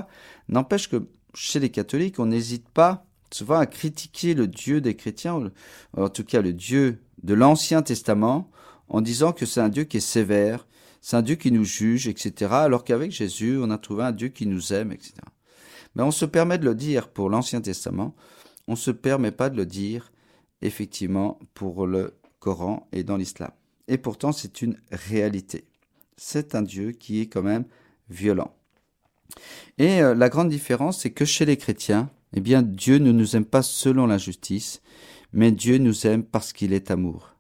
N'empêche 0.48 0.90
que 0.90 1.08
chez 1.38 1.60
les 1.60 1.70
catholiques, 1.70 2.20
on 2.20 2.26
n'hésite 2.26 2.68
pas 2.70 3.06
souvent 3.32 3.60
à 3.60 3.68
critiquer 3.68 4.34
le 4.34 4.48
Dieu 4.48 4.82
des 4.82 4.96
chrétiens, 4.96 5.52
en 5.96 6.10
tout 6.10 6.24
cas 6.24 6.42
le 6.42 6.54
Dieu 6.54 7.00
de 7.22 7.34
l'Ancien 7.34 7.84
Testament, 7.84 8.50
en 8.90 9.02
disant 9.02 9.34
que 9.34 9.46
c'est 9.46 9.62
un 9.62 9.70
Dieu 9.70 9.84
qui 9.84 9.98
est 9.98 10.02
sévère, 10.02 10.68
c'est 11.02 11.16
un 11.16 11.22
Dieu 11.22 11.36
qui 11.36 11.52
nous 11.52 11.64
juge, 11.64 12.08
etc. 12.08 12.52
Alors 12.52 12.84
qu'avec 12.84 13.12
Jésus, 13.12 13.58
on 13.62 13.70
a 13.70 13.78
trouvé 13.78 14.04
un 14.04 14.12
Dieu 14.12 14.30
qui 14.30 14.48
nous 14.48 14.74
aime, 14.74 14.92
etc. 14.92 15.14
Mais 15.96 16.04
on 16.04 16.12
se 16.12 16.26
permet 16.26 16.58
de 16.58 16.66
le 16.66 16.74
dire 16.74 17.10
pour 17.10 17.30
l'Ancien 17.30 17.62
Testament, 17.62 18.16
on 18.68 18.72
ne 18.72 18.78
se 18.78 18.92
permet 18.92 19.32
pas 19.32 19.50
de 19.50 19.58
le 19.58 19.66
dire 19.66 20.12
effectivement 20.62 21.40
pour 21.54 21.86
le 21.86 22.16
Coran 22.40 22.88
et 22.92 23.04
dans 23.04 23.18
l'islam. 23.18 23.52
Et 23.88 23.98
pourtant, 23.98 24.32
c'est 24.32 24.62
une 24.62 24.80
réalité. 24.92 25.68
C'est 26.18 26.56
un 26.56 26.64
Dieu 26.64 26.92
qui 26.92 27.22
est 27.22 27.28
quand 27.28 27.44
même 27.44 27.66
violent. 28.10 28.58
Et 29.78 30.02
euh, 30.02 30.16
la 30.16 30.30
grande 30.30 30.50
différence, 30.50 31.00
c'est 31.00 31.12
que 31.12 31.26
chez 31.26 31.46
les 31.46 31.58
chrétiens, 31.58 32.10
eh 32.34 32.42
bien 32.42 32.62
Dieu 32.62 32.98
ne 32.98 33.12
nous 33.12 33.36
aime 33.36 33.46
pas 33.46 33.62
selon 33.62 34.08
la 34.08 34.18
justice, 34.18 34.82
mais 35.34 35.52
Dieu 35.52 35.78
nous 35.78 36.08
aime 36.08 36.24
parce 36.24 36.54
qu'il 36.54 36.74
est 36.74 36.92
amour. 36.92 37.36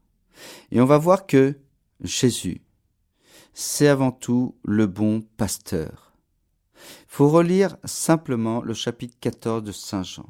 Et 0.71 0.81
on 0.81 0.85
va 0.85 0.97
voir 0.97 1.25
que 1.25 1.57
Jésus, 2.01 2.61
c'est 3.53 3.87
avant 3.87 4.11
tout 4.11 4.55
le 4.63 4.85
bon 4.85 5.21
pasteur. 5.37 6.13
Faut 7.07 7.29
relire 7.29 7.77
simplement 7.85 8.61
le 8.61 8.73
chapitre 8.73 9.17
14 9.19 9.63
de 9.63 9.71
Saint 9.71 10.03
Jean, 10.03 10.29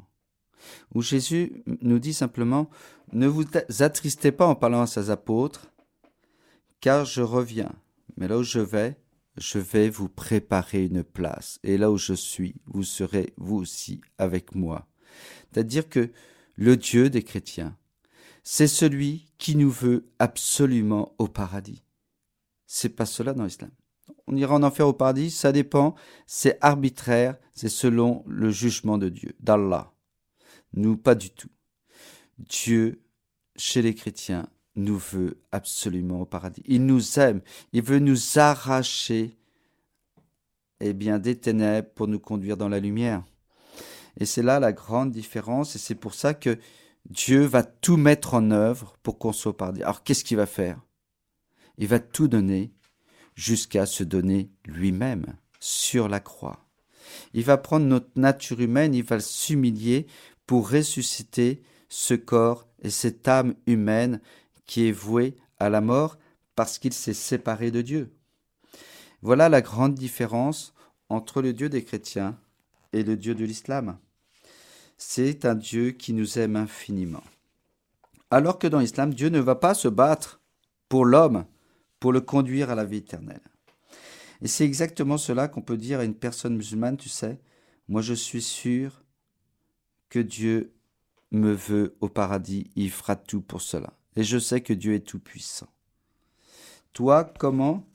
où 0.94 1.02
Jésus 1.02 1.62
nous 1.82 1.98
dit 1.98 2.14
simplement, 2.14 2.70
ne 3.12 3.26
vous 3.26 3.44
attristez 3.80 4.32
pas 4.32 4.46
en 4.46 4.54
parlant 4.54 4.82
à 4.82 4.86
ses 4.86 5.10
apôtres, 5.10 5.66
car 6.80 7.04
je 7.04 7.22
reviens. 7.22 7.72
Mais 8.16 8.28
là 8.28 8.38
où 8.38 8.42
je 8.42 8.60
vais, 8.60 8.96
je 9.38 9.58
vais 9.58 9.88
vous 9.88 10.08
préparer 10.08 10.84
une 10.84 11.04
place. 11.04 11.58
Et 11.62 11.78
là 11.78 11.90
où 11.90 11.96
je 11.96 12.14
suis, 12.14 12.56
vous 12.66 12.82
serez 12.82 13.32
vous 13.36 13.56
aussi 13.56 14.00
avec 14.18 14.54
moi. 14.54 14.86
C'est-à-dire 15.52 15.88
que 15.88 16.10
le 16.56 16.76
Dieu 16.76 17.10
des 17.10 17.22
chrétiens, 17.22 17.76
c'est 18.42 18.68
celui 18.68 19.30
qui 19.38 19.56
nous 19.56 19.70
veut 19.70 20.10
absolument 20.18 21.14
au 21.18 21.28
paradis. 21.28 21.82
C'est 22.66 22.90
pas 22.90 23.06
cela 23.06 23.32
dans 23.32 23.44
l'islam. 23.44 23.70
On 24.26 24.36
ira 24.36 24.54
en 24.54 24.62
enfer 24.62 24.86
au 24.86 24.92
paradis, 24.92 25.30
ça 25.30 25.52
dépend, 25.52 25.94
c'est 26.26 26.58
arbitraire, 26.60 27.38
c'est 27.54 27.68
selon 27.68 28.24
le 28.26 28.50
jugement 28.50 28.98
de 28.98 29.08
Dieu, 29.08 29.34
d'Allah. 29.40 29.92
Nous, 30.74 30.96
pas 30.96 31.14
du 31.14 31.30
tout. 31.30 31.50
Dieu, 32.38 33.02
chez 33.56 33.82
les 33.82 33.94
chrétiens, 33.94 34.48
nous 34.78 34.98
veut 34.98 35.38
absolument 35.52 36.22
au 36.22 36.26
paradis. 36.26 36.62
Il 36.66 36.86
nous 36.86 37.18
aime, 37.18 37.40
il 37.72 37.82
veut 37.82 37.98
nous 37.98 38.38
arracher 38.38 39.36
eh 40.80 40.92
bien, 40.92 41.18
des 41.18 41.36
ténèbres 41.36 41.90
pour 41.94 42.08
nous 42.08 42.20
conduire 42.20 42.56
dans 42.56 42.68
la 42.68 42.80
lumière. 42.80 43.24
Et 44.18 44.26
c'est 44.26 44.42
là 44.42 44.60
la 44.60 44.72
grande 44.72 45.10
différence, 45.10 45.76
et 45.76 45.78
c'est 45.78 45.94
pour 45.94 46.14
ça 46.14 46.34
que 46.34 46.58
Dieu 47.10 47.44
va 47.44 47.62
tout 47.62 47.96
mettre 47.96 48.34
en 48.34 48.50
œuvre 48.50 48.96
pour 49.02 49.18
qu'on 49.18 49.32
soit 49.32 49.50
au 49.50 49.54
paradis. 49.54 49.82
Alors 49.82 50.02
qu'est-ce 50.02 50.24
qu'il 50.24 50.36
va 50.36 50.46
faire? 50.46 50.80
Il 51.78 51.88
va 51.88 52.00
tout 52.00 52.28
donner 52.28 52.72
jusqu'à 53.34 53.86
se 53.86 54.02
donner 54.02 54.50
lui-même 54.64 55.36
sur 55.60 56.08
la 56.08 56.20
croix. 56.20 56.64
Il 57.32 57.44
va 57.44 57.56
prendre 57.56 57.86
notre 57.86 58.10
nature 58.16 58.60
humaine, 58.60 58.94
il 58.94 59.04
va 59.04 59.20
s'humilier 59.20 60.06
pour 60.46 60.70
ressusciter 60.70 61.62
ce 61.88 62.14
corps 62.14 62.66
et 62.82 62.90
cette 62.90 63.26
âme 63.28 63.54
humaine 63.66 64.20
qui 64.68 64.86
est 64.86 64.92
vouée 64.92 65.34
à 65.58 65.68
la 65.70 65.80
mort 65.80 66.16
parce 66.54 66.78
qu'il 66.78 66.92
s'est 66.92 67.14
séparé 67.14 67.72
de 67.72 67.82
Dieu. 67.82 68.14
Voilà 69.22 69.48
la 69.48 69.62
grande 69.62 69.96
différence 69.96 70.74
entre 71.08 71.42
le 71.42 71.52
Dieu 71.52 71.68
des 71.68 71.82
chrétiens 71.82 72.38
et 72.92 73.02
le 73.02 73.16
Dieu 73.16 73.34
de 73.34 73.44
l'islam. 73.44 73.98
C'est 74.96 75.44
un 75.44 75.56
Dieu 75.56 75.90
qui 75.90 76.12
nous 76.12 76.38
aime 76.38 76.54
infiniment. 76.54 77.24
Alors 78.30 78.58
que 78.58 78.66
dans 78.66 78.78
l'islam, 78.78 79.14
Dieu 79.14 79.30
ne 79.30 79.40
va 79.40 79.54
pas 79.54 79.74
se 79.74 79.88
battre 79.88 80.40
pour 80.88 81.04
l'homme, 81.04 81.46
pour 81.98 82.12
le 82.12 82.20
conduire 82.20 82.70
à 82.70 82.74
la 82.74 82.84
vie 82.84 82.98
éternelle. 82.98 83.40
Et 84.42 84.48
c'est 84.48 84.64
exactement 84.64 85.18
cela 85.18 85.48
qu'on 85.48 85.62
peut 85.62 85.76
dire 85.76 86.00
à 86.00 86.04
une 86.04 86.14
personne 86.14 86.56
musulmane, 86.56 86.96
tu 86.96 87.08
sais, 87.08 87.40
moi 87.88 88.02
je 88.02 88.14
suis 88.14 88.42
sûr 88.42 89.02
que 90.10 90.18
Dieu 90.18 90.74
me 91.30 91.52
veut 91.52 91.96
au 92.00 92.08
paradis, 92.08 92.70
il 92.76 92.90
fera 92.90 93.16
tout 93.16 93.40
pour 93.40 93.62
cela. 93.62 93.97
Et 94.18 94.24
je 94.24 94.36
sais 94.36 94.60
que 94.60 94.72
Dieu 94.72 94.94
est 94.94 95.06
tout-puissant. 95.06 95.68
Toi, 96.92 97.32
comment? 97.38 97.86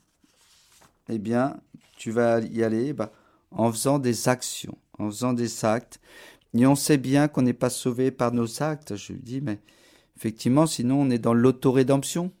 Eh 1.10 1.18
bien, 1.18 1.60
tu 1.98 2.12
vas 2.12 2.40
y 2.40 2.64
aller 2.64 2.94
bah, 2.94 3.12
en 3.50 3.70
faisant 3.70 3.98
des 3.98 4.26
actions, 4.26 4.78
en 4.98 5.10
faisant 5.10 5.34
des 5.34 5.66
actes. 5.66 6.00
Et 6.54 6.66
on 6.66 6.76
sait 6.76 6.96
bien 6.96 7.28
qu'on 7.28 7.42
n'est 7.42 7.52
pas 7.52 7.68
sauvé 7.68 8.10
par 8.10 8.32
nos 8.32 8.62
actes. 8.62 8.96
Je 8.96 9.12
lui 9.12 9.20
dis, 9.20 9.42
mais 9.42 9.60
effectivement, 10.16 10.66
sinon 10.66 11.02
on 11.02 11.10
est 11.10 11.18
dans 11.18 11.34
l'autorédemption. 11.34 12.32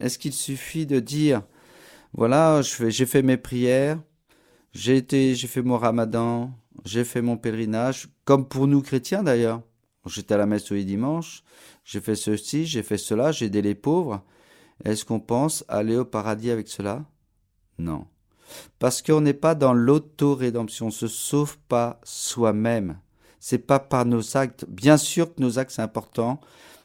Est-ce 0.00 0.18
qu'il 0.18 0.34
suffit 0.34 0.84
de 0.84 1.00
dire, 1.00 1.40
voilà, 2.12 2.60
j'ai 2.60 3.06
fait 3.06 3.22
mes 3.22 3.38
prières, 3.38 3.98
j'ai 4.74 4.98
été, 4.98 5.34
j'ai 5.34 5.48
fait 5.48 5.62
mon 5.62 5.78
ramadan, 5.78 6.52
j'ai 6.84 7.04
fait 7.04 7.22
mon 7.22 7.38
pèlerinage, 7.38 8.08
comme 8.26 8.46
pour 8.46 8.66
nous 8.66 8.82
chrétiens 8.82 9.22
d'ailleurs. 9.22 9.62
J'étais 10.06 10.34
à 10.34 10.38
la 10.38 10.46
messe 10.46 10.64
tous 10.64 10.74
les 10.74 10.84
dimanches, 10.84 11.44
j'ai 11.84 12.00
fait 12.00 12.14
ceci, 12.14 12.64
j'ai 12.66 12.82
fait 12.82 12.96
cela, 12.96 13.32
j'ai 13.32 13.46
aidé 13.46 13.60
les 13.60 13.74
pauvres. 13.74 14.24
Est-ce 14.84 15.04
qu'on 15.04 15.20
pense 15.20 15.64
aller 15.68 15.96
au 15.96 16.06
paradis 16.06 16.50
avec 16.50 16.68
cela? 16.68 17.04
Non. 17.78 18.06
Parce 18.78 19.02
qu'on 19.02 19.20
n'est 19.20 19.34
pas 19.34 19.54
dans 19.54 19.74
l'auto-rédemption, 19.74 20.86
on 20.86 20.90
se 20.90 21.06
sauve 21.06 21.58
pas 21.68 22.00
soi-même. 22.02 22.98
C'est 23.38 23.58
pas 23.58 23.78
par 23.78 24.06
nos 24.06 24.36
actes. 24.36 24.64
Bien 24.68 24.96
sûr 24.96 25.34
que 25.34 25.40
nos 25.40 25.58
actes 25.58 25.72
c'est 25.72 25.82
important, 25.82 26.40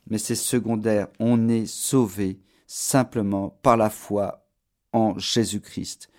mais 0.07 0.17
c'est 0.17 0.35
secondaire. 0.35 1.07
On 1.19 1.47
est 1.47 1.65
sauvé 1.65 2.39
simplement 2.67 3.49
par 3.61 3.77
la 3.77 3.89
foi 3.89 4.45
en 4.91 5.17
Jésus-Christ. 5.17 6.09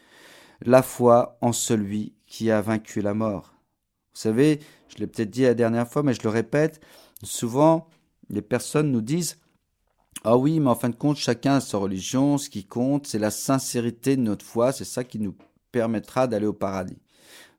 La 0.63 0.83
foi 0.83 1.37
en 1.43 1.53
celui 1.53 2.15
qui 2.27 2.51
a 2.51 2.61
vaincu 2.61 3.03
la 3.03 3.15
mort. 3.15 3.55
Vous 4.15 4.21
savez, 4.21 4.61
je 4.97 5.03
l'ai 5.03 5.07
peut-être 5.07 5.31
dit 5.31 5.43
la 5.43 5.55
dernière 5.55 5.89
fois, 5.89 6.03
mais 6.03 6.15
je 6.15 6.23
le 6.23 6.31
répète, 6.31 6.81
souvent 7.23 7.89
les 8.29 8.43
personnes 8.43 8.91
nous 8.91 9.01
disent 9.01 9.39
Ah 10.25 10.37
oui, 10.37 10.59
mais 10.61 10.71
en 10.71 10.75
fin 10.75 10.89
de 10.89 10.97
compte, 10.97 11.17
chacun 11.17 11.57
a 11.57 11.61
sa 11.61 11.79
religion, 11.79 12.39
ce 12.39 12.51
qui 12.51 12.65
compte, 12.65 13.07
c'est 13.07 13.19
la 13.19 13.31
sincérité 13.31 14.17
de 14.17 14.23
notre 14.23 14.45
foi, 14.45 14.73
c'est 14.73 14.85
ça 14.85 15.05
qui 15.05 15.19
nous 15.19 15.35
permettra 15.71 16.27
d'aller 16.27 16.47
au 16.47 16.53
paradis. 16.53 16.99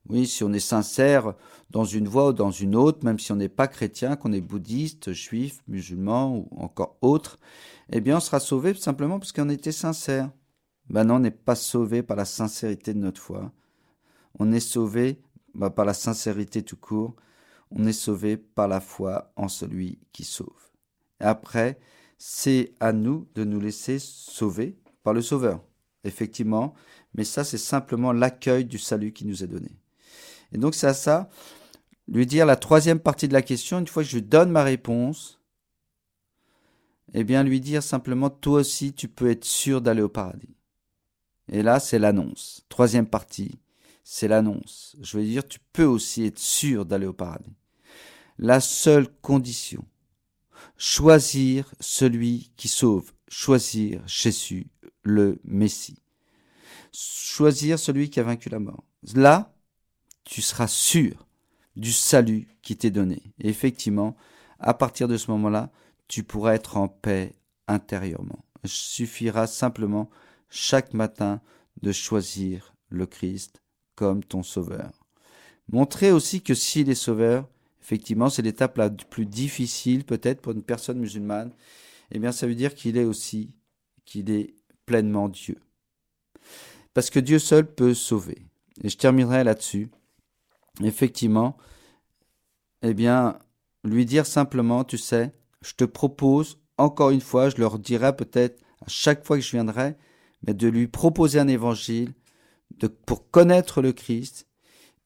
Oui, 0.09 0.25
si 0.25 0.43
on 0.43 0.53
est 0.53 0.59
sincère 0.59 1.33
dans 1.69 1.83
une 1.83 2.07
voie 2.07 2.29
ou 2.29 2.33
dans 2.33 2.51
une 2.51 2.75
autre, 2.75 3.03
même 3.03 3.19
si 3.19 3.31
on 3.31 3.35
n'est 3.35 3.49
pas 3.49 3.67
chrétien, 3.67 4.15
qu'on 4.15 4.31
est 4.31 4.41
bouddhiste, 4.41 5.11
juif, 5.11 5.61
musulman 5.67 6.37
ou 6.37 6.47
encore 6.57 6.97
autre, 7.01 7.37
eh 7.91 7.99
bien 7.99 8.17
on 8.17 8.21
sera 8.21 8.39
sauvé 8.39 8.73
simplement 8.73 9.19
parce 9.19 9.33
qu'on 9.33 9.49
était 9.49 9.71
sincère. 9.71 10.31
Ben 10.89 11.03
non, 11.03 11.15
on 11.15 11.19
n'est 11.19 11.31
pas 11.31 11.55
sauvé 11.55 12.03
par 12.03 12.15
la 12.15 12.25
sincérité 12.25 12.93
de 12.93 12.99
notre 12.99 13.21
foi. 13.21 13.51
On 14.39 14.53
est 14.53 14.61
sauvé 14.61 15.21
bah, 15.53 15.69
par 15.69 15.85
la 15.85 15.93
sincérité 15.93 16.63
tout 16.63 16.77
court. 16.77 17.15
On 17.71 17.85
est 17.85 17.93
sauvé 17.93 18.37
par 18.37 18.67
la 18.67 18.79
foi 18.79 19.31
en 19.35 19.47
celui 19.47 19.99
qui 20.13 20.23
sauve. 20.23 20.71
Après, 21.19 21.79
c'est 22.17 22.73
à 22.79 22.93
nous 22.93 23.27
de 23.35 23.43
nous 23.43 23.59
laisser 23.59 23.99
sauver 23.99 24.77
par 25.03 25.13
le 25.13 25.21
Sauveur. 25.21 25.63
Effectivement, 26.03 26.73
mais 27.13 27.23
ça 27.23 27.43
c'est 27.43 27.57
simplement 27.57 28.13
l'accueil 28.13 28.65
du 28.65 28.77
salut 28.77 29.11
qui 29.11 29.25
nous 29.25 29.43
est 29.43 29.47
donné. 29.47 29.77
Et 30.51 30.57
donc 30.57 30.75
c'est 30.75 30.87
à 30.87 30.93
ça, 30.93 31.29
lui 32.07 32.25
dire 32.25 32.45
la 32.45 32.55
troisième 32.55 32.99
partie 32.99 33.27
de 33.27 33.33
la 33.33 33.41
question, 33.41 33.79
une 33.79 33.87
fois 33.87 34.03
que 34.03 34.09
je 34.09 34.19
donne 34.19 34.51
ma 34.51 34.63
réponse, 34.63 35.41
eh 37.13 37.23
bien 37.23 37.43
lui 37.43 37.59
dire 37.59 37.83
simplement, 37.83 38.29
toi 38.29 38.59
aussi 38.59 38.93
tu 38.93 39.07
peux 39.07 39.29
être 39.29 39.45
sûr 39.45 39.81
d'aller 39.81 40.01
au 40.01 40.09
paradis. 40.09 40.55
Et 41.51 41.63
là 41.63 41.79
c'est 41.79 41.99
l'annonce. 41.99 42.63
Troisième 42.69 43.07
partie, 43.07 43.59
c'est 44.03 44.29
l'annonce. 44.29 44.95
Je 45.01 45.17
veux 45.17 45.25
dire, 45.25 45.45
tu 45.45 45.59
peux 45.73 45.83
aussi 45.83 46.23
être 46.23 46.39
sûr 46.39 46.85
d'aller 46.85 47.07
au 47.07 47.13
paradis. 47.13 47.56
La 48.39 48.59
seule 48.59 49.07
condition, 49.21 49.83
choisir 50.77 51.73
celui 51.79 52.51
qui 52.55 52.67
sauve, 52.67 53.11
choisir 53.27 54.01
Jésus, 54.07 54.67
le 55.03 55.39
Messie. 55.43 56.01
Choisir 56.93 57.79
celui 57.79 58.09
qui 58.09 58.19
a 58.19 58.23
vaincu 58.23 58.49
la 58.49 58.59
mort. 58.59 58.83
Là, 59.15 59.53
tu 60.23 60.41
seras 60.41 60.67
sûr 60.67 61.27
du 61.75 61.91
salut 61.91 62.47
qui 62.61 62.75
t'est 62.75 62.91
donné. 62.91 63.21
Effectivement, 63.39 64.15
à 64.59 64.73
partir 64.73 65.07
de 65.07 65.17
ce 65.17 65.31
moment-là, 65.31 65.71
tu 66.07 66.23
pourras 66.23 66.53
être 66.53 66.77
en 66.77 66.87
paix 66.87 67.33
intérieurement. 67.67 68.45
Il 68.63 68.69
suffira 68.69 69.47
simplement 69.47 70.09
chaque 70.49 70.93
matin 70.93 71.41
de 71.81 71.91
choisir 71.91 72.73
le 72.89 73.05
Christ 73.05 73.61
comme 73.95 74.23
ton 74.23 74.43
sauveur. 74.43 75.05
Montrer 75.69 76.11
aussi 76.11 76.41
que 76.41 76.53
s'il 76.53 76.89
est 76.89 76.95
sauveur, 76.95 77.47
effectivement, 77.87 78.29
c'est 78.29 78.41
l'étape 78.41 78.77
la 78.77 78.89
plus 78.89 79.25
difficile 79.25 80.03
peut-être 80.03 80.41
pour 80.41 80.51
une 80.51 80.61
personne 80.61 80.99
musulmane, 80.99 81.53
eh 82.11 82.19
bien 82.19 82.33
ça 82.33 82.45
veut 82.45 82.53
dire 82.53 82.75
qu'il 82.75 82.97
est 82.97 83.05
aussi, 83.05 83.55
qu'il 84.03 84.29
est 84.29 84.55
pleinement 84.85 85.29
Dieu. 85.29 85.57
Parce 86.93 87.09
que 87.09 87.21
Dieu 87.21 87.39
seul 87.39 87.65
peut 87.65 87.93
sauver. 87.93 88.45
Et 88.83 88.89
je 88.89 88.97
terminerai 88.97 89.45
là-dessus 89.45 89.89
effectivement, 90.83 91.57
eh 92.81 92.93
bien, 92.93 93.39
lui 93.85 94.05
dire 94.05 94.25
simplement, 94.25 94.83
tu 94.83 94.97
sais, 94.97 95.33
je 95.61 95.73
te 95.73 95.85
propose, 95.85 96.59
encore 96.77 97.11
une 97.11 97.21
fois, 97.21 97.49
je 97.49 97.57
leur 97.57 97.79
dirai 97.79 98.15
peut-être 98.15 98.61
à 98.81 98.89
chaque 98.89 99.25
fois 99.25 99.37
que 99.37 99.43
je 99.43 99.51
viendrai, 99.51 99.95
mais 100.45 100.53
de 100.53 100.67
lui 100.67 100.87
proposer 100.87 101.39
un 101.39 101.47
évangile 101.47 102.13
pour 103.05 103.31
connaître 103.31 103.81
le 103.81 103.93
Christ 103.93 104.47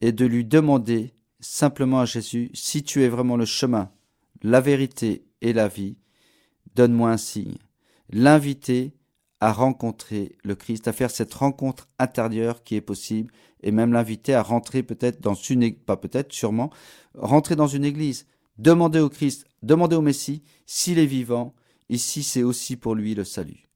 et 0.02 0.12
de 0.12 0.26
lui 0.26 0.44
demander 0.44 1.14
simplement 1.42 2.00
à 2.00 2.06
Jésus, 2.06 2.50
si 2.54 2.84
tu 2.84 3.04
es 3.04 3.10
vraiment 3.10 3.36
le 3.36 3.46
chemin, 3.46 3.92
la 4.44 4.62
vérité 4.62 5.26
et 5.42 5.54
la 5.54 5.68
vie, 5.68 5.98
donne-moi 6.76 7.12
un 7.12 7.18
signe. 7.18 7.58
L'inviter 8.10 8.94
à 9.40 9.52
rencontrer 9.52 10.38
le 10.44 10.56
Christ, 10.56 10.88
à 10.88 10.94
faire 10.94 11.10
cette 11.10 11.34
rencontre 11.34 11.88
intérieure 11.98 12.64
qui 12.64 12.76
est 12.76 12.82
possible, 12.82 13.34
et 13.64 13.72
même 13.72 13.92
l'inviter 13.92 14.34
à 14.36 14.44
rentrer 14.44 14.84
peut-être 14.84 15.20
dans 15.20 15.34
une, 15.34 15.74
pas 15.74 15.98
peut-être, 15.98 16.32
sûrement, 16.32 16.72
rentrer 17.16 17.56
dans 17.56 17.68
une 17.68 17.86
église. 17.86 18.28
Demandez 18.58 19.00
au 19.00 19.10
Christ, 19.10 19.46
demandez 19.64 19.96
au 19.96 20.02
Messie 20.02 20.44
s'il 20.68 21.00
est 21.00 21.06
vivant, 21.08 21.56
ici 21.90 22.22
c'est 22.22 22.44
aussi 22.44 22.76
pour 22.76 22.94
lui 22.94 23.16
le 23.16 23.24
salut. 23.24 23.71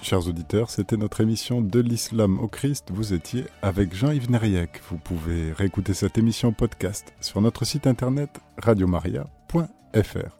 Chers 0.00 0.28
auditeurs, 0.28 0.70
c'était 0.70 0.96
notre 0.96 1.20
émission 1.20 1.60
de 1.60 1.80
l'islam 1.80 2.38
au 2.38 2.48
Christ. 2.48 2.90
Vous 2.92 3.12
étiez 3.12 3.44
avec 3.62 3.94
Jean-Yves 3.94 4.30
Neriec. 4.30 4.80
Vous 4.88 4.96
pouvez 4.96 5.52
réécouter 5.52 5.92
cette 5.92 6.18
émission 6.18 6.52
podcast 6.52 7.12
sur 7.20 7.40
notre 7.40 7.64
site 7.64 7.86
internet 7.86 8.30
radiomaria.fr. 8.58 10.37